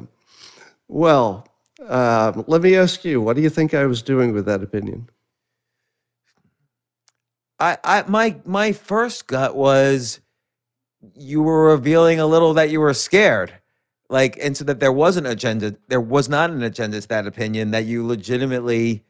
well, 0.87 1.45
um, 1.87 2.43
let 2.47 2.61
me 2.61 2.75
ask 2.75 3.05
you, 3.05 3.21
what 3.21 3.35
do 3.35 3.41
you 3.41 3.49
think 3.49 3.73
I 3.73 3.85
was 3.85 4.01
doing 4.01 4.33
with 4.33 4.45
that 4.45 4.63
opinion? 4.63 5.09
I, 7.59 7.77
I 7.83 8.03
my 8.07 8.37
my 8.45 8.71
first 8.71 9.27
gut 9.27 9.55
was 9.55 10.19
you 11.15 11.41
were 11.41 11.71
revealing 11.71 12.19
a 12.19 12.25
little 12.27 12.53
that 12.55 12.69
you 12.69 12.79
were 12.79 12.93
scared. 12.93 13.53
Like 14.09 14.37
and 14.41 14.55
so 14.55 14.63
that 14.65 14.79
there 14.79 14.91
was 14.91 15.17
an 15.17 15.25
agenda 15.25 15.75
there 15.87 16.01
was 16.01 16.29
not 16.29 16.49
an 16.49 16.63
agenda 16.63 17.01
to 17.01 17.07
that 17.09 17.27
opinion 17.27 17.71
that 17.71 17.85
you 17.85 18.05
legitimately 18.05 19.03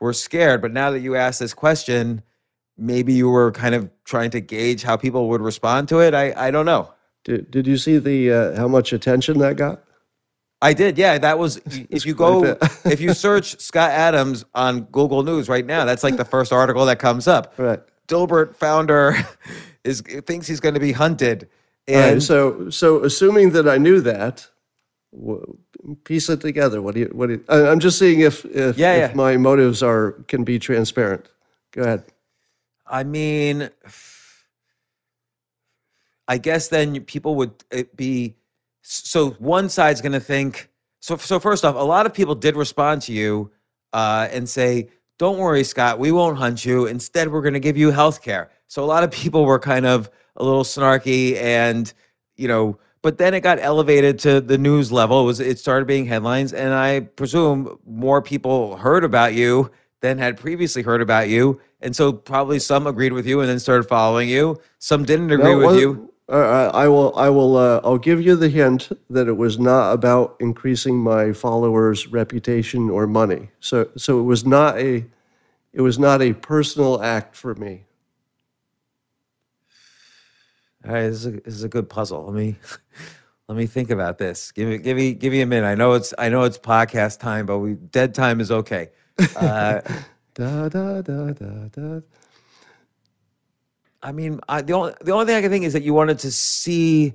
were 0.00 0.12
scared. 0.12 0.62
But 0.62 0.72
now 0.72 0.90
that 0.90 1.00
you 1.00 1.14
asked 1.14 1.40
this 1.40 1.54
question, 1.54 2.22
maybe 2.76 3.12
you 3.12 3.28
were 3.28 3.52
kind 3.52 3.74
of 3.74 3.90
trying 4.04 4.30
to 4.30 4.40
gauge 4.40 4.82
how 4.82 4.96
people 4.96 5.28
would 5.28 5.40
respond 5.42 5.88
to 5.90 6.00
it. 6.00 6.14
I, 6.14 6.32
I 6.36 6.50
don't 6.50 6.66
know. 6.66 6.92
Did, 7.24 7.50
did 7.50 7.66
you 7.66 7.76
see 7.76 7.98
the 7.98 8.32
uh, 8.32 8.56
how 8.56 8.66
much 8.66 8.92
attention 8.92 9.38
that 9.38 9.56
got? 9.56 9.84
I 10.62 10.74
did, 10.74 10.98
yeah. 10.98 11.18
That 11.18 11.38
was 11.38 11.60
if 11.90 12.04
you 12.04 12.14
go 12.14 12.56
if 12.84 13.00
you 13.00 13.14
search 13.14 13.58
Scott 13.60 13.90
Adams 13.90 14.44
on 14.54 14.82
Google 14.82 15.22
News 15.22 15.48
right 15.48 15.64
now, 15.64 15.84
that's 15.84 16.02
like 16.04 16.16
the 16.16 16.24
first 16.24 16.52
article 16.52 16.84
that 16.86 16.98
comes 16.98 17.26
up. 17.26 17.54
Right. 17.56 17.80
Dilbert 18.08 18.56
founder 18.56 19.16
is 19.84 20.02
thinks 20.26 20.46
he's 20.46 20.60
going 20.60 20.74
to 20.74 20.80
be 20.80 20.92
hunted. 20.92 21.48
All 21.88 21.94
right, 21.96 22.12
And 22.12 22.22
so 22.22 22.68
so 22.70 23.02
assuming 23.04 23.50
that 23.50 23.66
I 23.68 23.78
knew 23.78 24.00
that, 24.02 24.48
piece 26.04 26.28
it 26.28 26.40
together. 26.40 26.82
What 26.82 26.94
do 26.94 27.00
you? 27.00 27.10
What 27.12 27.28
do 27.28 27.32
you, 27.34 27.44
I'm 27.48 27.80
just 27.80 27.98
seeing 27.98 28.20
if 28.20 28.44
if, 28.44 28.76
Yeah, 28.76 28.94
if 28.94 29.10
yeah. 29.10 29.16
my 29.16 29.36
motives 29.38 29.82
are 29.82 30.12
can 30.28 30.44
be 30.44 30.58
transparent. 30.58 31.26
Go 31.72 31.82
ahead. 31.82 32.04
I 32.86 33.04
mean, 33.04 33.70
I 36.28 36.38
guess 36.38 36.68
then 36.68 37.00
people 37.04 37.34
would 37.36 37.52
be 37.96 38.34
so 38.82 39.30
one 39.32 39.68
side's 39.68 40.00
going 40.00 40.12
to 40.12 40.20
think 40.20 40.68
so. 41.00 41.16
So 41.16 41.38
first 41.40 41.64
off, 41.64 41.74
a 41.74 41.78
lot 41.78 42.06
of 42.06 42.14
people 42.14 42.34
did 42.34 42.56
respond 42.56 43.02
to 43.02 43.12
you 43.12 43.50
uh, 43.92 44.28
and 44.30 44.48
say, 44.48 44.88
"Don't 45.18 45.38
worry, 45.38 45.64
Scott, 45.64 45.98
we 45.98 46.12
won't 46.12 46.38
hunt 46.38 46.64
you. 46.64 46.86
Instead, 46.86 47.30
we're 47.30 47.42
going 47.42 47.54
to 47.54 47.60
give 47.60 47.76
you 47.76 47.90
health 47.90 48.22
care." 48.22 48.50
So 48.66 48.84
a 48.84 48.86
lot 48.86 49.04
of 49.04 49.10
people 49.10 49.44
were 49.44 49.58
kind 49.58 49.86
of 49.86 50.10
a 50.36 50.44
little 50.44 50.64
snarky 50.64 51.36
and 51.36 51.92
you 52.36 52.48
know. 52.48 52.78
But 53.02 53.16
then 53.16 53.32
it 53.32 53.40
got 53.40 53.58
elevated 53.58 54.18
to 54.20 54.42
the 54.42 54.58
news 54.58 54.92
level. 54.92 55.22
It 55.22 55.24
was 55.24 55.40
it 55.40 55.58
started 55.58 55.86
being 55.86 56.04
headlines, 56.04 56.52
and 56.52 56.74
I 56.74 57.00
presume 57.00 57.78
more 57.86 58.20
people 58.20 58.76
heard 58.76 59.04
about 59.04 59.32
you 59.32 59.70
than 60.02 60.18
had 60.18 60.36
previously 60.36 60.82
heard 60.82 61.00
about 61.00 61.28
you, 61.30 61.60
and 61.80 61.96
so 61.96 62.12
probably 62.12 62.58
some 62.58 62.86
agreed 62.86 63.12
with 63.14 63.26
you 63.26 63.40
and 63.40 63.48
then 63.48 63.58
started 63.58 63.84
following 63.84 64.28
you. 64.28 64.60
Some 64.78 65.04
didn't 65.04 65.30
agree 65.30 65.54
No, 65.54 65.66
with 65.66 65.80
you. 65.80 66.12
Uh, 66.30 66.70
I 66.72 66.84
I 66.84 66.88
will. 66.88 67.16
I 67.16 67.28
will. 67.28 67.56
Uh, 67.56 67.80
I'll 67.84 67.98
give 67.98 68.22
you 68.22 68.36
the 68.36 68.48
hint 68.48 68.88
that 69.10 69.28
it 69.28 69.36
was 69.36 69.58
not 69.58 69.92
about 69.92 70.36
increasing 70.40 70.98
my 70.98 71.32
followers' 71.32 72.06
reputation 72.06 72.88
or 72.88 73.06
money. 73.06 73.50
So 73.60 73.90
so 73.96 74.20
it 74.20 74.24
was 74.24 74.44
not 74.44 74.78
a. 74.78 75.04
It 75.72 75.82
was 75.82 75.98
not 75.98 76.22
a 76.22 76.32
personal 76.32 77.02
act 77.02 77.36
for 77.36 77.54
me. 77.54 77.84
All 80.84 80.92
right, 80.92 81.02
this 81.02 81.24
is, 81.24 81.26
a, 81.26 81.30
this 81.32 81.54
is 81.54 81.64
a 81.64 81.68
good 81.68 81.88
puzzle. 81.90 82.24
Let 82.26 82.34
me 82.34 82.56
let 83.48 83.58
me 83.58 83.66
think 83.66 83.90
about 83.90 84.18
this. 84.18 84.52
Give 84.52 84.68
me 84.68 84.78
give 84.78 84.96
me 84.96 85.14
give 85.14 85.32
me 85.32 85.40
a 85.42 85.46
minute. 85.46 85.66
I 85.66 85.74
know 85.74 85.92
it's 85.92 86.14
I 86.18 86.28
know 86.28 86.44
it's 86.44 86.58
podcast 86.58 87.20
time, 87.20 87.46
but 87.46 87.58
we 87.58 87.74
dead 87.74 88.14
time 88.14 88.40
is 88.40 88.50
okay. 88.50 88.90
Uh, 89.36 89.80
Da 90.34 90.68
da 90.68 91.02
da 91.02 91.32
da 91.32 91.68
da. 91.68 92.00
I 94.02 94.12
mean, 94.12 94.40
I, 94.48 94.62
the 94.62 94.72
only 94.72 94.94
the 95.00 95.12
only 95.12 95.26
thing 95.26 95.36
I 95.36 95.42
can 95.42 95.50
think 95.50 95.64
is 95.64 95.72
that 95.74 95.82
you 95.82 95.94
wanted 95.94 96.18
to 96.20 96.30
see 96.30 97.14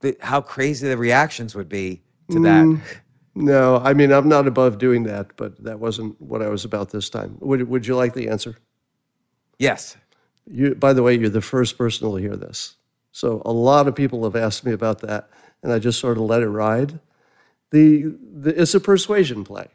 the, 0.00 0.16
how 0.20 0.40
crazy 0.40 0.88
the 0.88 0.96
reactions 0.96 1.54
would 1.54 1.68
be 1.68 2.02
to 2.30 2.38
mm, 2.38 2.42
that. 2.44 3.00
No, 3.34 3.76
I 3.78 3.94
mean 3.94 4.12
I'm 4.12 4.28
not 4.28 4.46
above 4.46 4.78
doing 4.78 5.04
that, 5.04 5.36
but 5.36 5.62
that 5.64 5.78
wasn't 5.78 6.20
what 6.20 6.42
I 6.42 6.48
was 6.48 6.64
about 6.64 6.90
this 6.90 7.08
time. 7.08 7.36
Would 7.40 7.68
Would 7.68 7.86
you 7.86 7.96
like 7.96 8.14
the 8.14 8.28
answer? 8.28 8.56
Yes. 9.58 9.96
You, 10.50 10.74
by 10.74 10.92
the 10.92 11.02
way, 11.02 11.14
you're 11.14 11.28
the 11.28 11.40
first 11.40 11.78
person 11.78 12.10
to 12.10 12.16
hear 12.16 12.36
this. 12.36 12.76
So 13.12 13.42
a 13.44 13.52
lot 13.52 13.86
of 13.88 13.94
people 13.94 14.24
have 14.24 14.36
asked 14.36 14.64
me 14.64 14.72
about 14.72 15.00
that, 15.00 15.28
and 15.62 15.72
I 15.72 15.78
just 15.78 16.00
sort 16.00 16.16
of 16.16 16.24
let 16.24 16.42
it 16.42 16.48
ride. 16.48 16.98
The, 17.70 18.14
the 18.32 18.60
it's 18.60 18.74
a 18.74 18.80
persuasion 18.80 19.44
play, 19.44 19.68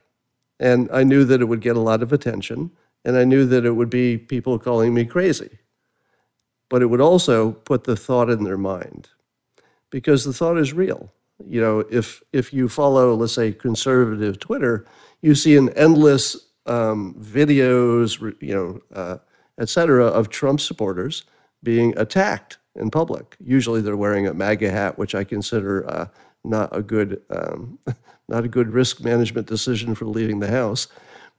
and 0.60 0.90
I 0.92 1.04
knew 1.04 1.24
that 1.26 1.42
it 1.42 1.46
would 1.46 1.62
get 1.62 1.76
a 1.76 1.82
lot 1.82 2.02
of 2.02 2.12
attention, 2.12 2.72
and 3.04 3.16
I 3.16 3.24
knew 3.24 3.46
that 3.46 3.66
it 3.66 3.72
would 3.72 3.90
be 3.90 4.18
people 4.18 4.58
calling 4.60 4.94
me 4.94 5.06
crazy, 5.06 5.60
but 6.70 6.82
it 6.82 6.88
would 6.88 7.02
also 7.02 7.52
put 7.52 7.84
the 7.84 7.96
thought 7.96 8.30
in 8.30 8.44
their 8.44 8.58
mind, 8.58 9.10
because 9.90 10.24
the 10.24 10.34
thought 10.34 10.58
is 10.58 10.74
real. 10.74 11.12
You 11.48 11.62
know, 11.62 11.80
if 11.92 12.24
if 12.32 12.54
you 12.54 12.70
follow, 12.70 13.14
let's 13.16 13.34
say, 13.34 13.52
conservative 13.52 14.40
Twitter, 14.40 14.86
you 15.22 15.36
see 15.36 15.58
an 15.58 15.70
endless 15.70 16.38
um, 16.66 17.16
videos, 17.20 18.20
you 18.42 18.56
know, 18.56 18.80
uh, 18.94 19.18
et 19.60 19.70
cetera, 19.70 20.06
of 20.06 20.30
Trump 20.30 20.60
supporters 20.60 21.24
being 21.62 21.98
attacked 21.98 22.58
in 22.76 22.90
public. 22.90 23.36
Usually, 23.40 23.82
they're 23.82 23.98
wearing 23.98 24.28
a 24.28 24.34
MAGA 24.34 24.72
hat, 24.72 24.98
which 24.98 25.14
I 25.16 25.24
consider 25.24 25.90
uh, 25.90 26.08
not 26.44 26.76
a 26.76 26.82
good 26.82 27.22
um, 27.30 27.80
not 28.28 28.46
a 28.46 28.48
good 28.48 28.70
risk 28.70 29.02
management 29.02 29.48
decision 29.48 29.96
for 29.96 30.06
leaving 30.06 30.40
the 30.40 30.50
house. 30.50 30.88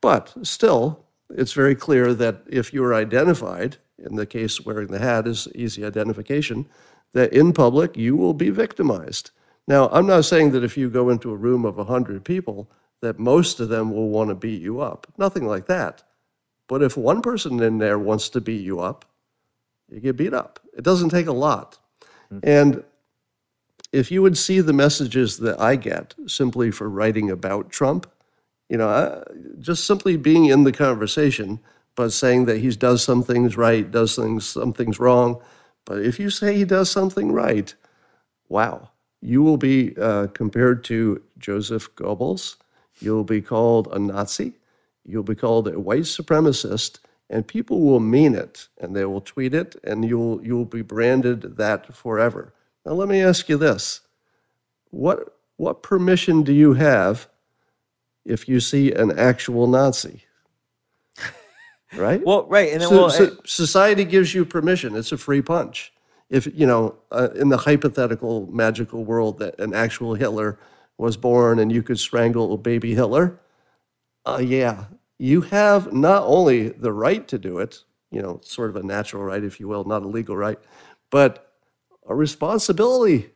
But 0.01 0.35
still, 0.43 1.05
it's 1.31 1.53
very 1.53 1.75
clear 1.75 2.15
that 2.15 2.43
if 2.47 2.73
you 2.73 2.85
are 2.85 2.95
identified, 2.95 3.79
in 3.99 4.17
the 4.17 4.27
case 4.27 4.65
wearing 4.65 4.89
the 4.89 4.99
hat 4.99 5.27
is 5.27 5.49
easy 5.55 5.85
identification, 5.85 6.67
that 7.13 7.33
in 7.33 7.53
public 7.53 7.97
you 7.97 8.17
will 8.17 8.35
be 8.35 8.51
victimized. 8.51 9.31
Now, 9.69 9.89
I'm 9.89 10.07
not 10.07 10.25
saying 10.25 10.53
that 10.53 10.65
if 10.65 10.77
you 10.77 10.89
go 10.89 11.09
into 11.11 11.33
a 11.33 11.37
room 11.37 11.65
of 11.65 11.77
100 11.77 12.25
people, 12.25 12.71
that 13.03 13.19
most 13.19 13.61
of 13.61 13.69
them 13.69 13.91
will 13.91 14.09
want 14.09 14.31
to 14.31 14.35
beat 14.35 14.63
you 14.63 14.81
up. 14.81 15.07
Nothing 15.19 15.47
like 15.47 15.67
that. 15.67 16.03
But 16.69 16.83
if 16.83 16.97
one 16.97 17.23
person 17.23 17.61
in 17.63 17.79
there 17.79 17.99
wants 17.99 18.29
to 18.31 18.41
beat 18.41 18.63
you 18.63 18.81
up, 18.81 19.05
you 19.89 20.01
get 20.01 20.17
beat 20.17 20.35
up. 20.35 20.61
It 20.77 20.83
doesn't 20.83 21.11
take 21.11 21.27
a 21.27 21.33
lot. 21.33 21.79
Hmm. 22.29 22.39
And 22.43 22.85
if 23.93 24.11
you 24.11 24.23
would 24.23 24.37
see 24.37 24.61
the 24.61 24.73
messages 24.73 25.39
that 25.39 25.61
I 25.61 25.77
get 25.77 26.15
simply 26.27 26.71
for 26.71 26.89
writing 26.89 27.31
about 27.31 27.71
Trump, 27.71 28.11
you 28.69 28.77
know, 28.77 28.89
I, 28.89 29.23
just 29.61 29.87
simply 29.87 30.17
being 30.17 30.47
in 30.47 30.65
the 30.65 30.73
conversation, 30.73 31.61
but 31.97 32.13
saying 32.13 32.45
that 32.45 32.59
he 32.59 32.71
does 32.71 33.03
some 33.03 33.23
things 33.25 33.57
right, 33.57 33.91
does 33.91 34.17
things 34.17 34.47
some 34.47 34.73
things 34.73 35.01
wrong. 35.01 35.43
But 35.85 36.03
if 36.03 36.21
you 36.21 36.31
say 36.31 36.55
he 36.57 36.65
does 36.65 36.91
something 36.91 37.33
right, 37.33 37.75
wow, 38.49 38.91
you 39.21 39.43
will 39.43 39.57
be 39.57 39.97
uh, 39.97 40.29
compared 40.29 40.85
to 40.85 41.23
Joseph 41.39 41.95
Goebbels. 41.97 42.57
You'll 43.01 43.25
be 43.25 43.43
called 43.43 43.89
a 43.93 43.99
Nazi. 43.99 44.55
You'll 45.05 45.23
be 45.23 45.35
called 45.35 45.69
a 45.69 45.81
white 45.81 46.03
supremacist, 46.03 46.99
and 47.31 47.47
people 47.47 47.81
will 47.81 48.01
mean 48.01 48.35
it, 48.35 48.69
and 48.79 48.95
they 48.95 49.05
will 49.05 49.21
tweet 49.21 49.55
it, 49.55 49.77
and 49.83 50.05
you'll 50.05 50.45
you'll 50.45 50.65
be 50.67 50.83
branded 50.83 51.57
that 51.57 51.95
forever. 51.95 52.53
Now, 52.85 52.93
let 52.93 53.09
me 53.09 53.23
ask 53.23 53.49
you 53.49 53.57
this: 53.57 54.03
what 54.91 55.39
what 55.57 55.83
permission 55.83 56.43
do 56.43 56.53
you 56.53 56.75
have 56.75 57.29
if 58.25 58.49
you 58.49 58.61
see 58.61 58.93
an 58.93 59.19
actual 59.19 59.67
Nazi? 59.67 60.26
Right? 61.95 62.25
Well, 62.25 62.47
right, 62.49 62.73
and 62.73 62.81
then 62.81 62.89
So- 62.89 62.97
well, 62.97 63.11
so 63.11 63.25
eh, 63.25 63.31
society 63.45 64.05
gives 64.05 64.35
you 64.35 64.45
permission. 64.45 64.97
It's 64.97 65.13
a 65.13 65.19
free 65.19 65.43
punch. 65.43 65.93
If 66.29 66.49
you 66.59 66.67
know, 66.67 66.97
uh, 67.13 67.29
in 67.37 67.49
the 67.51 67.57
hypothetical 67.59 68.49
magical 68.51 69.05
world 69.05 69.39
that 69.39 69.59
an 69.61 69.73
actual 69.75 70.15
Hitler 70.15 70.59
was 70.99 71.17
born 71.17 71.59
and 71.61 71.71
you 71.71 71.83
could 71.83 71.99
strangle 72.01 72.53
a 72.53 72.57
baby 72.57 72.95
Hitler, 72.95 73.39
uh, 74.25 74.43
yeah, 74.43 74.87
you 75.19 75.43
have 75.43 75.93
not 75.93 76.25
only 76.25 76.71
the 76.71 76.93
right 76.93 77.27
to 77.29 77.39
do 77.39 77.59
it, 77.59 77.85
you 78.11 78.21
know, 78.21 78.41
sort 78.43 78.71
of 78.71 78.77
a 78.77 78.83
natural 78.83 79.23
right, 79.23 79.45
if 79.45 79.61
you 79.61 79.69
will, 79.69 79.85
not 79.85 80.03
a 80.03 80.09
legal 80.09 80.37
right, 80.37 80.59
but 81.11 81.53
a 82.09 82.15
responsibility, 82.15 83.31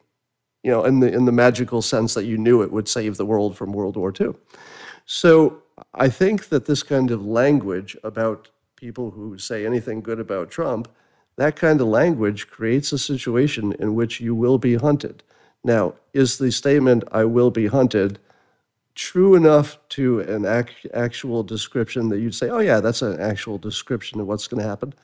you 0.65 0.71
know, 0.73 0.85
in 0.85 0.99
the 0.99 1.13
in 1.13 1.27
the 1.27 1.33
magical 1.33 1.83
sense 1.83 2.15
that 2.15 2.25
you 2.25 2.37
knew 2.37 2.61
it 2.63 2.73
would 2.73 2.89
save 2.89 3.17
the 3.17 3.27
world 3.27 3.57
from 3.57 3.73
World 3.73 3.97
War 3.97 4.13
II. 4.19 4.35
So 5.07 5.63
I 5.95 6.09
think 6.09 6.49
that 6.49 6.67
this 6.67 6.83
kind 6.83 7.11
of 7.11 7.25
language 7.25 7.97
about 8.05 8.51
people 8.77 9.11
who 9.13 9.39
say 9.39 9.67
anything 9.67 10.01
good 10.01 10.21
about 10.21 10.51
Trump, 10.51 10.89
that 11.37 11.57
kind 11.57 11.81
of 11.81 11.89
language 11.89 12.49
creates 12.49 12.93
a 12.93 12.99
situation 12.99 13.73
in 13.79 13.95
which 13.95 14.21
you 14.21 14.35
will 14.35 14.59
be 14.59 14.77
hunted. 14.77 15.23
Now, 15.65 15.95
is 16.13 16.39
the 16.39 16.51
statement, 16.51 17.05
I 17.13 17.25
will 17.25 17.51
be 17.51 17.67
hunted, 17.67 18.19
true 18.95 19.35
enough 19.35 19.79
to 19.91 20.21
an 20.21 20.45
ac- 20.45 20.91
actual 20.93 21.43
description 21.43 22.09
that 22.09 22.21
you'd 22.21 22.35
say, 22.35 22.49
oh, 22.49 22.59
yeah, 22.59 22.81
that's 22.81 23.03
an 23.03 23.21
actual 23.21 23.59
description 23.59 24.21
of 24.21 24.27
what's 24.27 24.47
going 24.47 24.63
to 24.63 24.69
happen? 24.69 24.95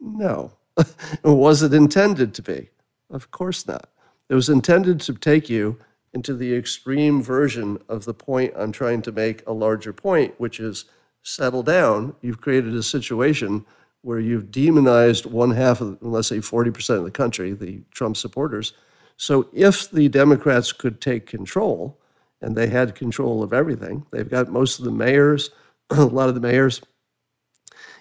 No. 0.00 0.52
was 1.24 1.62
it 1.62 1.72
intended 1.72 2.34
to 2.34 2.42
be? 2.42 2.70
Of 3.10 3.30
course 3.30 3.66
not. 3.66 3.88
It 4.28 4.34
was 4.34 4.48
intended 4.48 5.00
to 5.02 5.14
take 5.14 5.48
you 5.48 5.78
into 6.16 6.32
the 6.32 6.56
extreme 6.56 7.22
version 7.22 7.78
of 7.90 8.06
the 8.06 8.14
point 8.14 8.54
I'm 8.56 8.72
trying 8.72 9.02
to 9.02 9.12
make 9.12 9.46
a 9.46 9.52
larger 9.52 9.92
point, 9.92 10.32
which 10.38 10.58
is 10.58 10.86
settle 11.22 11.62
down. 11.62 12.16
You've 12.22 12.40
created 12.40 12.74
a 12.74 12.82
situation 12.82 13.66
where 14.00 14.18
you've 14.18 14.50
demonized 14.50 15.26
one 15.26 15.50
half 15.50 15.82
of, 15.82 15.98
let's 16.00 16.28
say 16.28 16.38
40% 16.38 16.96
of 16.96 17.04
the 17.04 17.10
country, 17.10 17.52
the 17.52 17.82
Trump 17.90 18.16
supporters. 18.16 18.72
So 19.18 19.50
if 19.52 19.90
the 19.90 20.08
Democrats 20.08 20.72
could 20.72 21.02
take 21.02 21.26
control, 21.26 22.00
and 22.40 22.56
they 22.56 22.68
had 22.68 22.94
control 22.94 23.42
of 23.42 23.52
everything, 23.52 24.06
they've 24.10 24.30
got 24.30 24.48
most 24.48 24.78
of 24.78 24.86
the 24.86 24.90
mayors, 24.90 25.50
a 25.90 26.06
lot 26.06 26.30
of 26.30 26.34
the 26.34 26.40
mayors, 26.40 26.80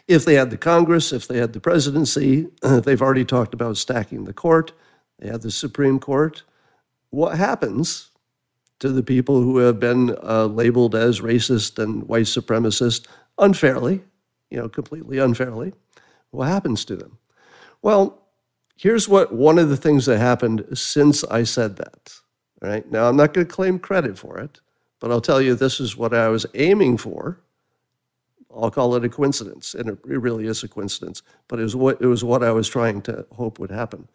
if 0.08 0.24
they 0.24 0.36
had 0.36 0.52
the 0.52 0.58
Congress, 0.58 1.12
if 1.12 1.28
they 1.28 1.38
had 1.38 1.52
the 1.52 1.60
presidency, 1.60 2.48
they've 2.62 3.02
already 3.02 3.26
talked 3.26 3.54
about 3.54 3.76
stacking 3.76 4.24
the 4.24 4.34
court, 4.34 4.72
they 5.20 5.28
had 5.28 5.42
the 5.42 5.52
Supreme 5.52 6.00
Court. 6.00 6.44
What 7.10 7.38
happens 7.38 8.12
to 8.80 8.90
the 8.90 9.04
people 9.04 9.42
who 9.42 9.58
have 9.58 9.80
been 9.80 10.16
uh, 10.24 10.46
labeled 10.46 10.96
as 10.96 11.22
racist 11.22 11.82
and 11.82 12.08
white 12.08 12.26
supremacist 12.26 13.08
unfairly, 13.38 14.04
you 14.50 14.58
know, 14.58 14.70
completely 14.70 15.18
unfairly? 15.18 15.74
What 16.32 16.48
happens 16.48 16.84
to 16.86 16.96
them? 16.96 17.18
Well, 17.82 18.22
here's 18.76 19.08
what 19.08 19.34
one 19.34 19.58
of 19.58 19.70
the 19.70 19.78
things 19.78 20.06
that 20.06 20.18
happened 20.18 20.66
since 20.74 21.24
I 21.26 21.44
said 21.44 21.78
that. 21.78 22.14
All 22.62 22.70
right. 22.70 22.90
Now, 22.92 23.10
I'm 23.10 23.18
not 23.18 23.34
going 23.34 23.48
to 23.48 23.54
claim 23.54 23.80
credit 23.80 24.18
for 24.18 24.38
it, 24.40 24.60
but 25.00 25.12
I'll 25.12 25.22
tell 25.22 25.42
you 25.42 25.56
this 25.56 25.80
is 25.80 25.96
what 25.96 26.14
I 26.14 26.30
was 26.30 26.46
aiming 26.56 26.98
for. 26.98 27.42
I'll 28.54 28.72
call 28.72 28.96
it 28.96 29.04
a 29.04 29.10
coincidence, 29.10 29.74
and 29.74 29.90
it 29.90 30.00
really 30.04 30.48
is 30.48 30.64
a 30.64 30.70
coincidence, 30.70 31.22
but 31.50 31.60
it 31.60 31.64
was 31.64 31.76
what 31.76 32.02
it 32.02 32.08
was 32.08 32.24
what 32.24 32.42
I 32.42 32.52
was 32.52 32.70
trying 32.70 33.02
to 33.04 33.26
hope 33.34 33.60
would 33.60 33.72
happen. 33.72 34.08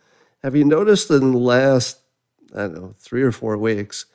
Have 0.43 0.57
you 0.57 0.65
noticed 0.65 1.11
in 1.11 1.33
the 1.33 1.39
last, 1.39 2.01
I 2.55 2.63
don't 2.63 2.75
know, 2.75 2.95
three 2.99 3.23
or 3.23 3.33
four 3.33 3.57
weeks, 3.57 4.07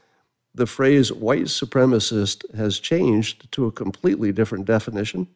the 0.54 0.66
phrase 0.66 1.12
white 1.12 1.46
supremacist 1.46 2.56
has 2.56 2.80
changed 2.80 3.52
to 3.52 3.66
a 3.66 3.72
completely 3.72 4.32
different 4.32 4.66
definition? 4.66 5.28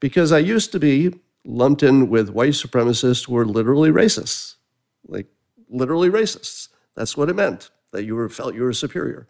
Because 0.00 0.32
I 0.32 0.38
used 0.38 0.72
to 0.72 0.78
be 0.78 1.14
lumped 1.44 1.82
in 1.82 2.08
with 2.08 2.30
white 2.30 2.52
supremacists 2.52 3.26
who 3.26 3.34
were 3.34 3.46
literally 3.46 3.90
racists, 3.90 4.56
like 5.06 5.26
literally 5.68 6.10
racists. 6.10 6.68
That's 6.94 7.16
what 7.16 7.28
it 7.28 7.36
meant, 7.36 7.70
that 7.92 8.04
you 8.04 8.14
were 8.14 8.28
felt 8.28 8.54
you 8.54 8.62
were 8.62 8.72
superior. 8.72 9.26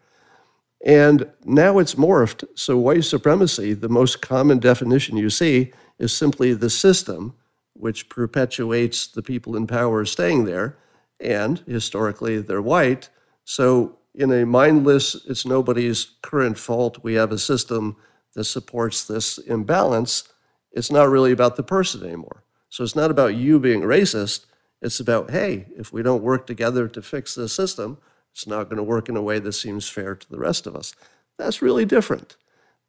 And 0.85 1.29
now 1.43 1.79
it's 1.79 1.95
morphed. 1.95 2.45
So, 2.55 2.77
white 2.77 3.03
supremacy, 3.03 3.73
the 3.73 3.89
most 3.89 4.21
common 4.21 4.59
definition 4.59 5.17
you 5.17 5.29
see, 5.29 5.73
is 5.97 6.15
simply 6.15 6.53
the 6.53 6.69
system 6.69 7.33
which 7.73 8.09
perpetuates 8.09 9.07
the 9.07 9.21
people 9.21 9.55
in 9.55 9.67
power 9.67 10.05
staying 10.05 10.45
there. 10.45 10.77
And 11.19 11.59
historically, 11.67 12.39
they're 12.39 12.61
white. 12.61 13.09
So, 13.43 13.97
in 14.13 14.31
a 14.31 14.45
mindless, 14.45 15.15
it's 15.27 15.45
nobody's 15.45 16.15
current 16.23 16.57
fault, 16.57 17.03
we 17.03 17.13
have 17.13 17.31
a 17.31 17.37
system 17.37 17.97
that 18.33 18.45
supports 18.45 19.05
this 19.05 19.37
imbalance. 19.37 20.23
It's 20.71 20.91
not 20.91 21.09
really 21.09 21.31
about 21.31 21.55
the 21.55 21.63
person 21.63 22.03
anymore. 22.03 22.43
So, 22.69 22.83
it's 22.83 22.95
not 22.95 23.11
about 23.11 23.35
you 23.35 23.59
being 23.59 23.81
racist. 23.81 24.45
It's 24.81 24.99
about, 24.99 25.31
hey, 25.31 25.67
if 25.75 25.91
we 25.91 26.03
don't 26.03 26.21
work 26.21 26.45
together 26.45 26.87
to 26.87 27.01
fix 27.01 27.35
this 27.35 27.53
system, 27.53 27.97
it's 28.31 28.45
not 28.45 28.65
going 28.65 28.77
to 28.77 28.83
work 28.83 29.09
in 29.09 29.17
a 29.17 29.21
way 29.21 29.39
that 29.39 29.53
seems 29.53 29.89
fair 29.89 30.15
to 30.15 30.29
the 30.29 30.37
rest 30.37 30.67
of 30.67 30.75
us. 30.75 30.93
That's 31.39 31.61
really 31.61 31.85
different. 31.85 32.35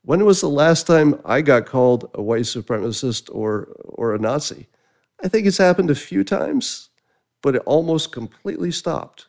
When 0.03 0.25
was 0.25 0.41
the 0.41 0.49
last 0.49 0.87
time 0.87 1.21
I 1.25 1.41
got 1.41 1.67
called 1.67 2.11
a 2.15 2.23
white 2.23 2.43
supremacist 2.43 3.29
or, 3.35 3.69
or 3.85 4.15
a 4.15 4.19
Nazi? 4.19 4.67
I 5.23 5.29
think 5.29 5.47
it's 5.47 5.59
happened 5.59 5.91
a 5.91 5.95
few 5.95 6.23
times, 6.23 6.88
but 7.43 7.55
it 7.55 7.63
almost 7.67 8.13
completely 8.13 8.71
stopped. 8.71 9.27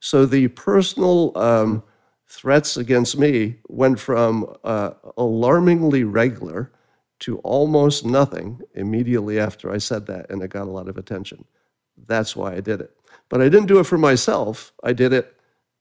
So 0.00 0.26
the 0.26 0.48
personal 0.48 1.36
um, 1.36 1.82
threats 2.28 2.76
against 2.76 3.18
me 3.18 3.56
went 3.68 3.98
from 3.98 4.56
uh, 4.64 4.90
alarmingly 5.16 6.04
regular 6.04 6.72
to 7.20 7.38
almost 7.38 8.04
nothing 8.04 8.60
immediately 8.74 9.38
after 9.38 9.72
I 9.72 9.78
said 9.78 10.06
that, 10.06 10.30
and 10.30 10.42
it 10.42 10.48
got 10.50 10.66
a 10.66 10.70
lot 10.70 10.88
of 10.88 10.98
attention. 10.98 11.46
That's 11.96 12.36
why 12.36 12.54
I 12.54 12.60
did 12.60 12.80
it. 12.80 12.94
But 13.28 13.40
I 13.40 13.48
didn't 13.48 13.66
do 13.66 13.78
it 13.78 13.86
for 13.86 13.98
myself. 13.98 14.72
I 14.82 14.92
did 14.92 15.12
it 15.12 15.34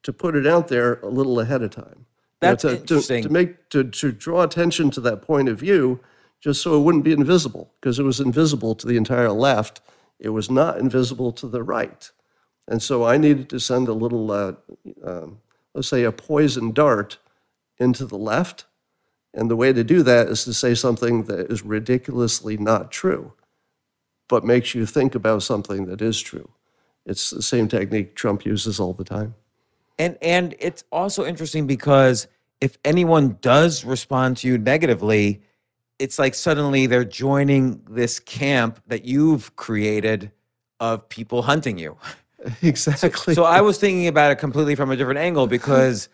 to 0.03 0.13
put 0.13 0.35
it 0.35 0.47
out 0.47 0.69
there 0.69 0.99
a 1.01 1.09
little 1.09 1.39
ahead 1.39 1.61
of 1.61 1.71
time. 1.71 2.05
You 2.41 2.49
know, 2.49 2.51
That's 2.51 2.61
to, 2.61 2.69
to- 2.69 2.77
interesting. 2.77 3.23
To, 3.23 3.29
make 3.29 3.69
to, 3.69 3.83
to 3.83 4.11
draw 4.11 4.43
attention 4.43 4.91
to 4.91 5.01
that 5.01 5.21
point 5.21 5.49
of 5.49 5.59
view, 5.59 5.99
just 6.39 6.61
so 6.61 6.79
it 6.79 6.83
wouldn't 6.83 7.03
be 7.03 7.11
invisible, 7.11 7.73
because 7.81 7.99
it 7.99 8.03
was 8.03 8.19
invisible 8.19 8.75
to 8.75 8.87
the 8.87 8.97
entire 8.97 9.31
left. 9.31 9.81
It 10.19 10.29
was 10.29 10.49
not 10.49 10.77
invisible 10.77 11.31
to 11.33 11.47
the 11.47 11.63
right. 11.63 12.09
And 12.67 12.81
so 12.81 13.03
I 13.03 13.17
needed 13.17 13.49
to 13.49 13.59
send 13.59 13.87
a 13.87 13.93
little, 13.93 14.31
uh, 14.31 14.53
um, 15.03 15.39
let's 15.73 15.87
say, 15.87 16.03
a 16.03 16.11
poison 16.11 16.71
dart 16.71 17.17
into 17.77 18.05
the 18.05 18.17
left. 18.17 18.65
And 19.33 19.51
the 19.51 19.55
way 19.55 19.73
to 19.73 19.83
do 19.83 20.01
that 20.03 20.27
is 20.27 20.45
to 20.45 20.53
say 20.53 20.73
something 20.73 21.23
that 21.23 21.51
is 21.51 21.63
ridiculously 21.63 22.57
not 22.57 22.91
true, 22.91 23.33
but 24.29 24.45
makes 24.45 24.73
you 24.73 24.85
think 24.85 25.13
about 25.13 25.43
something 25.43 25.85
that 25.87 26.01
is 26.01 26.21
true. 26.21 26.49
It's 27.05 27.29
the 27.29 27.41
same 27.41 27.67
technique 27.67 28.15
Trump 28.15 28.45
uses 28.45 28.79
all 28.79 28.93
the 28.93 29.03
time. 29.03 29.35
And 29.99 30.17
and 30.21 30.55
it's 30.59 30.83
also 30.91 31.25
interesting 31.25 31.67
because 31.67 32.27
if 32.59 32.77
anyone 32.83 33.37
does 33.41 33.85
respond 33.85 34.37
to 34.37 34.47
you 34.47 34.57
negatively, 34.57 35.41
it's 35.99 36.19
like 36.19 36.35
suddenly 36.35 36.87
they're 36.87 37.05
joining 37.05 37.81
this 37.89 38.19
camp 38.19 38.81
that 38.87 39.05
you've 39.05 39.55
created 39.55 40.31
of 40.79 41.07
people 41.09 41.41
hunting 41.43 41.77
you. 41.77 41.97
Exactly. 42.61 43.33
So 43.33 43.43
I 43.43 43.61
was 43.61 43.79
thinking 43.79 44.07
about 44.07 44.31
it 44.31 44.35
completely 44.35 44.75
from 44.75 44.91
a 44.91 44.95
different 44.95 45.17
angle 45.19 45.47
because 45.47 46.09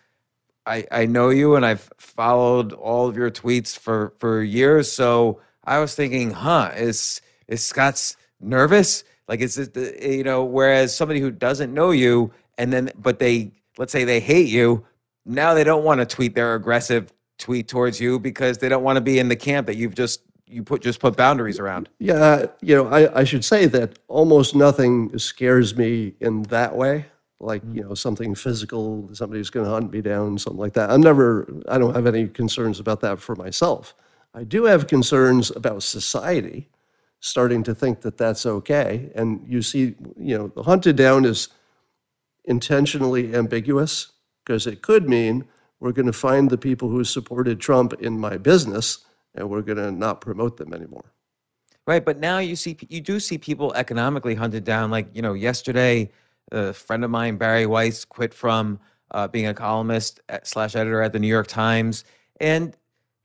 I 0.64 0.86
I 0.90 1.04
know 1.04 1.28
you 1.28 1.56
and 1.56 1.66
I've 1.66 1.90
followed 1.98 2.72
all 2.72 3.06
of 3.06 3.18
your 3.18 3.30
tweets 3.30 3.76
for 3.78 4.14
for 4.18 4.42
years. 4.42 4.90
So 4.90 5.40
I 5.64 5.78
was 5.78 5.94
thinking, 5.94 6.30
huh, 6.30 6.70
is 6.74 7.20
is 7.48 7.62
Scott's 7.62 8.16
nervous? 8.40 9.04
Like 9.28 9.40
is 9.40 9.58
it 9.58 9.74
the- 9.74 9.94
eh, 10.02 10.12
you 10.12 10.24
know, 10.24 10.42
whereas 10.42 10.96
somebody 10.96 11.20
who 11.20 11.30
doesn't 11.30 11.74
know 11.74 11.90
you 11.90 12.32
and 12.56 12.72
then 12.72 12.90
but 12.96 13.18
they 13.18 13.52
let's 13.76 13.92
say 13.92 14.04
they 14.04 14.20
hate 14.20 14.48
you, 14.48 14.86
now 15.26 15.52
they 15.52 15.64
don't 15.64 15.84
want 15.84 16.00
to 16.00 16.06
tweet 16.06 16.34
their 16.34 16.54
aggressive 16.54 17.12
tweet 17.42 17.68
towards 17.68 18.00
you 18.00 18.18
because 18.18 18.58
they 18.58 18.68
don't 18.68 18.82
want 18.82 18.96
to 18.96 19.00
be 19.00 19.18
in 19.18 19.28
the 19.28 19.36
camp 19.36 19.66
that 19.66 19.76
you've 19.76 19.94
just 19.94 20.22
you 20.46 20.62
put 20.62 20.82
just 20.82 21.00
put 21.00 21.16
boundaries 21.16 21.58
around. 21.58 21.88
Yeah, 21.98 22.14
uh, 22.14 22.46
you 22.60 22.74
know, 22.74 22.86
I, 22.88 23.20
I 23.20 23.24
should 23.24 23.44
say 23.44 23.66
that 23.66 23.98
almost 24.08 24.54
nothing 24.54 25.18
scares 25.18 25.76
me 25.76 26.14
in 26.20 26.42
that 26.44 26.76
way. 26.76 27.06
Like, 27.40 27.62
you 27.72 27.82
know, 27.82 27.94
something 27.94 28.36
physical, 28.36 29.08
somebody's 29.12 29.50
going 29.50 29.66
to 29.66 29.72
hunt 29.72 29.92
me 29.92 30.00
down, 30.00 30.38
something 30.38 30.60
like 30.60 30.74
that. 30.74 30.90
I'm 30.90 31.00
never, 31.00 31.48
I 31.66 31.76
don't 31.76 31.94
have 31.96 32.06
any 32.06 32.28
concerns 32.28 32.78
about 32.78 33.00
that 33.00 33.18
for 33.18 33.34
myself. 33.34 33.96
I 34.32 34.44
do 34.44 34.64
have 34.64 34.86
concerns 34.86 35.50
about 35.50 35.82
society 35.82 36.68
starting 37.18 37.64
to 37.64 37.74
think 37.74 38.02
that 38.02 38.16
that's 38.16 38.46
okay. 38.46 39.10
And 39.16 39.44
you 39.48 39.60
see, 39.60 39.96
you 40.16 40.38
know, 40.38 40.48
the 40.48 40.62
hunted 40.62 40.94
down 40.94 41.24
is 41.24 41.48
intentionally 42.44 43.34
ambiguous 43.34 44.12
because 44.44 44.66
it 44.66 44.80
could 44.80 45.08
mean 45.08 45.44
we're 45.82 45.90
going 45.90 46.06
to 46.06 46.12
find 46.12 46.48
the 46.48 46.56
people 46.56 46.88
who 46.88 47.02
supported 47.02 47.58
Trump 47.58 47.92
in 47.94 48.16
my 48.20 48.36
business 48.36 49.04
and 49.34 49.50
we're 49.50 49.62
going 49.62 49.78
to 49.78 49.90
not 49.90 50.20
promote 50.20 50.56
them 50.56 50.72
anymore. 50.72 51.12
Right, 51.88 52.04
but 52.04 52.20
now 52.20 52.38
you 52.38 52.54
see 52.54 52.78
you 52.88 53.00
do 53.00 53.18
see 53.18 53.36
people 53.36 53.74
economically 53.74 54.36
hunted 54.36 54.62
down. 54.62 54.92
Like 54.92 55.08
you 55.12 55.20
know, 55.20 55.32
yesterday, 55.32 56.12
a 56.52 56.72
friend 56.72 57.02
of 57.02 57.10
mine, 57.10 57.38
Bari 57.38 57.66
Weiss, 57.66 58.04
quit 58.04 58.32
from 58.32 58.78
uh, 59.10 59.26
being 59.26 59.48
a 59.48 59.54
columnist 59.54 60.20
at, 60.28 60.46
slash 60.46 60.76
editor 60.76 61.02
at 61.02 61.12
the 61.12 61.18
New 61.18 61.26
York 61.26 61.48
Times, 61.48 62.04
and 62.38 62.76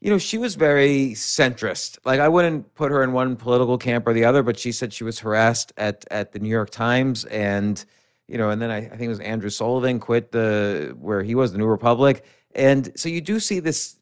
you 0.02 0.10
know 0.10 0.18
she 0.18 0.40
was 0.40 0.56
very 0.56 1.12
centrist. 1.12 2.00
Like 2.04 2.20
I 2.20 2.28
wouldn't 2.28 2.74
put 2.74 2.90
her 2.90 3.04
in 3.04 3.12
one 3.12 3.36
political 3.36 3.78
camp 3.78 4.08
or 4.08 4.14
the 4.14 4.26
other, 4.26 4.42
but 4.42 4.58
she 4.58 4.72
said 4.72 4.92
she 4.92 5.04
was 5.04 5.20
harassed 5.20 5.72
at 5.78 6.04
at 6.10 6.32
the 6.32 6.40
New 6.40 6.50
York 6.50 6.72
Times, 6.72 7.26
and 7.26 7.86
you 8.28 8.40
know, 8.40 8.50
and 8.50 8.60
then 8.60 8.72
I, 8.72 8.78
I 8.78 8.90
think 8.90 9.04
it 9.04 9.10
was 9.10 9.20
Andrew 9.20 9.52
Sullivan 9.52 10.00
quit 10.00 10.32
the 10.32 10.98
where 11.00 11.22
he 11.22 11.36
was 11.36 11.52
the 11.52 11.60
New 11.60 11.68
Republic, 11.68 12.26
and 12.58 12.92
so 12.96 13.08
you 13.08 13.22
do 13.22 13.40
see 13.40 13.60
this 13.60 13.96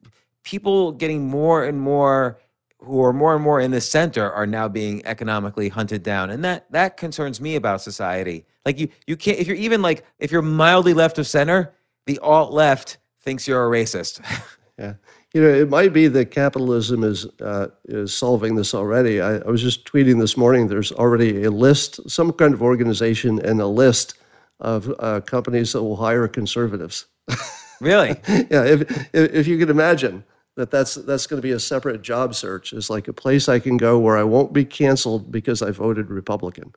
people 0.44 0.92
getting 0.92 1.28
more 1.28 1.64
and 1.64 1.80
more 1.80 2.40
who 2.80 3.04
are 3.04 3.14
more 3.14 3.34
and 3.36 3.44
more 3.44 3.60
in 3.60 3.72
the 3.72 3.82
center 3.82 4.32
are 4.32 4.48
now 4.48 4.68
being 4.68 5.06
economically 5.06 5.70
hunted 5.70 6.02
down 6.02 6.30
and 6.30 6.44
that 6.44 6.72
that 6.72 6.98
concerns 6.98 7.40
me 7.40 7.56
about 7.56 7.82
society 7.82 8.46
like 8.66 8.80
you 8.80 8.88
you 9.08 9.16
can't 9.16 9.40
if 9.40 9.48
you're 9.48 9.58
even 9.58 9.82
like 9.82 10.06
if 10.20 10.32
you're 10.32 10.42
mildly 10.42 10.94
left 10.94 11.18
of 11.20 11.28
center 11.28 11.74
the 12.06 12.18
alt 12.20 12.52
left 12.52 12.98
thinks 13.22 13.48
you're 13.48 13.66
a 13.66 13.70
racist 13.70 14.22
Yeah, 14.78 14.96
you 15.34 15.42
know, 15.42 15.48
it 15.48 15.70
might 15.70 15.94
be 15.94 16.08
that 16.08 16.32
capitalism 16.32 17.04
is 17.04 17.26
uh, 17.42 17.68
is 17.86 18.14
solving 18.14 18.56
this 18.56 18.74
already. 18.74 19.22
I, 19.22 19.38
I 19.38 19.48
was 19.48 19.62
just 19.62 19.86
tweeting 19.86 20.20
this 20.20 20.36
morning. 20.36 20.68
There's 20.68 20.92
already 20.92 21.44
a 21.44 21.52
list, 21.52 22.10
some 22.10 22.34
kind 22.34 22.54
of 22.54 22.62
organization, 22.62 23.40
and 23.40 23.62
a 23.62 23.68
list 23.68 24.16
of 24.60 24.94
uh, 25.00 25.22
companies 25.22 25.72
that 25.74 25.84
will 25.84 25.96
hire 25.96 26.28
conservatives. 26.28 27.06
really 27.82 28.10
yeah, 28.28 28.64
if, 28.64 28.82
if 29.14 29.34
if 29.34 29.48
you 29.48 29.58
could 29.58 29.70
imagine 29.70 30.24
that 30.56 30.72
that's 30.72 30.96
that's 30.96 31.28
going 31.28 31.42
to 31.42 31.46
be 31.46 31.52
a 31.52 31.60
separate 31.60 32.02
job 32.02 32.34
search. 32.34 32.74
It's 32.74 32.90
like 32.90 33.08
a 33.08 33.14
place 33.14 33.48
I 33.50 33.60
can 33.60 33.78
go 33.78 34.00
where 34.00 34.18
I 34.18 34.24
won't 34.24 34.54
be 34.54 34.66
canceled 34.66 35.32
because 35.32 35.62
I 35.62 35.72
voted 35.72 36.10
Republican. 36.10 36.74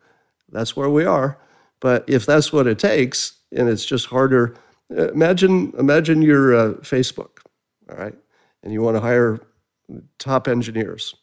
That's 0.51 0.77
where 0.77 0.91
we 0.91 1.05
are. 1.05 1.39
But 1.81 2.05
if 2.09 2.27
that's 2.27 2.53
what 2.53 2.67
it 2.67 2.79
takes, 2.79 3.37
and 3.55 3.69
it's 3.69 3.85
just 3.85 4.07
harder, 4.07 4.57
uh, 4.97 5.13
imagine 5.13 5.73
imagine 5.79 6.23
your 6.23 6.55
uh, 6.55 6.73
Facebook, 6.81 7.39
all 7.91 7.97
right, 7.97 8.15
and 8.63 8.73
you 8.73 8.83
want 8.83 8.97
to 8.97 9.01
hire 9.01 9.39
top 10.19 10.49
engineers. 10.49 11.15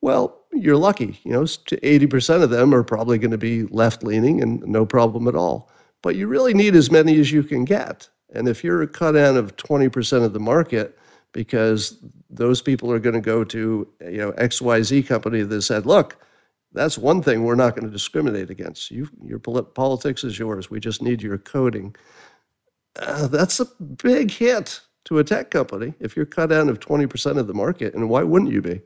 Well, 0.00 0.38
you're 0.52 0.76
lucky. 0.76 1.18
You 1.24 1.32
know, 1.32 1.46
eighty 1.82 2.06
percent 2.06 2.44
of 2.44 2.50
them 2.50 2.72
are 2.72 2.84
probably 2.84 3.18
going 3.18 3.32
to 3.32 3.38
be 3.38 3.64
left 3.64 4.04
leaning 4.04 4.40
and 4.40 4.62
no 4.62 4.86
problem 4.86 5.26
at 5.26 5.34
all. 5.34 5.70
But 6.02 6.14
you 6.16 6.28
really 6.28 6.54
need 6.54 6.76
as 6.76 6.90
many 6.90 7.18
as 7.18 7.32
you 7.32 7.42
can 7.42 7.64
get. 7.64 8.08
And 8.32 8.48
if 8.48 8.62
you're 8.62 8.82
a 8.82 8.86
cut 8.86 9.12
down 9.12 9.36
of 9.36 9.56
twenty 9.56 9.88
percent 9.88 10.24
of 10.24 10.32
the 10.32 10.40
market, 10.40 10.98
because 11.32 11.98
those 12.28 12.62
people 12.62 12.90
are 12.92 12.98
going 12.98 13.14
to 13.14 13.20
go 13.20 13.44
to 13.44 13.88
you 14.00 14.18
know 14.18 14.32
XYZ 14.32 15.06
company 15.06 15.42
that 15.42 15.62
said, 15.62 15.86
look, 15.86 16.16
that's 16.72 16.96
one 16.96 17.22
thing 17.22 17.42
we're 17.44 17.54
not 17.54 17.74
going 17.74 17.86
to 17.86 17.92
discriminate 17.92 18.50
against. 18.50 18.90
You, 18.90 19.08
your 19.24 19.38
politics 19.38 20.24
is 20.24 20.38
yours. 20.38 20.70
We 20.70 20.80
just 20.80 21.02
need 21.02 21.22
your 21.22 21.38
coding. 21.38 21.96
Uh, 23.00 23.26
that's 23.28 23.60
a 23.60 23.66
big 24.02 24.30
hit 24.30 24.80
to 25.04 25.18
a 25.18 25.24
tech 25.24 25.50
company 25.50 25.94
if 26.00 26.16
you're 26.16 26.26
cut 26.26 26.52
out 26.52 26.68
of 26.68 26.80
20% 26.80 27.38
of 27.38 27.46
the 27.46 27.54
market. 27.54 27.94
And 27.94 28.08
why 28.08 28.22
wouldn't 28.22 28.52
you 28.52 28.62
be? 28.62 28.80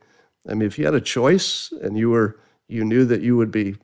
I 0.49 0.55
mean, 0.55 0.67
if 0.67 0.79
you 0.79 0.85
had 0.85 0.95
a 0.95 1.01
choice 1.01 1.73
and 1.83 1.99
you 1.99 2.11
were 2.11 2.39
you 2.69 2.85
knew 2.85 3.05
that 3.05 3.21
you 3.21 3.37
would 3.37 3.51
be 3.51 3.77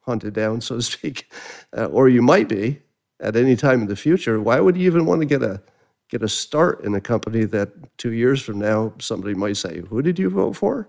hunted 0.00 0.34
down, 0.34 0.60
so 0.60 0.76
to 0.76 0.82
speak, 0.82 1.30
uh, 1.76 1.86
or 1.86 2.08
you 2.08 2.22
might 2.22 2.48
be 2.48 2.80
at 3.24 3.36
any 3.36 3.56
time 3.56 3.80
in 3.80 3.88
the 3.88 3.96
future, 3.96 4.40
why 4.40 4.60
would 4.60 4.76
you 4.76 4.86
even 4.86 5.06
want 5.06 5.20
to 5.22 5.26
get 5.26 5.42
a 5.42 5.60
get 6.08 6.22
a 6.22 6.28
start 6.28 6.84
in 6.84 6.94
a 6.94 7.00
company 7.00 7.44
that 7.46 7.70
two 7.96 8.12
years 8.12 8.40
from 8.42 8.58
now 8.58 8.92
somebody 8.98 9.34
might 9.34 9.56
say, 9.56 9.82
"Who 9.88 10.02
did 10.02 10.18
you 10.18 10.30
vote 10.30 10.54
for?" 10.56 10.88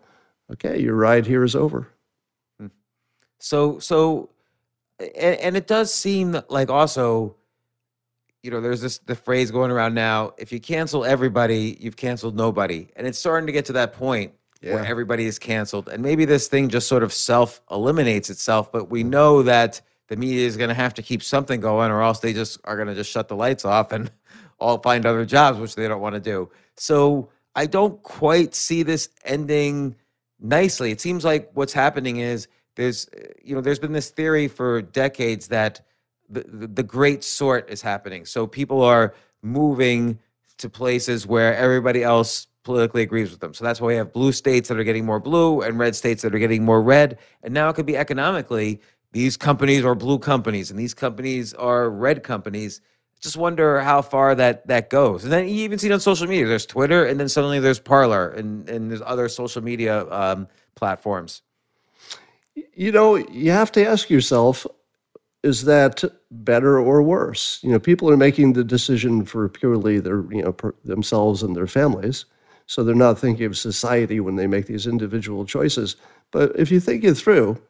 Okay, 0.51 0.79
your 0.79 0.95
ride 0.95 1.25
here 1.25 1.43
is 1.43 1.55
over. 1.55 1.87
Hmm. 2.59 2.67
so 3.39 3.79
so 3.79 4.29
and, 4.99 5.39
and 5.39 5.57
it 5.57 5.67
does 5.67 5.93
seem 5.93 6.39
like 6.49 6.69
also 6.69 7.35
you 8.43 8.51
know 8.51 8.61
there's 8.61 8.81
this 8.81 8.99
the 8.99 9.15
phrase 9.15 9.49
going 9.49 9.71
around 9.71 9.93
now 9.93 10.33
if 10.37 10.51
you 10.51 10.59
cancel 10.59 11.03
everybody 11.03 11.77
you've 11.79 11.97
canceled 11.97 12.35
nobody 12.35 12.87
and 12.95 13.07
it's 13.07 13.17
starting 13.17 13.47
to 13.47 13.51
get 13.51 13.65
to 13.65 13.73
that 13.73 13.93
point 13.93 14.33
where 14.61 14.83
everybody 14.83 15.25
is 15.25 15.37
canceled 15.37 15.87
and 15.89 16.01
maybe 16.01 16.25
this 16.25 16.47
thing 16.47 16.69
just 16.69 16.87
sort 16.87 17.03
of 17.03 17.13
self 17.13 17.61
eliminates 17.69 18.29
itself 18.31 18.71
but 18.71 18.89
we 18.89 19.03
know 19.03 19.43
that 19.43 19.79
the 20.07 20.15
media 20.15 20.45
is 20.45 20.57
going 20.57 20.69
to 20.69 20.75
have 20.75 20.93
to 20.95 21.01
keep 21.01 21.23
something 21.23 21.59
going 21.59 21.91
or 21.91 22.01
else 22.01 22.19
they 22.19 22.33
just 22.33 22.59
are 22.63 22.75
going 22.75 22.87
to 22.87 22.95
just 22.95 23.09
shut 23.09 23.27
the 23.27 23.35
lights 23.35 23.65
off 23.65 23.91
and 23.91 24.11
all 24.59 24.79
find 24.79 25.05
other 25.05 25.25
jobs 25.25 25.59
which 25.59 25.75
they 25.75 25.87
don't 25.87 26.01
want 26.01 26.15
to 26.15 26.21
do. 26.21 26.49
So 26.75 27.29
i 27.57 27.65
don't 27.65 28.01
quite 28.03 28.53
see 28.53 28.83
this 28.83 29.09
ending 29.23 29.95
nicely. 30.39 30.91
It 30.91 31.01
seems 31.01 31.23
like 31.23 31.49
what's 31.53 31.73
happening 31.73 32.17
is 32.17 32.47
there's 32.75 33.09
you 33.43 33.55
know 33.55 33.61
there's 33.61 33.79
been 33.79 33.93
this 33.93 34.09
theory 34.09 34.47
for 34.47 34.81
decades 34.81 35.47
that 35.47 35.81
the, 36.29 36.41
the, 36.41 36.67
the 36.67 36.83
great 36.83 37.23
sort 37.23 37.69
is 37.69 37.81
happening. 37.81 38.25
So 38.25 38.47
people 38.47 38.81
are 38.81 39.13
moving 39.41 40.19
to 40.57 40.69
places 40.69 41.27
where 41.27 41.55
everybody 41.55 42.03
else 42.03 42.47
politically 42.63 43.03
agrees 43.03 43.29
with 43.29 43.39
them. 43.39 43.53
So 43.53 43.63
that's 43.63 43.79
why 43.79 43.87
we 43.87 43.95
have 43.95 44.11
blue 44.11 44.31
states 44.31 44.69
that 44.69 44.79
are 44.79 44.83
getting 44.83 45.05
more 45.05 45.19
blue 45.19 45.61
and 45.61 45.77
red 45.77 45.95
states 45.95 46.23
that 46.23 46.33
are 46.33 46.39
getting 46.39 46.65
more 46.65 46.81
red. 46.81 47.19
And 47.43 47.53
now 47.53 47.69
it 47.69 47.75
could 47.75 47.85
be 47.85 47.95
economically 47.95 48.81
these 49.13 49.37
companies 49.37 49.85
are 49.85 49.95
blue 49.95 50.19
companies 50.19 50.71
and 50.71 50.79
these 50.79 50.93
companies 50.93 51.53
are 51.55 51.89
red 51.89 52.23
companies 52.23 52.81
just 53.21 53.37
wonder 53.37 53.81
how 53.81 54.01
far 54.01 54.35
that 54.35 54.67
that 54.67 54.89
goes 54.89 55.23
and 55.23 55.33
then 55.33 55.47
you 55.47 55.55
even 55.55 55.79
see 55.79 55.87
it 55.89 55.93
on 55.93 55.99
social 55.99 56.27
media 56.27 56.47
there's 56.47 56.65
twitter 56.65 57.05
and 57.05 57.19
then 57.19 57.29
suddenly 57.29 57.59
there's 57.59 57.79
Parler 57.79 58.29
and 58.29 58.69
and 58.69 58.91
there's 58.91 59.01
other 59.05 59.29
social 59.29 59.63
media 59.63 60.07
um, 60.11 60.47
platforms 60.75 61.41
You 62.75 62.91
know, 62.91 63.15
you 63.15 63.51
have 63.51 63.71
to 63.73 63.85
ask 63.87 64.09
yourself, 64.09 64.67
is 65.43 65.65
that 65.65 66.03
better 66.31 66.79
or 66.79 67.03
worse? 67.03 67.59
You 67.63 67.71
know, 67.71 67.79
people 67.79 68.09
are 68.11 68.17
making 68.17 68.53
the 68.53 68.63
decision 68.63 69.25
for 69.25 69.49
purely 69.49 69.99
their, 69.99 70.23
you 70.31 70.43
know, 70.43 70.53
per, 70.53 70.75
themselves 70.85 71.43
and 71.43 71.55
their 71.55 71.67
families. 71.67 72.25
So 72.67 72.83
they're 72.83 72.95
not 72.95 73.19
thinking 73.19 73.45
of 73.47 73.57
society 73.57 74.19
when 74.19 74.37
they 74.37 74.47
make 74.47 74.67
these 74.67 74.87
individual 74.87 75.45
choices. 75.45 75.97
But 76.31 76.57
if 76.59 76.71
you 76.71 76.79
think 76.79 77.03
it 77.03 77.15
through, 77.15 77.61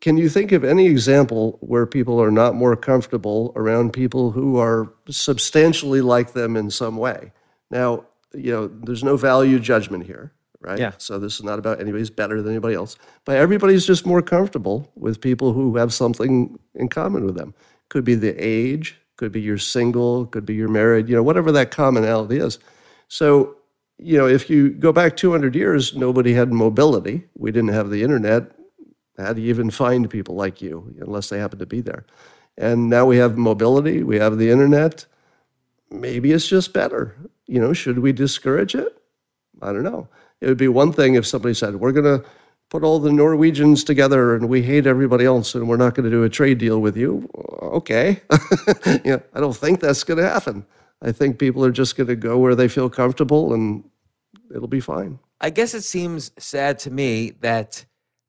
can 0.00 0.16
you 0.16 0.28
think 0.28 0.52
of 0.52 0.64
any 0.64 0.86
example 0.86 1.58
where 1.60 1.86
people 1.86 2.20
are 2.20 2.30
not 2.30 2.54
more 2.54 2.76
comfortable 2.76 3.52
around 3.54 3.92
people 3.92 4.30
who 4.30 4.58
are 4.58 4.92
substantially 5.08 6.00
like 6.00 6.32
them 6.32 6.56
in 6.56 6.70
some 6.70 6.96
way? 6.96 7.32
Now, 7.70 8.06
you 8.32 8.50
know, 8.50 8.66
there's 8.66 9.04
no 9.04 9.16
value 9.16 9.58
judgment 9.58 10.06
here, 10.06 10.32
right? 10.60 10.78
Yeah. 10.78 10.92
So 10.98 11.18
this 11.18 11.34
is 11.34 11.44
not 11.44 11.58
about 11.58 11.80
anybody's 11.80 12.10
better 12.10 12.40
than 12.40 12.52
anybody 12.52 12.74
else, 12.74 12.96
but 13.24 13.36
everybody's 13.36 13.86
just 13.86 14.06
more 14.06 14.22
comfortable 14.22 14.90
with 14.96 15.20
people 15.20 15.52
who 15.52 15.76
have 15.76 15.92
something 15.92 16.58
in 16.74 16.88
common 16.88 17.24
with 17.26 17.36
them. 17.36 17.54
Could 17.90 18.04
be 18.04 18.14
the 18.14 18.34
age, 18.38 18.98
could 19.16 19.32
be 19.32 19.40
you're 19.40 19.58
single, 19.58 20.26
could 20.26 20.46
be 20.46 20.54
you're 20.54 20.68
married, 20.68 21.08
you 21.08 21.14
know, 21.14 21.22
whatever 21.22 21.52
that 21.52 21.70
commonality 21.70 22.38
is. 22.38 22.58
So, 23.08 23.56
you 23.98 24.18
know, 24.18 24.26
if 24.26 24.50
you 24.50 24.70
go 24.70 24.92
back 24.92 25.16
200 25.16 25.54
years, 25.54 25.94
nobody 25.94 26.32
had 26.32 26.52
mobility. 26.52 27.28
We 27.36 27.52
didn't 27.52 27.74
have 27.74 27.90
the 27.90 28.02
internet. 28.02 28.50
How 29.18 29.32
do 29.32 29.40
you 29.40 29.48
even 29.48 29.70
find 29.70 30.10
people 30.10 30.34
like 30.34 30.60
you 30.60 30.94
unless 31.00 31.28
they 31.28 31.38
happen 31.38 31.58
to 31.58 31.66
be 31.66 31.80
there? 31.80 32.04
And 32.56 32.88
now 32.88 33.06
we 33.06 33.16
have 33.18 33.36
mobility, 33.36 34.02
we 34.02 34.18
have 34.18 34.38
the 34.38 34.50
internet. 34.50 35.06
Maybe 35.90 36.32
it's 36.32 36.48
just 36.48 36.72
better. 36.72 37.16
You 37.46 37.60
know, 37.60 37.72
should 37.72 37.98
we 37.98 38.12
discourage 38.12 38.74
it? 38.74 39.00
I 39.62 39.72
don't 39.72 39.82
know. 39.82 40.08
It 40.40 40.48
would 40.48 40.58
be 40.58 40.68
one 40.68 40.92
thing 40.92 41.14
if 41.14 41.26
somebody 41.26 41.54
said, 41.54 41.76
we're 41.76 41.92
going 41.92 42.20
to 42.20 42.24
put 42.70 42.82
all 42.82 42.98
the 42.98 43.12
Norwegians 43.12 43.84
together 43.84 44.34
and 44.34 44.48
we 44.48 44.62
hate 44.62 44.86
everybody 44.86 45.24
else 45.24 45.54
and 45.54 45.68
we're 45.68 45.76
not 45.76 45.94
going 45.94 46.04
to 46.04 46.10
do 46.10 46.24
a 46.24 46.28
trade 46.28 46.58
deal 46.58 46.80
with 46.80 46.96
you. 46.96 47.28
Okay. 47.62 48.20
yeah, 49.04 49.18
I 49.32 49.40
don't 49.40 49.56
think 49.56 49.80
that's 49.80 50.04
going 50.04 50.18
to 50.18 50.28
happen. 50.28 50.66
I 51.02 51.12
think 51.12 51.38
people 51.38 51.64
are 51.64 51.70
just 51.70 51.96
going 51.96 52.06
to 52.08 52.16
go 52.16 52.38
where 52.38 52.54
they 52.54 52.68
feel 52.68 52.90
comfortable 52.90 53.52
and 53.52 53.84
it'll 54.54 54.68
be 54.68 54.80
fine. 54.80 55.18
I 55.40 55.50
guess 55.50 55.74
it 55.74 55.82
seems 55.82 56.32
sad 56.38 56.78
to 56.80 56.90
me 56.90 57.30
that 57.40 57.84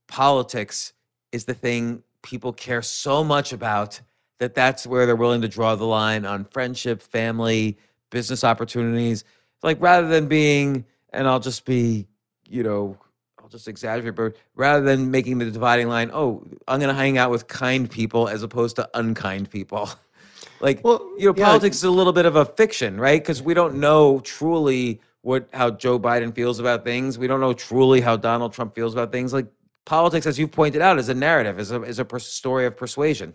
politics 0.08 0.93
is 1.32 1.45
the 1.45 1.53
thing 1.53 2.03
people 2.22 2.53
care 2.53 2.82
so 2.82 3.24
much 3.24 3.53
about 3.53 4.01
that 4.39 4.56
that's 4.56 4.86
where 4.86 5.06
they're 5.06 5.16
willing 5.16 5.41
to 5.41 5.47
draw 5.47 5.76
the 5.76 5.86
line 5.86 6.26
on 6.26 6.43
friendship, 6.45 7.01
family, 7.01 7.78
business 8.10 8.43
opportunities. 8.43 9.24
Like 9.64 9.82
rather 9.82 10.08
than 10.08 10.28
being, 10.28 10.86
and 11.12 11.28
I'll 11.28 11.39
just 11.39 11.66
be, 11.66 12.08
you 12.49 12.64
know, 12.64 12.97
I'll 13.41 13.49
just 13.49 13.68
exaggerate, 13.68 14.16
but 14.16 14.36
rather 14.56 14.84
than 14.84 15.12
making 15.12 15.38
the 15.38 15.49
dividing 15.49 15.88
line, 15.88 16.10
oh, 16.14 16.43
I'm 16.68 16.80
going 16.80 16.93
to 16.93 16.99
hang 16.99 17.18
out 17.18 17.32
with 17.32 17.47
kind 17.47 17.89
people 17.89 18.28
as 18.28 18.43
opposed 18.43 18.76
to 18.78 18.89
unkind 18.93 19.49
people. 19.49 19.89
like, 20.60 20.84
Well, 20.84 20.99
you 21.18 21.28
know, 21.28 21.36
yeah. 21.38 21.45
politics 21.45 21.78
is 21.78 21.84
a 21.84 21.91
little 21.91 22.14
bit 22.14 22.26
of 22.26 22.36
a 22.36 22.45
fiction, 22.45 22.99
right? 22.99 23.22
Because 23.22 23.41
we 23.41 23.53
don't 23.53 23.76
know 23.76 24.20
truly 24.20 24.99
what 25.22 25.49
how 25.53 25.72
Joe 25.72 25.99
Biden 25.99 26.36
feels 26.36 26.60
about 26.60 26.84
things. 26.84 27.18
We 27.18 27.26
don't 27.26 27.39
know 27.39 27.53
truly 27.53 27.99
how 27.99 28.16
Donald 28.16 28.53
Trump 28.53 28.76
feels 28.76 28.93
about 28.93 29.12
things. 29.12 29.34
Like 29.34 29.47
politics, 29.86 30.25
as 30.25 30.38
you 30.38 30.47
pointed 30.47 30.81
out, 30.81 30.99
is 30.99 31.09
a 31.09 31.13
narrative, 31.13 31.59
is 31.59 31.71
a 31.71 31.81
is 31.83 31.99
a 31.99 32.19
story 32.19 32.65
of 32.65 32.75
persuasion. 32.75 33.33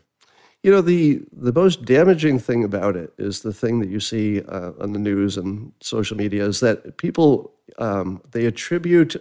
You 0.63 0.71
know, 0.71 0.83
the, 0.83 1.23
the 1.33 1.55
most 1.55 1.87
damaging 1.87 2.39
thing 2.39 2.65
about 2.65 2.95
it 2.95 3.15
is 3.17 3.41
the 3.41 3.53
thing 3.53 3.81
that 3.81 3.89
you 3.89 3.99
see 3.99 4.43
uh, 4.43 4.73
on 4.79 4.93
the 4.93 4.99
news 4.99 5.39
and 5.39 5.73
social 5.81 6.19
media 6.19 6.45
is 6.45 6.61
that 6.61 6.99
people, 6.99 7.55
um, 7.79 8.21
they 8.33 8.45
attribute 8.45 9.17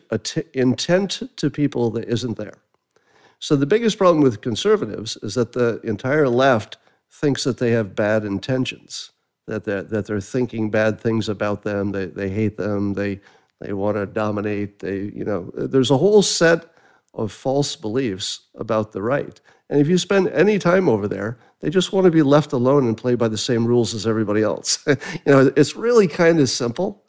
intent 0.53 1.21
to 1.37 1.49
people 1.49 1.91
that 1.91 2.09
isn't 2.09 2.37
there. 2.37 2.57
So 3.39 3.55
the 3.55 3.65
biggest 3.65 3.97
problem 3.97 4.21
with 4.21 4.41
conservatives 4.41 5.15
is 5.23 5.35
that 5.35 5.53
the 5.53 5.79
entire 5.81 6.27
left 6.27 6.77
thinks 7.09 7.45
that 7.45 7.57
they 7.57 7.71
have 7.71 7.95
bad 7.95 8.25
intentions, 8.25 9.11
that 9.47 9.63
they're, 9.63 9.83
that 9.83 10.07
they're 10.07 10.19
thinking 10.19 10.69
bad 10.69 10.99
things 10.99 11.29
about 11.29 11.63
them, 11.63 11.93
they, 11.93 12.07
they 12.07 12.29
hate 12.29 12.57
them, 12.57 12.95
they, 12.95 13.21
they 13.61 13.71
want 13.71 13.95
to 13.95 14.05
dominate, 14.05 14.79
they, 14.79 15.03
you 15.15 15.23
know, 15.23 15.51
there's 15.53 15.89
a 15.89 15.97
whole 15.97 16.21
set 16.21 16.65
of 17.13 17.31
false 17.31 17.75
beliefs 17.75 18.41
about 18.55 18.91
the 18.91 19.01
right. 19.01 19.39
And 19.69 19.79
if 19.79 19.87
you 19.87 19.97
spend 19.97 20.27
any 20.29 20.57
time 20.57 20.89
over 20.89 21.07
there, 21.07 21.37
they 21.59 21.69
just 21.69 21.93
want 21.93 22.05
to 22.05 22.11
be 22.11 22.21
left 22.21 22.53
alone 22.53 22.87
and 22.87 22.97
play 22.97 23.15
by 23.15 23.27
the 23.27 23.37
same 23.37 23.65
rules 23.65 23.93
as 23.93 24.07
everybody 24.07 24.41
else. 24.41 24.83
you 24.87 24.95
know, 25.27 25.51
it's 25.55 25.75
really 25.75 26.07
kind 26.07 26.39
of 26.39 26.49
simple. 26.49 27.03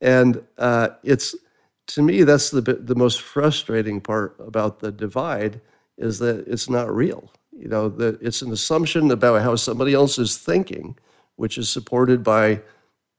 And 0.00 0.42
uh, 0.58 0.90
it's, 1.04 1.34
to 1.88 2.02
me, 2.02 2.22
that's 2.22 2.50
the, 2.50 2.62
the 2.62 2.94
most 2.94 3.20
frustrating 3.20 4.00
part 4.00 4.36
about 4.38 4.80
the 4.80 4.90
divide 4.90 5.60
is 5.98 6.18
that 6.20 6.48
it's 6.48 6.70
not 6.70 6.92
real. 6.94 7.30
You 7.52 7.68
know, 7.68 7.88
that 7.90 8.20
it's 8.22 8.42
an 8.42 8.52
assumption 8.52 9.10
about 9.10 9.42
how 9.42 9.54
somebody 9.56 9.92
else 9.92 10.18
is 10.18 10.38
thinking, 10.38 10.96
which 11.36 11.58
is 11.58 11.68
supported 11.68 12.24
by 12.24 12.62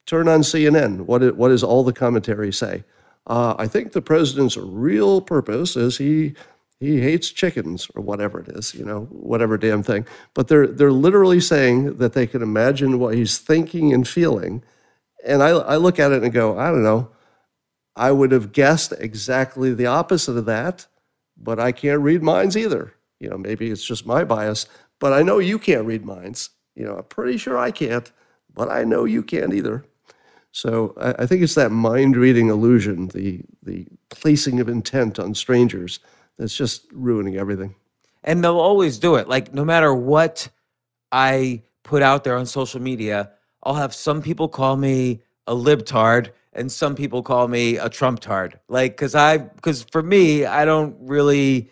turn 0.07 0.27
on 0.27 0.41
CNN. 0.41 1.01
What, 1.01 1.21
it, 1.21 1.37
what 1.37 1.49
does 1.49 1.63
all 1.63 1.83
the 1.83 1.93
commentary 1.93 2.51
say? 2.51 2.83
Uh, 3.27 3.55
I 3.57 3.67
think 3.67 3.91
the 3.91 4.01
president's 4.01 4.57
real 4.57 5.21
purpose 5.21 5.75
is 5.75 5.97
he 5.97 6.33
he 6.79 6.99
hates 6.99 7.29
chickens 7.29 7.87
or 7.95 8.01
whatever 8.01 8.39
it 8.39 8.47
is, 8.47 8.73
you 8.73 8.83
know, 8.83 9.01
whatever 9.11 9.55
damn 9.55 9.83
thing. 9.83 10.05
But 10.33 10.47
they're 10.47 10.67
they're 10.67 10.91
literally 10.91 11.39
saying 11.39 11.97
that 11.97 12.13
they 12.13 12.25
can 12.25 12.41
imagine 12.41 12.97
what 12.99 13.13
he's 13.13 13.37
thinking 13.37 13.93
and 13.93 14.07
feeling. 14.07 14.63
And 15.23 15.43
I, 15.43 15.49
I 15.49 15.75
look 15.77 15.99
at 15.99 16.11
it 16.11 16.23
and 16.23 16.33
go, 16.33 16.57
I 16.57 16.71
don't 16.71 16.83
know. 16.83 17.09
I 17.95 18.11
would 18.11 18.31
have 18.31 18.51
guessed 18.51 18.93
exactly 18.99 19.73
the 19.73 19.85
opposite 19.85 20.37
of 20.37 20.45
that, 20.45 20.87
but 21.37 21.59
I 21.59 21.71
can't 21.71 22.01
read 22.01 22.23
minds 22.23 22.57
either. 22.57 22.93
You 23.19 23.29
know, 23.29 23.37
maybe 23.37 23.69
it's 23.69 23.85
just 23.85 24.05
my 24.07 24.23
bias, 24.23 24.65
but 24.99 25.13
I 25.13 25.21
know 25.21 25.37
you 25.37 25.59
can't 25.59 25.85
read 25.85 26.03
minds. 26.03 26.49
You 26.75 26.85
know, 26.85 26.95
I'm 26.97 27.03
pretty 27.03 27.37
sure 27.37 27.57
I 27.59 27.69
can't, 27.69 28.11
but 28.51 28.69
I 28.69 28.83
know 28.83 29.05
you 29.05 29.21
can't 29.21 29.53
either. 29.53 29.85
So 30.51 30.93
I, 30.99 31.23
I 31.23 31.25
think 31.27 31.43
it's 31.43 31.55
that 31.55 31.71
mind 31.71 32.15
reading 32.17 32.49
illusion, 32.49 33.09
the 33.09 33.41
the 33.63 33.87
placing 34.09 34.59
of 34.59 34.69
intent 34.69 35.19
on 35.19 35.35
strangers, 35.35 35.99
that's 36.37 36.55
just 36.55 36.87
ruining 36.93 37.37
everything. 37.37 37.75
and 38.23 38.43
they'll 38.43 38.59
always 38.59 38.99
do 38.99 39.15
it. 39.15 39.27
Like 39.29 39.53
no 39.53 39.65
matter 39.65 39.93
what 39.93 40.49
I 41.11 41.63
put 41.83 42.03
out 42.03 42.23
there 42.23 42.37
on 42.37 42.45
social 42.45 42.81
media, 42.81 43.31
I'll 43.63 43.75
have 43.75 43.93
some 43.95 44.21
people 44.21 44.47
call 44.49 44.77
me 44.77 45.21
a 45.47 45.55
libtard 45.55 46.31
and 46.53 46.71
some 46.71 46.95
people 46.95 47.23
call 47.23 47.47
me 47.47 47.77
a 47.77 47.89
Trumptard. 47.89 48.55
Like 48.69 48.97
cuz 48.97 49.15
I 49.15 49.39
cuz 49.61 49.83
for 49.83 50.03
me, 50.03 50.45
I 50.45 50.65
don't 50.65 50.95
really 51.01 51.71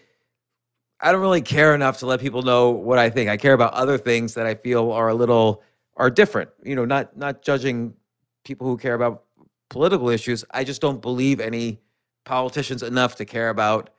I 1.02 1.12
don't 1.12 1.22
really 1.22 1.42
care 1.42 1.76
enough 1.76 2.00
to 2.00 2.06
let 2.06 2.20
people 2.20 2.42
know 2.42 2.72
what 2.72 3.00
I 3.00 3.10
think. 3.10 3.30
I 3.30 3.38
care 3.38 3.54
about 3.54 3.74
other 3.74 3.98
things 3.98 4.34
that 4.34 4.46
I 4.46 4.56
feel 4.56 4.92
are 4.92 5.10
a 5.10 5.14
little 5.16 5.64
are 5.96 6.10
different. 6.10 6.50
You 6.64 6.76
know, 6.76 6.86
not 6.86 7.16
not 7.18 7.42
judging 7.42 7.94
people 8.50 8.66
who 8.66 8.78
care 8.78 8.96
about 8.96 9.26
political 9.70 10.10
issues. 10.10 10.44
I 10.50 10.64
just 10.64 10.82
don't 10.82 11.04
believe 11.04 11.40
any 11.40 11.80
politicians 12.26 12.82
enough 12.82 13.16
to 13.18 13.26
care 13.26 13.50
about 13.50 13.92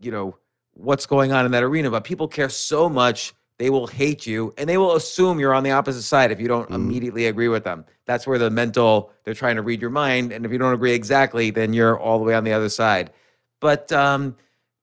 you 0.00 0.10
know 0.10 0.36
what's 0.74 1.06
going 1.06 1.30
on 1.30 1.46
in 1.46 1.52
that 1.52 1.62
arena. 1.62 1.88
But 1.88 2.02
people 2.02 2.26
care 2.26 2.48
so 2.48 2.88
much 2.88 3.34
they 3.58 3.70
will 3.70 3.86
hate 3.86 4.26
you 4.26 4.52
and 4.58 4.68
they 4.68 4.78
will 4.78 4.96
assume 4.96 5.38
you're 5.38 5.54
on 5.54 5.62
the 5.62 5.70
opposite 5.70 6.02
side 6.02 6.32
if 6.32 6.40
you 6.40 6.48
don't 6.48 6.70
immediately 6.70 7.26
agree 7.26 7.46
with 7.46 7.62
them. 7.62 7.84
That's 8.04 8.26
where 8.26 8.38
the 8.38 8.50
mental 8.50 9.12
they're 9.22 9.34
trying 9.34 9.56
to 9.56 9.62
read 9.62 9.80
your 9.80 9.90
mind 9.90 10.32
and 10.32 10.44
if 10.44 10.50
you 10.50 10.58
don't 10.58 10.74
agree 10.74 10.92
exactly 10.92 11.50
then 11.50 11.72
you're 11.72 11.98
all 11.98 12.18
the 12.18 12.24
way 12.24 12.34
on 12.34 12.42
the 12.42 12.52
other 12.52 12.68
side. 12.68 13.12
But 13.60 13.92
um 13.92 14.34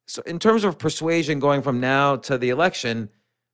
so 0.07 0.21
in 0.21 0.39
terms 0.39 0.63
of 0.63 0.77
persuasion 0.77 1.39
going 1.39 1.61
from 1.61 1.81
now 1.81 2.15
to 2.27 2.37
the 2.37 2.49
election 2.49 3.09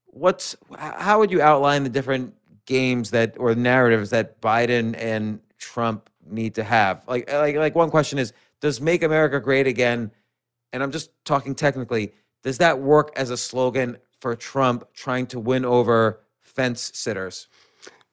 what's 0.06 0.56
how 0.78 1.18
would 1.20 1.32
you 1.32 1.42
outline 1.42 1.84
the 1.84 1.90
different 1.90 2.36
games 2.78 3.12
that 3.12 3.30
or 3.44 3.54
narratives 3.56 4.10
that 4.10 4.40
biden 4.42 4.88
and 4.98 5.40
trump 5.58 6.10
need 6.40 6.54
to 6.56 6.64
have 6.64 6.96
like 7.08 7.32
like 7.46 7.56
like 7.56 7.76
one 7.76 7.90
question 7.90 8.18
is 8.24 8.34
does 8.60 8.80
make 8.80 9.02
america 9.04 9.40
great 9.40 9.68
again 9.68 10.12
and 10.74 10.82
I'm 10.82 10.92
just 10.92 11.12
talking 11.26 11.56
technically, 11.56 12.14
does 12.44 12.58
that 12.60 12.80
work 12.80 13.12
as 13.16 13.30
a 13.30 13.38
slogan 13.38 13.98
for 14.20 14.36
Trump 14.36 14.86
trying 14.94 15.28
to 15.28 15.40
win 15.40 15.66
over 15.66 16.22
fence 16.40 16.92
sitters? 16.94 17.48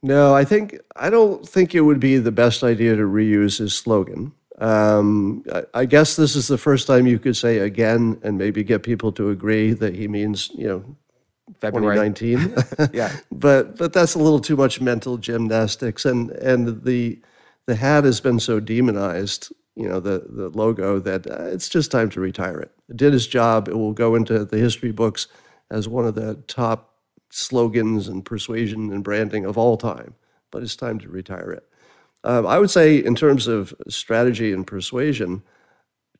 No, 0.02 0.34
I 0.34 0.44
think 0.44 0.78
I 0.96 1.10
don't 1.10 1.46
think 1.48 1.74
it 1.74 1.80
would 1.80 2.00
be 2.00 2.18
the 2.18 2.32
best 2.32 2.62
idea 2.62 2.96
to 2.96 3.02
reuse 3.02 3.58
his 3.58 3.74
slogan. 3.74 4.32
Um, 4.58 5.44
I, 5.52 5.64
I 5.74 5.84
guess 5.84 6.16
this 6.16 6.34
is 6.34 6.48
the 6.48 6.58
first 6.58 6.86
time 6.86 7.06
you 7.06 7.18
could 7.18 7.36
say 7.36 7.58
again 7.58 8.20
and 8.22 8.38
maybe 8.38 8.64
get 8.64 8.82
people 8.82 9.12
to 9.12 9.30
agree 9.30 9.72
that 9.72 9.94
he 9.94 10.08
means 10.08 10.50
you 10.54 10.68
know 10.68 10.84
February. 11.60 11.96
2019. 11.96 12.90
Yeah. 12.92 13.14
but 13.32 13.76
but 13.76 13.92
that's 13.92 14.14
a 14.14 14.18
little 14.18 14.40
too 14.40 14.56
much 14.56 14.80
mental 14.80 15.18
gymnastics, 15.18 16.04
and 16.04 16.30
and 16.30 16.84
the 16.84 17.20
the 17.66 17.76
hat 17.76 18.04
has 18.04 18.20
been 18.20 18.40
so 18.40 18.60
demonized, 18.60 19.52
you 19.74 19.88
know, 19.88 20.00
the 20.00 20.24
the 20.28 20.48
logo 20.50 20.98
that 20.98 21.26
uh, 21.26 21.44
it's 21.44 21.68
just 21.68 21.90
time 21.90 22.10
to 22.10 22.20
retire 22.20 22.60
it. 22.60 22.72
It 22.88 22.96
did 22.96 23.14
its 23.14 23.26
job. 23.26 23.68
It 23.68 23.76
will 23.76 23.92
go 23.92 24.14
into 24.14 24.44
the 24.44 24.58
history 24.58 24.92
books 24.92 25.26
as 25.70 25.88
one 25.88 26.06
of 26.06 26.14
the 26.14 26.36
top 26.46 26.94
slogans 27.30 28.08
and 28.08 28.24
persuasion 28.24 28.90
and 28.92 29.04
branding 29.04 29.44
of 29.44 29.58
all 29.58 29.76
time. 29.76 30.14
But 30.50 30.62
it's 30.62 30.76
time 30.76 30.98
to 31.00 31.08
retire 31.08 31.50
it. 31.50 31.64
Um, 32.24 32.46
I 32.46 32.58
would 32.58 32.70
say, 32.70 32.96
in 32.96 33.14
terms 33.14 33.46
of 33.46 33.74
strategy 33.88 34.52
and 34.52 34.66
persuasion, 34.66 35.42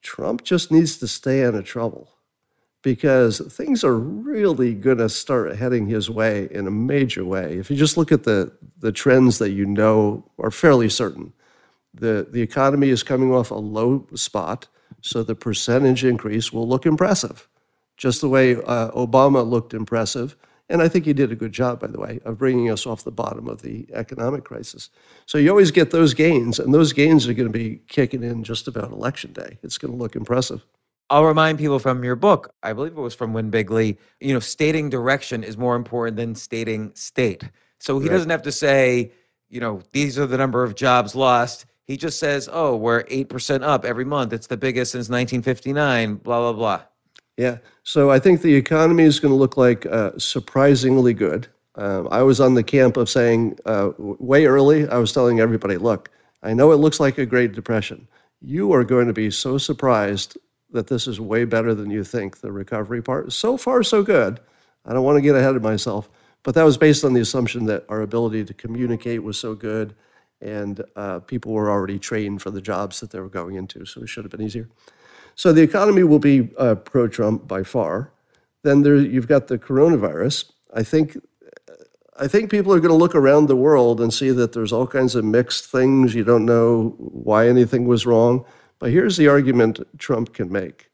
Trump 0.03 0.45
just 0.45 0.71
needs 0.71 0.99
to 0.99 1.09
stay 1.09 1.45
out 1.45 1.55
of 1.55 1.65
trouble 1.65 2.18
because 2.93 3.35
things 3.59 3.85
are 3.89 3.99
really 4.33 4.73
going 4.87 5.01
to 5.07 5.09
start 5.09 5.57
heading 5.63 5.87
his 5.89 6.07
way 6.09 6.35
in 6.59 6.67
a 6.67 6.77
major 6.93 7.25
way. 7.35 7.49
If 7.61 7.71
you 7.71 7.77
just 7.85 7.97
look 7.99 8.13
at 8.13 8.23
the, 8.25 8.39
the 8.85 8.93
trends 8.93 9.39
that 9.39 9.51
you 9.59 9.67
know 9.67 9.99
are 10.45 10.53
fairly 10.65 10.89
certain, 10.89 11.33
The, 11.95 12.27
the 12.31 12.43
economy 12.43 12.91
is 12.91 13.03
coming 13.03 13.31
off 13.39 13.51
a 13.51 13.63
low 13.79 14.07
spot, 14.15 14.69
so 15.01 15.25
the 15.25 15.35
percentage 15.35 16.03
increase 16.13 16.49
will 16.55 16.69
look 16.69 16.85
impressive, 16.87 17.49
just 18.05 18.21
the 18.21 18.29
way 18.29 18.57
uh, 18.57 18.91
Obama 19.07 19.43
looked 19.55 19.75
impressive. 19.75 20.37
And 20.71 20.83
I 20.85 20.89
think 20.89 21.05
he 21.07 21.15
did 21.15 21.33
a 21.33 21.41
good 21.43 21.55
job, 21.63 21.81
by 21.81 21.91
the 21.91 22.01
way, 22.07 22.21
of 22.25 22.37
bringing 22.37 22.71
us 22.71 22.87
off 22.87 23.03
the 23.03 23.19
bottom 23.23 23.49
of 23.49 23.59
the 23.63 23.87
economic 23.93 24.45
crisis. 24.45 24.91
So 25.27 25.39
you 25.39 25.51
always 25.51 25.73
get 25.73 25.91
those 25.91 26.15
gains, 26.15 26.61
and 26.61 26.73
those 26.73 26.95
gains 26.95 27.27
are 27.27 27.35
going 27.35 27.53
to 27.53 27.59
be 27.59 27.81
kicking 27.89 28.23
in 28.23 28.45
just 28.45 28.69
about 28.69 28.93
election 28.93 29.33
day. 29.33 29.59
It's 29.63 29.79
going 29.79 29.93
to 29.95 30.03
look 30.03 30.15
impressive. 30.15 30.61
I'll 31.11 31.25
remind 31.25 31.59
people 31.59 31.79
from 31.79 32.05
your 32.05 32.17
book, 32.17 32.53
I 32.63 32.73
believe 32.73 32.93
it 32.93 33.01
was 33.01 33.15
from 33.15 33.33
Win 33.33 33.51
Bigly, 33.51 33.97
you 34.21 34.35
know, 34.35 34.41
stating 34.41 34.91
direction 34.91 35.43
is 35.43 35.57
more 35.57 35.75
important 35.75 36.17
than 36.17 36.35
stating 36.35 36.93
state. 36.95 37.45
So 37.79 37.99
he 37.99 38.09
Right. 38.09 38.15
doesn't 38.15 38.31
have 38.31 38.43
to 38.43 38.53
say, 38.53 39.13
you 39.49 39.61
know, 39.61 39.81
these 39.93 40.19
are 40.19 40.27
the 40.27 40.37
number 40.37 40.63
of 40.63 40.75
jobs 40.75 41.15
lost. 41.15 41.65
He 41.87 41.97
just 41.97 42.19
says, 42.19 42.49
oh, 42.53 42.77
we're 42.77 43.05
8% 43.05 43.63
up 43.63 43.87
every 43.87 44.05
month. 44.05 44.35
It's 44.35 44.49
the 44.49 44.59
biggest 44.59 44.93
since 44.93 45.09
1959, 45.09 46.17
blah, 46.17 46.41
blah, 46.41 46.53
blah. 46.53 46.83
Yeah. 47.39 47.59
So 47.85 48.11
I 48.11 48.19
think 48.19 48.43
the 48.43 48.55
economy 48.55 49.05
is 49.05 49.21
going 49.21 49.33
to 49.33 49.37
look 49.39 49.57
like 49.57 49.87
uh, 49.87 50.11
surprisingly 50.19 51.15
good. 51.15 51.47
Um, 51.77 52.09
I 52.11 52.23
was 52.23 52.41
on 52.41 52.55
the 52.55 52.65
camp 52.65 52.97
of 52.99 53.09
saying 53.09 53.59
uh, 53.65 53.91
way 53.99 54.45
early, 54.47 54.87
I 54.89 54.99
was 54.99 55.13
telling 55.13 55.41
everybody, 55.41 55.77
look, 55.79 56.11
I 56.43 56.53
know 56.53 56.73
it 56.73 56.77
looks 56.77 57.01
like 57.01 57.17
a 57.17 57.25
Great 57.25 57.53
Depression. 57.53 58.09
You 58.43 58.73
are 58.73 58.85
going 58.85 59.07
to 59.07 59.13
be 59.13 59.31
so 59.31 59.57
surprised 59.57 60.37
that 60.71 60.87
this 60.87 61.07
is 61.07 61.21
way 61.21 61.45
better 61.45 61.75
than 61.75 61.91
you 61.91 62.05
think, 62.05 62.41
the 62.41 62.53
recovery 62.53 63.03
part. 63.03 63.33
So 63.33 63.57
far, 63.57 63.83
so 63.83 64.03
good. 64.03 64.41
I 64.85 64.93
don't 64.93 65.05
want 65.05 65.17
to 65.17 65.23
get 65.23 65.35
ahead 65.35 65.57
of 65.57 65.63
myself, 65.63 66.09
but 66.43 66.55
that 66.55 66.65
was 66.65 66.77
based 66.77 67.05
on 67.05 67.13
the 67.13 67.21
assumption 67.21 67.67
that 67.67 67.85
our 67.89 68.03
ability 68.03 68.45
to 68.45 68.55
communicate 68.55 69.23
was 69.23 69.39
so 69.39 69.55
good 69.55 69.95
and 70.41 70.83
uh, 70.97 71.21
people 71.21 71.53
were 71.53 71.71
already 71.71 71.99
trained 71.99 72.43
for 72.43 72.51
the 72.51 72.61
jobs 72.61 73.01
that 73.01 73.11
they 73.11 73.21
were 73.21 73.29
going 73.29 73.57
into, 73.57 73.85
so 73.85 74.03
it 74.03 74.09
should 74.09 74.25
have 74.25 74.31
been 74.31 74.43
easier. 74.43 74.69
So 75.35 75.53
the 75.53 75.63
economy 75.63 76.03
will 76.05 76.19
be 76.19 76.51
uh, 76.59 76.77
pro-Trump 76.77 77.47
by 77.47 77.63
far. 77.63 78.13
Then 78.63 78.83
there, 78.83 78.97
you've 78.97 79.29
got 79.29 79.49
the 79.49 79.59
coronavirus. 79.59 80.51
I 80.75 80.83
think, 80.83 81.17
I 82.19 82.29
think 82.29 82.51
people 82.51 82.73
are 82.73 82.81
going 82.81 82.91
to 82.91 82.97
look 82.97 83.15
around 83.15 83.47
the 83.47 83.57
world 83.57 84.01
and 84.01 84.13
see 84.13 84.31
that 84.31 84.53
there's 84.53 84.73
all 84.73 84.87
kinds 84.87 85.15
of 85.15 85.25
mixed 85.25 85.67
things. 85.67 86.15
You 86.15 86.25
don't 86.25 86.45
know 86.45 86.95
why 86.99 87.49
anything 87.49 87.87
was 87.87 88.07
wrong. 88.07 88.45
But 88.79 88.91
here's 88.91 89.17
the 89.17 89.29
argument 89.29 89.81
Trump 89.99 90.33
can 90.33 90.51
make. 90.53 90.91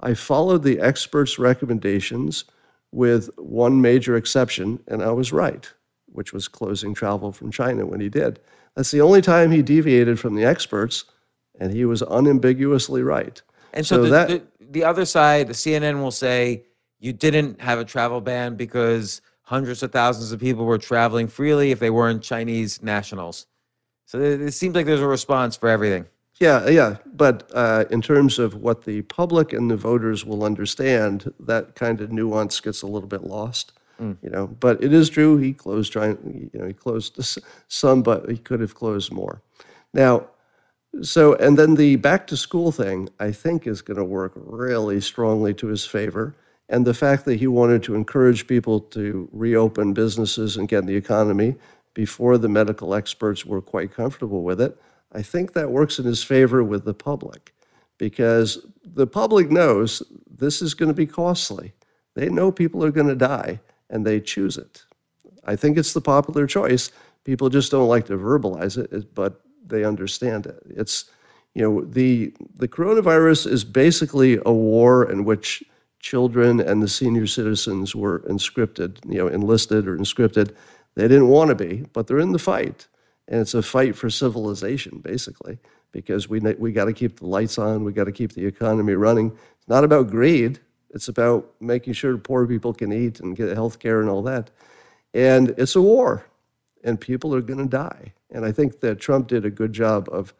I 0.00 0.14
followed 0.14 0.62
the 0.62 0.80
experts' 0.80 1.38
recommendations 1.38 2.44
with 2.92 3.30
one 3.36 3.80
major 3.80 4.16
exception, 4.16 4.80
and 4.86 5.02
I 5.02 5.10
was 5.10 5.32
right, 5.32 5.70
which 6.06 6.32
was 6.32 6.48
closing 6.48 6.94
travel 6.94 7.32
from 7.32 7.50
China 7.50 7.86
when 7.86 8.00
he 8.00 8.08
did. 8.08 8.40
That's 8.74 8.90
the 8.90 9.00
only 9.00 9.20
time 9.20 9.50
he 9.50 9.62
deviated 9.62 10.18
from 10.20 10.34
the 10.34 10.44
experts, 10.44 11.04
and 11.58 11.72
he 11.72 11.84
was 11.84 12.02
unambiguously 12.02 13.02
right. 13.02 13.40
And 13.72 13.86
so, 13.86 13.96
So 13.96 14.02
the, 14.02 14.08
that- 14.10 14.28
the, 14.28 14.42
the 14.70 14.84
other 14.84 15.04
side, 15.04 15.48
the 15.48 15.52
CNN 15.54 16.00
will 16.00 16.10
say 16.10 16.64
you 17.00 17.12
didn't 17.12 17.60
have 17.60 17.78
a 17.78 17.84
travel 17.84 18.20
ban 18.20 18.54
because 18.56 19.20
hundreds 19.42 19.82
of 19.82 19.90
thousands 19.92 20.30
of 20.32 20.40
people 20.40 20.64
were 20.64 20.78
traveling 20.78 21.26
freely 21.26 21.70
if 21.70 21.78
they 21.78 21.90
weren't 21.90 22.22
Chinese 22.22 22.82
nationals. 22.82 23.46
So 24.06 24.20
it, 24.20 24.40
it 24.40 24.52
seems 24.52 24.74
like 24.74 24.86
there's 24.86 25.00
a 25.00 25.06
response 25.06 25.56
for 25.56 25.68
everything. 25.68 26.06
Yeah, 26.40 26.68
yeah. 26.68 26.96
But 27.04 27.50
uh, 27.52 27.84
in 27.90 28.00
terms 28.00 28.38
of 28.38 28.54
what 28.54 28.84
the 28.84 29.02
public 29.02 29.52
and 29.52 29.70
the 29.70 29.76
voters 29.76 30.24
will 30.24 30.44
understand, 30.44 31.32
that 31.40 31.74
kind 31.74 32.00
of 32.00 32.12
nuance 32.12 32.60
gets 32.60 32.82
a 32.82 32.86
little 32.86 33.08
bit 33.08 33.24
lost. 33.24 33.72
You 34.22 34.30
know, 34.30 34.46
but 34.46 34.82
it 34.82 34.92
is 34.92 35.10
true 35.10 35.38
he 35.38 35.52
closed 35.52 35.92
China. 35.92 36.16
You 36.24 36.50
know, 36.54 36.66
he 36.66 36.72
closed 36.72 37.18
some, 37.68 38.02
but 38.02 38.30
he 38.30 38.38
could 38.38 38.60
have 38.60 38.74
closed 38.74 39.12
more. 39.12 39.42
Now, 39.92 40.28
so 41.02 41.34
and 41.34 41.58
then 41.58 41.74
the 41.74 41.96
back 41.96 42.26
to 42.28 42.36
school 42.36 42.70
thing, 42.70 43.08
I 43.18 43.32
think, 43.32 43.66
is 43.66 43.82
going 43.82 43.96
to 43.96 44.04
work 44.04 44.32
really 44.36 45.00
strongly 45.00 45.52
to 45.54 45.66
his 45.66 45.84
favor. 45.84 46.36
And 46.68 46.86
the 46.86 46.94
fact 46.94 47.24
that 47.24 47.36
he 47.36 47.46
wanted 47.46 47.82
to 47.84 47.94
encourage 47.94 48.46
people 48.46 48.80
to 48.80 49.28
reopen 49.32 49.94
businesses 49.94 50.56
and 50.56 50.68
get 50.68 50.80
in 50.80 50.86
the 50.86 50.96
economy 50.96 51.56
before 51.94 52.38
the 52.38 52.48
medical 52.48 52.94
experts 52.94 53.44
were 53.44 53.62
quite 53.62 53.90
comfortable 53.92 54.42
with 54.42 54.60
it, 54.60 54.80
I 55.12 55.22
think 55.22 55.52
that 55.52 55.70
works 55.70 55.98
in 55.98 56.04
his 56.04 56.22
favor 56.22 56.62
with 56.62 56.84
the 56.84 56.94
public 56.94 57.54
because 57.98 58.66
the 58.84 59.06
public 59.06 59.50
knows 59.50 60.02
this 60.30 60.62
is 60.62 60.74
going 60.74 60.88
to 60.88 60.94
be 60.94 61.06
costly. 61.06 61.72
They 62.14 62.28
know 62.28 62.52
people 62.52 62.84
are 62.84 62.90
going 62.90 63.08
to 63.08 63.14
die 63.14 63.60
and 63.90 64.06
they 64.06 64.20
choose 64.20 64.56
it. 64.56 64.84
I 65.44 65.56
think 65.56 65.78
it's 65.78 65.92
the 65.92 66.00
popular 66.00 66.46
choice. 66.46 66.90
People 67.24 67.48
just 67.48 67.70
don't 67.70 67.88
like 67.88 68.06
to 68.06 68.16
verbalize 68.16 68.76
it, 68.76 69.14
but 69.14 69.40
they 69.66 69.84
understand 69.84 70.46
it. 70.46 70.62
It's, 70.68 71.10
you 71.54 71.62
know, 71.62 71.80
the 71.84 72.34
the 72.54 72.68
coronavirus 72.68 73.50
is 73.50 73.64
basically 73.64 74.38
a 74.44 74.52
war 74.52 75.10
in 75.10 75.24
which 75.24 75.62
children 76.00 76.60
and 76.60 76.82
the 76.82 76.88
senior 76.88 77.26
citizens 77.26 77.94
were 77.94 78.20
inscripted, 78.20 78.98
you 79.10 79.18
know, 79.18 79.28
enlisted 79.28 79.88
or 79.88 79.96
inscripted. 79.96 80.54
They 80.94 81.08
didn't 81.08 81.28
want 81.28 81.48
to 81.48 81.54
be, 81.54 81.84
but 81.92 82.06
they're 82.06 82.18
in 82.18 82.32
the 82.32 82.38
fight, 82.38 82.86
and 83.28 83.40
it's 83.40 83.54
a 83.54 83.62
fight 83.62 83.94
for 83.94 84.10
civilization, 84.10 84.98
basically, 84.98 85.58
because 85.92 86.28
we 86.28 86.40
we 86.40 86.72
got 86.72 86.86
to 86.86 86.92
keep 86.92 87.20
the 87.20 87.26
lights 87.26 87.58
on, 87.58 87.84
we 87.84 87.92
got 87.92 88.04
to 88.04 88.12
keep 88.12 88.32
the 88.32 88.46
economy 88.46 88.94
running. 88.94 89.32
It's 89.58 89.68
not 89.68 89.84
about 89.84 90.10
greed. 90.10 90.58
It's 90.90 91.08
about 91.08 91.52
making 91.60 91.92
sure 91.92 92.16
poor 92.16 92.46
people 92.46 92.72
can 92.72 92.92
eat 92.92 93.20
and 93.20 93.36
get 93.36 93.54
health 93.54 93.78
care 93.78 94.00
and 94.00 94.08
all 94.08 94.22
that. 94.22 94.50
And 95.12 95.50
it's 95.58 95.76
a 95.76 95.82
war, 95.82 96.24
and 96.82 97.00
people 97.00 97.34
are 97.34 97.42
going 97.42 97.58
to 97.58 97.66
die. 97.66 98.14
And 98.30 98.44
I 98.44 98.52
think 98.52 98.80
that 98.80 98.98
Trump 98.98 99.28
did 99.28 99.44
a 99.44 99.50
good 99.50 99.72
job 99.72 100.08
of 100.10 100.34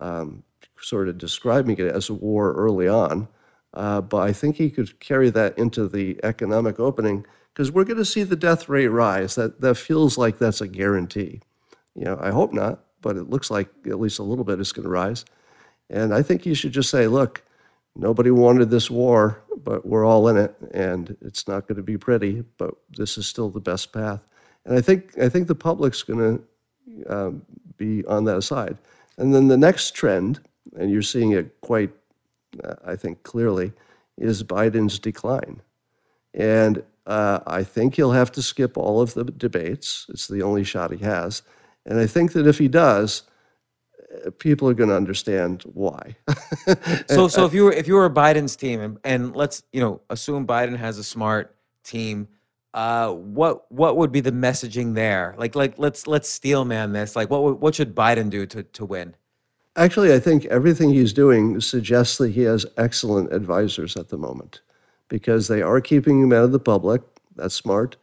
um, 0.00 0.42
sort 0.80 1.08
of 1.08 1.18
describing 1.18 1.78
it 1.78 1.86
as 1.86 2.10
a 2.10 2.14
war 2.14 2.52
early 2.52 2.88
on. 2.88 3.28
Uh, 3.74 4.00
but 4.00 4.18
I 4.18 4.32
think 4.32 4.56
he 4.56 4.70
could 4.70 4.98
carry 5.00 5.30
that 5.30 5.58
into 5.58 5.88
the 5.88 6.18
economic 6.22 6.80
opening 6.80 7.26
because 7.52 7.70
we're 7.70 7.84
going 7.84 7.98
to 7.98 8.04
see 8.04 8.22
the 8.22 8.36
death 8.36 8.68
rate 8.68 8.88
rise. 8.88 9.34
That, 9.34 9.60
that 9.60 9.76
feels 9.76 10.16
like 10.16 10.38
that's 10.38 10.60
a 10.60 10.68
guarantee. 10.68 11.40
You 11.96 12.04
know, 12.04 12.18
I 12.20 12.30
hope 12.30 12.52
not, 12.52 12.80
but 13.00 13.16
it 13.16 13.30
looks 13.30 13.50
like 13.50 13.68
at 13.86 13.98
least 13.98 14.18
a 14.18 14.22
little 14.22 14.44
bit 14.44 14.60
is 14.60 14.72
going 14.72 14.84
to 14.84 14.90
rise. 14.90 15.24
And 15.88 16.12
I 16.12 16.22
think 16.22 16.44
you 16.44 16.54
should 16.54 16.72
just 16.72 16.90
say, 16.90 17.06
look, 17.06 17.42
nobody 17.94 18.30
wanted 18.30 18.70
this 18.70 18.90
war, 18.90 19.42
but 19.64 19.86
we're 19.86 20.04
all 20.04 20.28
in 20.28 20.36
it, 20.36 20.54
and 20.72 21.16
it's 21.22 21.48
not 21.48 21.66
going 21.66 21.76
to 21.76 21.82
be 21.82 21.96
pretty, 21.96 22.44
but 22.58 22.74
this 22.90 23.16
is 23.16 23.26
still 23.26 23.48
the 23.48 23.60
best 23.60 23.92
path. 23.92 24.20
And 24.64 24.76
I 24.76 24.80
think 24.80 25.18
I 25.18 25.28
think 25.28 25.46
the 25.48 25.54
public's 25.54 26.02
going 26.02 26.38
to 26.98 27.16
um, 27.16 27.42
be 27.76 28.04
on 28.06 28.24
that 28.24 28.42
side. 28.42 28.76
And 29.16 29.34
then 29.34 29.48
the 29.48 29.56
next 29.56 29.92
trend, 29.92 30.40
and 30.76 30.90
you're 30.90 31.02
seeing 31.02 31.32
it 31.32 31.60
quite, 31.60 31.90
uh, 32.62 32.74
I 32.84 32.96
think, 32.96 33.22
clearly, 33.22 33.72
is 34.18 34.42
Biden's 34.42 34.98
decline. 34.98 35.62
And 36.34 36.82
uh, 37.06 37.40
I 37.46 37.62
think 37.62 37.94
he'll 37.94 38.12
have 38.12 38.32
to 38.32 38.42
skip 38.42 38.76
all 38.76 39.00
of 39.00 39.14
the 39.14 39.24
debates. 39.24 40.06
It's 40.08 40.26
the 40.26 40.42
only 40.42 40.64
shot 40.64 40.90
he 40.90 40.98
has. 40.98 41.42
And 41.86 41.98
I 41.98 42.06
think 42.06 42.32
that 42.32 42.46
if 42.46 42.58
he 42.58 42.68
does, 42.68 43.22
people 44.38 44.68
are 44.68 44.74
going 44.74 44.90
to 44.90 44.96
understand 44.96 45.62
why. 45.72 46.16
So, 47.08 47.28
so 47.28 47.46
if 47.46 47.54
you 47.54 47.64
were 47.64 47.72
if 47.72 47.86
you 47.86 47.94
were 47.94 48.10
Biden's 48.10 48.56
team, 48.56 48.80
and, 48.80 48.98
and 49.04 49.36
let's 49.36 49.62
you 49.72 49.80
know 49.80 50.00
assume 50.10 50.46
Biden 50.46 50.76
has 50.76 50.98
a 50.98 51.04
smart 51.04 51.54
team, 51.84 52.26
uh, 52.74 53.12
what 53.12 53.70
what 53.70 53.96
would 53.96 54.10
be 54.10 54.20
the 54.20 54.32
messaging 54.32 54.94
there? 54.94 55.34
Like 55.38 55.54
like 55.54 55.78
let's 55.78 56.06
let's 56.08 56.28
steelman 56.28 56.92
this. 56.92 57.14
Like 57.14 57.30
what 57.30 57.60
what 57.60 57.74
should 57.76 57.94
Biden 57.94 58.28
do 58.28 58.46
to 58.46 58.64
to 58.64 58.84
win? 58.84 59.14
Actually, 59.76 60.12
I 60.12 60.18
think 60.18 60.46
everything 60.46 60.90
he's 60.90 61.12
doing 61.12 61.60
suggests 61.60 62.18
that 62.18 62.32
he 62.32 62.42
has 62.42 62.66
excellent 62.76 63.32
advisors 63.32 63.96
at 63.96 64.08
the 64.08 64.18
moment 64.18 64.60
because 65.08 65.46
they 65.46 65.62
are 65.62 65.80
keeping 65.80 66.20
him 66.20 66.32
out 66.32 66.44
of 66.44 66.52
the 66.52 66.58
public. 66.58 67.02
That's 67.36 67.54
smart. 67.54 67.96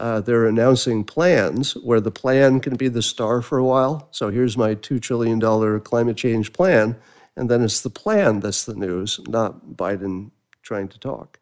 Uh, 0.00 0.18
they're 0.18 0.46
announcing 0.46 1.04
plans 1.04 1.74
where 1.76 2.00
the 2.00 2.10
plan 2.10 2.58
can 2.58 2.74
be 2.74 2.88
the 2.88 3.02
star 3.02 3.42
for 3.42 3.58
a 3.58 3.64
while. 3.64 4.08
So 4.12 4.30
here's 4.30 4.56
my 4.56 4.74
$2 4.74 4.98
trillion 5.00 5.38
climate 5.80 6.16
change 6.16 6.54
plan. 6.54 6.96
And 7.36 7.50
then 7.50 7.62
it's 7.62 7.82
the 7.82 7.90
plan 7.90 8.40
that's 8.40 8.64
the 8.64 8.74
news, 8.74 9.20
not 9.28 9.76
Biden 9.76 10.30
trying 10.62 10.88
to 10.88 10.98
talk. 10.98 11.38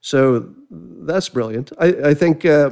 So 0.00 0.52
that's 0.68 1.28
brilliant. 1.28 1.70
I, 1.78 1.86
I 2.06 2.14
think 2.14 2.44
uh, 2.44 2.70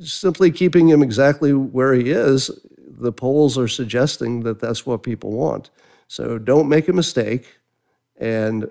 simply 0.00 0.50
keeping 0.50 0.88
him 0.88 1.02
exactly 1.02 1.52
where 1.52 1.92
he 1.92 2.10
is, 2.10 2.50
the 2.78 3.12
polls 3.12 3.58
are 3.58 3.68
suggesting 3.68 4.44
that 4.44 4.60
that's 4.60 4.86
what 4.86 5.02
people 5.02 5.32
want. 5.32 5.68
So 6.08 6.38
don't 6.38 6.70
make 6.70 6.88
a 6.88 6.92
mistake 6.94 7.58
and 8.16 8.66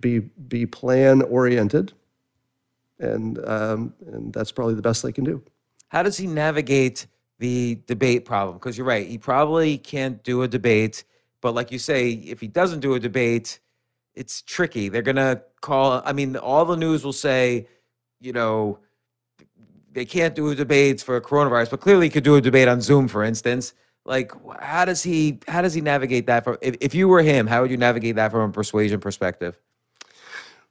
be 0.00 0.20
be 0.20 0.64
plan 0.64 1.20
oriented, 1.20 1.92
and 2.98 3.38
um, 3.46 3.94
and 4.06 4.32
that's 4.32 4.52
probably 4.52 4.74
the 4.74 4.82
best 4.82 5.02
they 5.02 5.12
can 5.12 5.24
do. 5.24 5.42
How 5.88 6.02
does 6.02 6.16
he 6.16 6.26
navigate 6.26 7.06
the 7.38 7.78
debate 7.86 8.24
problem? 8.24 8.56
Because 8.56 8.76
you're 8.76 8.86
right, 8.86 9.06
he 9.06 9.18
probably 9.18 9.78
can't 9.78 10.22
do 10.24 10.42
a 10.42 10.48
debate. 10.48 11.04
But 11.40 11.54
like 11.54 11.70
you 11.70 11.78
say, 11.78 12.10
if 12.10 12.40
he 12.40 12.48
doesn't 12.48 12.80
do 12.80 12.94
a 12.94 13.00
debate, 13.00 13.60
it's 14.14 14.42
tricky. 14.42 14.88
They're 14.88 15.02
gonna 15.02 15.42
call. 15.60 16.02
I 16.04 16.12
mean, 16.12 16.36
all 16.36 16.64
the 16.64 16.76
news 16.76 17.04
will 17.04 17.12
say, 17.12 17.68
you 18.20 18.32
know, 18.32 18.78
they 19.92 20.04
can't 20.04 20.34
do 20.34 20.54
debates 20.54 21.02
for 21.02 21.20
coronavirus, 21.20 21.70
but 21.70 21.80
clearly 21.80 22.06
he 22.06 22.10
could 22.10 22.24
do 22.24 22.36
a 22.36 22.40
debate 22.40 22.68
on 22.68 22.80
Zoom, 22.80 23.08
for 23.08 23.24
instance. 23.24 23.74
Like, 24.04 24.32
how 24.60 24.84
does 24.84 25.02
he 25.02 25.40
how 25.48 25.62
does 25.62 25.74
he 25.74 25.80
navigate 25.80 26.26
that? 26.26 26.44
From 26.44 26.58
if, 26.60 26.76
if 26.80 26.94
you 26.94 27.08
were 27.08 27.22
him, 27.22 27.46
how 27.46 27.62
would 27.62 27.70
you 27.70 27.76
navigate 27.76 28.16
that 28.16 28.30
from 28.30 28.48
a 28.48 28.52
persuasion 28.52 29.00
perspective? 29.00 29.58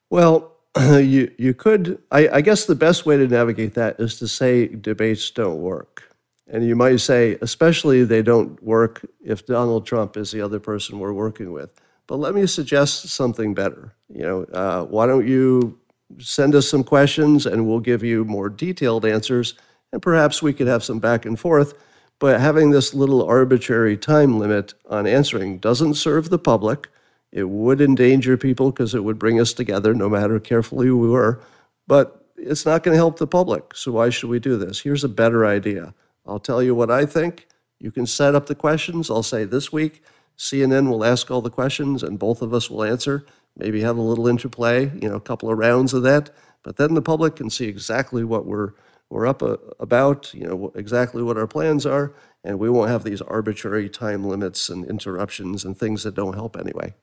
Well, 0.09 0.54
you 0.99 1.31
you 1.37 1.53
could. 1.53 2.01
I, 2.11 2.27
I 2.27 2.41
guess 2.41 2.65
the 2.65 2.75
best 2.75 3.05
way 3.05 3.17
to 3.17 3.27
navigate 3.27 3.75
that 3.75 3.99
is 3.99 4.19
to 4.19 4.27
say 4.27 4.67
debates 4.67 5.31
don't 5.31 5.61
work, 5.61 6.15
and 6.47 6.65
you 6.65 6.75
might 6.75 6.97
say, 6.97 7.37
especially 7.41 8.03
they 8.03 8.21
don't 8.21 8.61
work 8.61 9.05
if 9.23 9.45
Donald 9.45 9.85
Trump 9.85 10.17
is 10.17 10.31
the 10.31 10.41
other 10.41 10.59
person 10.59 10.99
we're 10.99 11.13
working 11.13 11.53
with. 11.53 11.69
But 12.07 12.17
let 12.17 12.35
me 12.35 12.45
suggest 12.45 13.07
something 13.07 13.53
better. 13.53 13.95
You 14.09 14.21
know, 14.21 14.43
uh, 14.53 14.83
why 14.83 15.07
don't 15.07 15.27
you 15.27 15.79
send 16.19 16.53
us 16.53 16.69
some 16.69 16.83
questions 16.83 17.45
and 17.45 17.67
we'll 17.67 17.79
give 17.79 18.03
you 18.03 18.25
more 18.25 18.49
detailed 18.49 19.05
answers, 19.05 19.53
and 19.93 20.01
perhaps 20.01 20.41
we 20.41 20.53
could 20.53 20.67
have 20.67 20.83
some 20.83 20.99
back 20.99 21.25
and 21.25 21.39
forth. 21.39 21.73
But 22.19 22.39
having 22.41 22.71
this 22.71 22.93
little 22.93 23.23
arbitrary 23.23 23.97
time 23.97 24.39
limit 24.39 24.73
on 24.89 25.07
answering 25.07 25.59
doesn't 25.59 25.95
serve 25.95 26.29
the 26.29 26.39
public. 26.39 26.89
It 27.35 27.49
would 27.49 27.81
endanger 27.81 28.37
people 28.37 28.71
because 28.71 28.95
it 28.95 29.03
would 29.03 29.19
bring 29.19 29.41
us 29.41 29.51
together, 29.51 29.93
no 29.93 30.07
matter 30.07 30.39
carefully 30.39 30.89
we 30.89 31.09
were. 31.09 31.41
But 31.85 32.25
it's 32.37 32.65
not 32.65 32.81
going 32.81 32.93
to 32.93 32.97
help 32.97 33.19
the 33.19 33.27
public. 33.27 33.75
So 33.75 33.91
why 33.91 34.09
should 34.09 34.29
we 34.29 34.39
do 34.39 34.55
this? 34.57 34.79
Here's 34.79 35.03
a 35.03 35.09
better 35.09 35.45
idea. 35.45 35.93
I'll 36.25 36.39
tell 36.39 36.63
you 36.63 36.73
what 36.73 36.89
I 36.89 37.05
think. 37.05 37.47
You 37.77 37.91
can 37.91 38.05
set 38.05 38.35
up 38.35 38.45
the 38.45 38.55
questions. 38.55 39.11
I'll 39.11 39.21
say 39.21 39.43
this 39.43 39.69
week, 39.69 40.01
CNN 40.37 40.89
will 40.89 41.03
ask 41.03 41.29
all 41.29 41.41
the 41.41 41.49
questions 41.49 42.03
and 42.03 42.17
both 42.17 42.41
of 42.41 42.53
us 42.53 42.69
will 42.69 42.85
answer. 42.85 43.25
Maybe 43.57 43.81
have 43.81 43.97
a 43.97 44.01
little 44.01 44.29
interplay, 44.29 44.89
you 45.01 45.09
know, 45.09 45.15
a 45.15 45.21
couple 45.21 45.51
of 45.51 45.57
rounds 45.57 45.93
of 45.93 46.03
that. 46.03 46.29
But 46.63 46.77
then 46.77 46.93
the 46.93 47.01
public 47.01 47.35
can 47.35 47.49
see 47.49 47.65
exactly 47.65 48.23
what 48.23 48.45
we're 48.45 48.71
we're 49.09 49.27
up 49.27 49.43
uh, 49.43 49.57
about, 49.79 50.33
you 50.33 50.47
know, 50.47 50.71
exactly 50.73 51.21
what 51.21 51.37
our 51.37 51.45
plans 51.45 51.85
are, 51.85 52.13
and 52.43 52.57
we 52.57 52.71
won't 52.71 52.89
have 52.89 53.03
these 53.03 53.21
arbitrary 53.21 53.87
time 53.87 54.23
limits 54.23 54.67
and 54.67 54.83
interruptions 54.83 55.63
and 55.63 55.77
things 55.77 56.01
that 56.03 56.15
don't 56.15 56.33
help 56.33 56.57
anyway. 56.57 56.95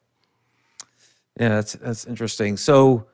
Yeah, 1.38 1.48
that's 1.48 1.72
that's 1.74 2.04
interesting. 2.06 2.56
So, 2.56 3.06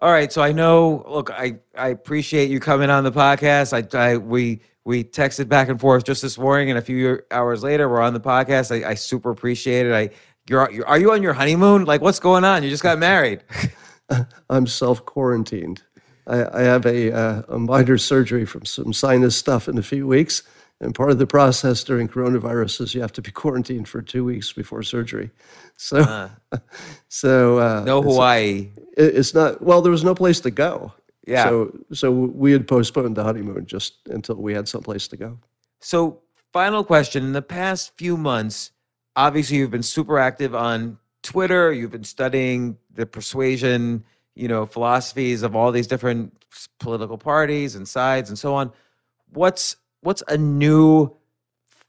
all 0.00 0.12
right. 0.12 0.32
So 0.32 0.42
I 0.42 0.52
know. 0.52 1.04
Look, 1.08 1.30
I 1.30 1.58
I 1.76 1.88
appreciate 1.88 2.50
you 2.50 2.60
coming 2.60 2.90
on 2.90 3.04
the 3.04 3.12
podcast. 3.12 3.72
I, 3.72 3.98
I 3.98 4.16
we 4.16 4.60
we 4.84 5.02
texted 5.02 5.48
back 5.48 5.68
and 5.68 5.80
forth 5.80 6.04
just 6.04 6.22
this 6.22 6.38
morning, 6.38 6.70
and 6.70 6.78
a 6.78 6.82
few 6.82 7.20
hours 7.30 7.62
later, 7.62 7.88
we're 7.88 8.00
on 8.00 8.14
the 8.14 8.20
podcast. 8.20 8.70
I, 8.84 8.90
I 8.90 8.94
super 8.94 9.30
appreciate 9.30 9.86
it. 9.86 9.92
I 9.92 10.10
you're, 10.48 10.70
you're 10.70 10.86
are 10.86 10.98
you 10.98 11.12
on 11.12 11.22
your 11.22 11.32
honeymoon? 11.32 11.84
Like, 11.84 12.00
what's 12.00 12.20
going 12.20 12.44
on? 12.44 12.62
You 12.62 12.70
just 12.70 12.82
got 12.82 12.98
married. 12.98 13.42
I'm 14.50 14.66
self 14.66 15.04
quarantined. 15.04 15.82
I, 16.26 16.60
I, 16.60 16.62
have 16.62 16.86
a, 16.86 17.12
uh, 17.12 17.42
a 17.48 17.58
minor 17.58 17.98
surgery 17.98 18.46
from 18.46 18.64
some 18.64 18.94
sinus 18.94 19.36
stuff 19.36 19.68
in 19.68 19.76
a 19.76 19.82
few 19.82 20.06
weeks. 20.06 20.42
And 20.80 20.94
part 20.94 21.10
of 21.10 21.18
the 21.18 21.26
process 21.26 21.84
during 21.84 22.08
coronavirus 22.08 22.82
is 22.82 22.94
you 22.94 23.00
have 23.00 23.12
to 23.12 23.22
be 23.22 23.30
quarantined 23.32 23.88
for 23.88 24.02
two 24.02 24.24
weeks 24.24 24.52
before 24.52 24.82
surgery. 24.82 25.30
So, 25.76 25.98
uh, 25.98 26.28
so 27.08 27.58
uh, 27.58 27.84
no 27.84 28.02
Hawaii. 28.02 28.70
It's, 28.96 29.18
it's 29.18 29.34
not. 29.34 29.62
Well, 29.62 29.82
there 29.82 29.92
was 29.92 30.04
no 30.04 30.14
place 30.14 30.40
to 30.40 30.50
go. 30.50 30.92
Yeah. 31.26 31.44
So, 31.44 31.78
so 31.92 32.10
we 32.10 32.52
had 32.52 32.68
postponed 32.68 33.16
the 33.16 33.24
honeymoon 33.24 33.66
just 33.66 33.94
until 34.08 34.36
we 34.36 34.52
had 34.52 34.68
someplace 34.68 35.08
to 35.08 35.16
go. 35.16 35.38
So, 35.80 36.20
final 36.52 36.84
question: 36.84 37.24
In 37.24 37.32
the 37.32 37.42
past 37.42 37.96
few 37.96 38.16
months, 38.16 38.72
obviously 39.16 39.58
you've 39.58 39.70
been 39.70 39.82
super 39.82 40.18
active 40.18 40.54
on 40.54 40.98
Twitter. 41.22 41.72
You've 41.72 41.90
been 41.90 42.04
studying 42.04 42.76
the 42.92 43.06
persuasion, 43.06 44.04
you 44.34 44.48
know, 44.48 44.66
philosophies 44.66 45.42
of 45.42 45.56
all 45.56 45.72
these 45.72 45.86
different 45.86 46.44
political 46.78 47.18
parties 47.18 47.74
and 47.74 47.88
sides 47.88 48.28
and 48.28 48.38
so 48.38 48.54
on. 48.54 48.72
What's 49.32 49.76
what's 50.04 50.22
a 50.28 50.36
new 50.36 51.10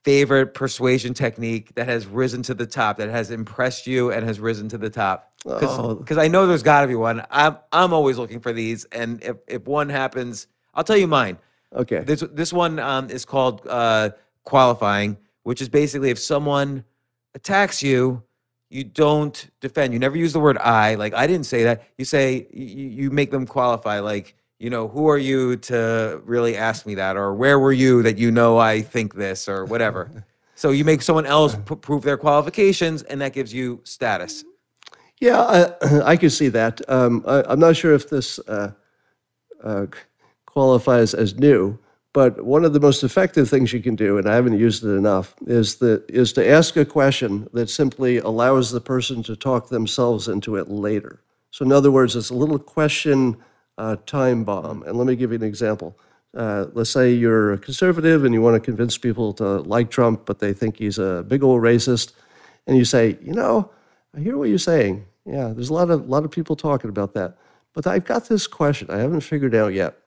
favorite 0.04 0.54
persuasion 0.54 1.14
technique 1.14 1.74
that 1.76 1.88
has 1.88 2.06
risen 2.06 2.44
to 2.44 2.54
the 2.54 2.66
top 2.66 2.98
that 2.98 3.10
has 3.10 3.32
impressed 3.32 3.88
you 3.88 4.12
and 4.12 4.26
has 4.26 4.40
risen 4.40 4.70
to 4.70 4.78
the 4.78 4.90
top? 4.90 5.32
Because 5.44 6.18
oh. 6.18 6.22
i 6.22 6.28
know 6.28 6.48
there's 6.48 6.64
got 6.64 6.82
to 6.82 6.88
be 6.88 6.96
one. 6.96 7.24
I'm 7.30 7.58
i'm 7.72 7.94
always 7.94 8.18
looking 8.18 8.40
for 8.40 8.54
these 8.54 8.86
and 8.86 9.22
if, 9.24 9.38
if 9.48 9.68
one 9.68 9.90
happens 9.90 10.48
i'll 10.74 10.84
tell 10.84 10.98
you 10.98 11.08
mine. 11.08 11.38
Okay. 11.74 12.00
This 12.00 12.24
this 12.32 12.54
one 12.54 12.80
um, 12.80 13.10
is 13.10 13.26
called 13.26 13.62
uh, 13.68 14.12
qualifying 14.44 15.18
which 15.44 15.62
is 15.62 15.70
basically 15.70 16.10
if 16.10 16.20
someone 16.20 16.86
attacks 17.36 17.84
you 17.84 18.24
you 18.72 18.84
don't 18.84 19.50
defend. 19.62 19.94
You 19.94 20.00
never 20.00 20.18
use 20.18 20.34
the 20.34 20.40
word 20.40 20.58
i 20.58 20.96
like 20.96 21.14
i 21.14 21.28
didn't 21.28 21.46
say 21.46 21.64
that. 21.64 21.84
You 21.98 22.06
say 22.06 22.48
you, 22.52 22.88
you 23.04 23.12
make 23.12 23.30
them 23.30 23.46
qualify 23.46 24.00
like 24.00 24.36
you 24.66 24.72
know, 24.72 24.88
who 24.88 25.08
are 25.08 25.18
you 25.20 25.58
to 25.58 26.20
really 26.26 26.58
ask 26.58 26.88
me 26.88 26.96
that? 26.96 27.18
Or 27.18 27.36
where 27.36 27.60
were 27.60 27.72
you 27.72 28.02
that 28.02 28.18
you 28.18 28.32
know 28.32 28.58
I 28.58 28.82
think 28.82 29.14
this 29.14 29.48
or 29.48 29.64
whatever? 29.64 30.26
so 30.56 30.72
you 30.72 30.84
make 30.84 31.04
someone 31.04 31.28
else 31.28 31.56
p- 31.56 31.76
prove 31.76 32.02
their 32.02 32.18
qualifications 32.18 33.04
and 33.04 33.22
that 33.22 33.32
gives 33.32 33.54
you 33.54 33.82
status. 33.84 34.44
Yeah, 35.22 35.40
I, 35.40 36.02
I 36.14 36.18
can 36.18 36.32
see 36.32 36.48
that. 36.48 36.82
Um, 36.90 37.24
I, 37.28 37.54
am 37.54 37.60
not 37.60 37.76
sure 37.76 37.94
if 37.94 38.10
this 38.10 38.40
uh, 38.40 38.72
uh, 39.64 39.86
qualifies 40.48 41.14
as 41.14 41.36
new, 41.38 41.78
but 42.12 42.44
one 42.44 42.66
of 42.66 42.74
the 42.74 42.80
most 42.80 43.04
effective 43.04 43.48
things 43.48 43.72
you 43.72 43.84
can 43.84 43.96
do, 43.96 44.18
and 44.18 44.28
I 44.28 44.34
haven't 44.34 44.58
used 44.58 44.84
it 44.84 44.90
enough, 44.90 45.36
is 45.46 45.76
that 45.76 46.10
is 46.10 46.34
to 46.34 46.50
ask 46.50 46.76
a 46.76 46.86
question 46.86 47.48
that 47.54 47.70
simply 47.70 48.18
allows 48.18 48.72
the 48.72 48.82
person 48.82 49.22
to 49.24 49.36
talk 49.36 49.70
themselves 49.70 50.28
into 50.28 50.56
it 50.56 50.70
later. 50.70 51.22
So, 51.52 51.64
in 51.64 51.72
other 51.72 51.92
words, 51.92 52.16
it's 52.16 52.32
a 52.32 52.36
little 52.36 52.58
question 52.58 53.38
uh, 53.78 53.98
time 54.06 54.44
bomb. 54.44 54.84
And 54.84 54.98
let 54.98 55.08
me 55.08 55.16
give 55.16 55.32
you 55.32 55.38
an 55.38 55.44
example. 55.44 55.98
Uh, 56.36 56.66
let's 56.74 56.90
say 56.90 57.14
you're 57.14 57.54
a 57.54 57.58
conservative 57.58 58.26
and 58.26 58.34
you 58.34 58.42
want 58.42 58.56
to 58.56 58.60
convince 58.60 58.98
people 58.98 59.34
to 59.34 59.60
like 59.62 59.90
Trump, 59.90 60.26
but 60.26 60.40
they 60.40 60.54
think 60.54 60.78
he's 60.78 60.98
a 60.98 61.24
big 61.28 61.44
old 61.44 61.62
racist. 61.62 62.12
And 62.68 62.78
you 62.78 62.84
say, 62.86 63.18
you 63.22 63.34
know, 63.34 63.72
I 64.16 64.20
hear 64.20 64.38
what 64.38 64.50
you're 64.50 64.58
saying. 64.58 65.06
Yeah, 65.26 65.50
there's 65.50 65.70
a 65.70 65.74
lot 65.74 65.90
of, 65.90 66.10
lot 66.10 66.26
of 66.26 66.32
people 66.32 66.56
talking 66.56 66.90
about 66.90 67.14
that. 67.14 67.38
But 67.74 67.88
I've 67.88 68.06
got 68.06 68.28
this 68.30 68.48
question 68.48 68.90
I 68.90 68.98
haven't 68.98 69.22
figured 69.22 69.56
out 69.56 69.74
yet. 69.74 69.98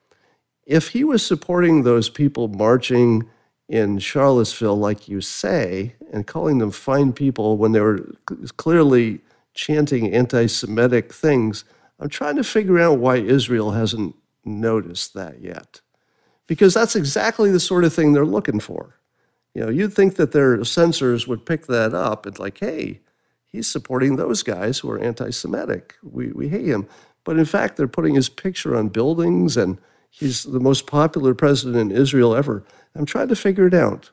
If 0.66 0.88
he 0.88 1.02
was 1.02 1.24
supporting 1.24 1.82
those 1.82 2.10
people 2.10 2.48
marching 2.48 3.28
in 3.68 3.98
Charlottesville, 3.98 4.78
like 4.78 5.08
you 5.08 5.20
say, 5.20 5.94
and 6.12 6.26
calling 6.26 6.58
them 6.58 6.70
fine 6.70 7.12
people 7.12 7.56
when 7.56 7.72
they 7.72 7.80
were 7.80 8.14
clearly 8.56 9.20
chanting 9.54 10.12
anti 10.12 10.46
Semitic 10.46 11.12
things, 11.12 11.64
I'm 11.98 12.08
trying 12.08 12.36
to 12.36 12.44
figure 12.44 12.78
out 12.78 12.98
why 12.98 13.16
Israel 13.16 13.72
hasn't 13.72 14.14
noticed 14.44 15.14
that 15.14 15.40
yet. 15.40 15.80
Because 16.46 16.74
that's 16.74 16.96
exactly 16.96 17.50
the 17.50 17.60
sort 17.60 17.84
of 17.84 17.92
thing 17.92 18.12
they're 18.12 18.24
looking 18.24 18.60
for. 18.60 18.98
You 19.54 19.64
know, 19.64 19.70
you'd 19.70 19.92
think 19.92 20.16
that 20.16 20.32
their 20.32 20.58
sensors 20.58 21.26
would 21.26 21.44
pick 21.44 21.66
that 21.66 21.94
up 21.94 22.26
and 22.26 22.38
like, 22.38 22.58
hey, 22.58 23.00
he's 23.44 23.66
supporting 23.66 24.16
those 24.16 24.42
guys 24.42 24.78
who 24.78 24.90
are 24.90 24.98
anti-Semitic. 24.98 25.96
We, 26.02 26.28
we 26.28 26.48
hate 26.48 26.66
him. 26.66 26.86
But 27.24 27.38
in 27.38 27.44
fact, 27.44 27.76
they're 27.76 27.88
putting 27.88 28.14
his 28.14 28.28
picture 28.28 28.76
on 28.76 28.88
buildings 28.88 29.56
and 29.56 29.78
he's 30.08 30.44
the 30.44 30.60
most 30.60 30.86
popular 30.86 31.34
president 31.34 31.90
in 31.90 31.96
Israel 31.96 32.34
ever. 32.34 32.64
I'm 32.94 33.04
trying 33.04 33.28
to 33.28 33.36
figure 33.36 33.66
it 33.66 33.74
out. 33.74 34.10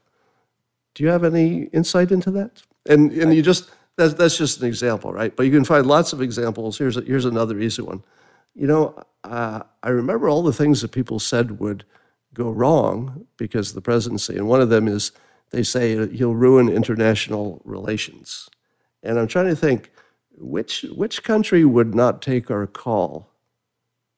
Do 0.93 1.03
you 1.03 1.09
have 1.09 1.23
any 1.23 1.65
insight 1.65 2.11
into 2.11 2.31
that? 2.31 2.63
And, 2.87 3.11
and 3.11 3.33
you 3.33 3.41
just, 3.41 3.69
that's, 3.97 4.13
that's 4.13 4.38
just 4.38 4.61
an 4.61 4.67
example, 4.67 5.13
right? 5.13 5.35
But 5.35 5.43
you 5.43 5.51
can 5.51 5.63
find 5.63 5.85
lots 5.85 6.13
of 6.13 6.22
examples. 6.22 6.77
Here's, 6.77 6.97
a, 6.97 7.01
here's 7.01 7.26
another 7.26 7.59
easy 7.59 7.81
one. 7.81 8.03
You 8.53 8.67
know, 8.67 9.03
uh, 9.23 9.61
I 9.84 9.89
remember 9.89 10.30
all 10.30 10.43
the 10.43 10.53
things 10.53 10.81
that 10.81 10.91
people 10.91 11.19
said 11.19 11.59
would 11.59 11.85
go 12.34 12.49
wrong 12.49 13.27
because 13.38 13.69
of 13.69 13.76
the 13.76 13.81
presidency. 13.81 14.35
And 14.35 14.47
one 14.47 14.61
of 14.61 14.69
them 14.69 14.88
is 14.88 15.11
they 15.51 15.63
say 15.63 16.07
he'll 16.09 16.35
ruin 16.35 16.69
international 16.69 17.61
relations. 17.63 18.49
And 19.03 19.19
I'm 19.19 19.27
trying 19.27 19.47
to 19.47 19.55
think 19.55 19.91
which, 20.38 20.85
which 20.95 21.23
country 21.23 21.63
would 21.63 21.95
not 21.95 22.22
take 22.22 22.51
our 22.51 22.67
call 22.67 23.30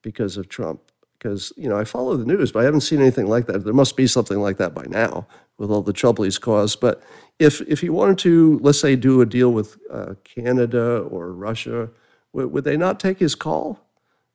because 0.01 0.37
of 0.37 0.49
Trump? 0.49 0.81
Because, 1.17 1.51
you 1.57 1.67
know, 1.67 1.77
I 1.77 1.83
follow 1.83 2.15
the 2.15 2.25
news, 2.25 2.51
but 2.51 2.61
I 2.61 2.63
haven't 2.63 2.81
seen 2.81 3.01
anything 3.01 3.27
like 3.27 3.47
that. 3.47 3.63
There 3.63 3.73
must 3.73 3.95
be 3.95 4.07
something 4.07 4.39
like 4.39 4.57
that 4.57 4.73
by 4.73 4.85
now 4.87 5.27
with 5.57 5.71
all 5.71 5.81
the 5.81 5.93
trouble 5.93 6.23
he's 6.23 6.37
caused. 6.37 6.79
But 6.79 7.01
if 7.39 7.61
if 7.61 7.81
he 7.81 7.89
wanted 7.89 8.17
to, 8.19 8.59
let's 8.61 8.79
say, 8.79 8.95
do 8.95 9.21
a 9.21 9.25
deal 9.25 9.51
with 9.51 9.77
uh, 9.91 10.15
Canada 10.23 10.99
or 10.99 11.31
Russia, 11.31 11.89
would, 12.33 12.51
would, 12.51 12.63
they 12.63 12.77
not 12.77 12.99
take 12.99 13.19
his 13.19 13.35
call? 13.35 13.79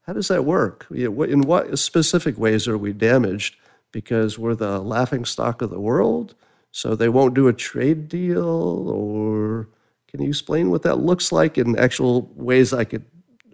How 0.03 0.13
does 0.13 0.29
that 0.29 0.45
work? 0.45 0.87
In 0.91 1.43
what 1.43 1.79
specific 1.79 2.39
ways 2.39 2.67
are 2.67 2.79
we 2.79 2.93
damaged 2.93 3.57
because 3.93 4.39
we're 4.39 4.57
the 4.57 4.81
laughing 4.81 5.25
stock 5.25 5.63
of 5.63 5.71
the 5.71 5.81
world? 5.81 6.35
So 6.73 6.97
they 6.97 7.09
won't 7.09 7.35
do 7.35 7.49
a 7.49 7.53
trade 7.53 8.09
deal, 8.09 8.89
or 8.89 9.69
can 10.09 10.23
you 10.23 10.29
explain 10.31 10.71
what 10.71 10.83
that 10.83 10.97
looks 10.97 11.31
like 11.31 11.59
in 11.59 11.79
actual 11.79 12.33
ways 12.35 12.73
I 12.73 12.85
could 12.85 13.05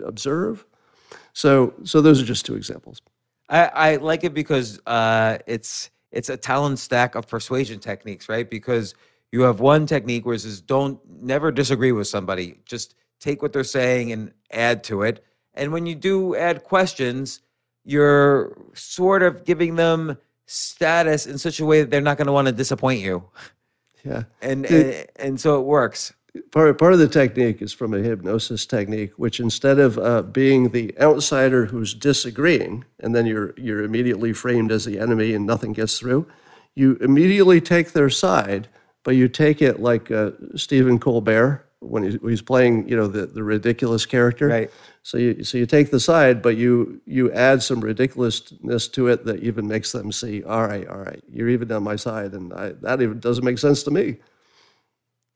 observe? 0.04 0.64
So, 1.32 1.74
so 1.82 2.00
those 2.00 2.22
are 2.22 2.24
just 2.24 2.46
two 2.46 2.54
examples. 2.54 3.02
I, 3.48 3.64
I 3.66 3.96
like 3.96 4.24
it 4.24 4.34
because 4.34 4.80
uh, 4.86 5.38
it's 5.46 5.90
it's 6.10 6.28
a 6.28 6.36
talent 6.36 6.78
stack 6.78 7.14
of 7.14 7.28
persuasion 7.28 7.80
techniques, 7.80 8.28
right? 8.28 8.48
Because 8.48 8.94
you 9.32 9.42
have 9.42 9.60
one 9.60 9.86
technique 9.86 10.24
where 10.24 10.34
it 10.34 10.40
says 10.40 10.60
don't 10.60 11.00
never 11.22 11.52
disagree 11.52 11.92
with 11.92 12.06
somebody. 12.06 12.60
Just 12.64 12.94
take 13.20 13.42
what 13.42 13.52
they're 13.52 13.64
saying 13.64 14.12
and 14.12 14.32
add 14.50 14.84
to 14.84 15.02
it. 15.02 15.24
And 15.54 15.72
when 15.72 15.86
you 15.86 15.94
do 15.94 16.36
add 16.36 16.64
questions, 16.64 17.40
you're 17.84 18.56
sort 18.74 19.22
of 19.22 19.44
giving 19.44 19.76
them 19.76 20.18
status 20.46 21.26
in 21.26 21.36
such 21.38 21.60
a 21.60 21.66
way 21.66 21.80
that 21.80 21.90
they're 21.90 22.00
not 22.00 22.16
going 22.16 22.26
to 22.26 22.32
want 22.32 22.46
to 22.46 22.52
disappoint 22.52 23.00
you. 23.00 23.24
Yeah. 24.04 24.24
and, 24.40 24.64
and 24.66 25.06
and 25.16 25.40
so 25.40 25.60
it 25.60 25.64
works. 25.64 26.12
Part 26.50 26.78
part 26.78 26.92
of 26.92 26.98
the 26.98 27.08
technique 27.08 27.62
is 27.62 27.72
from 27.72 27.94
a 27.94 27.98
hypnosis 27.98 28.66
technique, 28.66 29.12
which 29.16 29.40
instead 29.40 29.78
of 29.78 29.98
uh, 29.98 30.22
being 30.22 30.70
the 30.70 30.94
outsider 31.00 31.66
who's 31.66 31.94
disagreeing, 31.94 32.84
and 33.00 33.14
then 33.14 33.26
you're 33.26 33.54
you're 33.56 33.82
immediately 33.82 34.32
framed 34.32 34.72
as 34.72 34.84
the 34.84 34.98
enemy 34.98 35.34
and 35.34 35.46
nothing 35.46 35.72
gets 35.72 35.98
through, 35.98 36.26
you 36.74 36.96
immediately 37.00 37.60
take 37.60 37.92
their 37.92 38.10
side, 38.10 38.68
but 39.04 39.16
you 39.16 39.28
take 39.28 39.62
it 39.62 39.80
like 39.80 40.10
uh, 40.10 40.30
Stephen 40.54 40.98
Colbert 40.98 41.64
when 41.80 42.02
he's, 42.02 42.18
he's 42.22 42.42
playing, 42.42 42.88
you 42.88 42.96
know, 42.96 43.06
the, 43.06 43.26
the 43.26 43.42
ridiculous 43.42 44.04
character. 44.04 44.48
Right. 44.48 44.70
So 45.02 45.16
you 45.16 45.44
so 45.44 45.56
you 45.58 45.64
take 45.66 45.90
the 45.90 46.00
side, 46.00 46.42
but 46.42 46.56
you 46.56 47.00
you 47.06 47.32
add 47.32 47.62
some 47.62 47.80
ridiculousness 47.80 48.88
to 48.88 49.06
it 49.06 49.24
that 49.24 49.42
even 49.42 49.66
makes 49.66 49.92
them 49.92 50.12
see, 50.12 50.42
all 50.42 50.66
right, 50.66 50.86
all 50.86 50.98
right, 50.98 51.22
you're 51.32 51.48
even 51.48 51.72
on 51.72 51.82
my 51.82 51.96
side, 51.96 52.32
and 52.34 52.52
I, 52.52 52.72
that 52.82 53.00
even 53.00 53.18
doesn't 53.18 53.44
make 53.44 53.58
sense 53.58 53.82
to 53.84 53.90
me. 53.90 54.18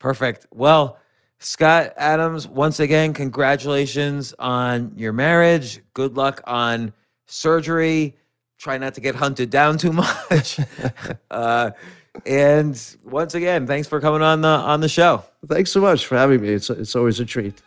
Perfect. 0.03 0.47
Well, 0.51 0.97
Scott 1.39 1.93
Adams, 1.95 2.45
once 2.45 2.81
again, 2.81 3.13
congratulations 3.13 4.33
on 4.37 4.91
your 4.97 5.13
marriage. 5.13 5.79
Good 5.93 6.17
luck 6.17 6.41
on 6.45 6.91
surgery. 7.25 8.17
Try 8.57 8.77
not 8.79 8.95
to 8.95 9.01
get 9.01 9.15
hunted 9.15 9.49
down 9.49 9.77
too 9.77 9.93
much. 10.29 10.59
uh, 11.31 11.71
and 12.25 12.97
once 13.05 13.33
again, 13.33 13.65
thanks 13.65 13.87
for 13.87 14.01
coming 14.01 14.21
on 14.21 14.41
the 14.41 14.49
on 14.49 14.81
the 14.81 14.89
show. 14.89 15.23
Thanks 15.47 15.71
so 15.71 15.79
much 15.79 16.05
for 16.05 16.17
having 16.17 16.41
me. 16.41 16.49
It's 16.49 16.69
it's 16.69 16.97
always 16.97 17.21
a 17.21 17.25
treat. 17.25 17.61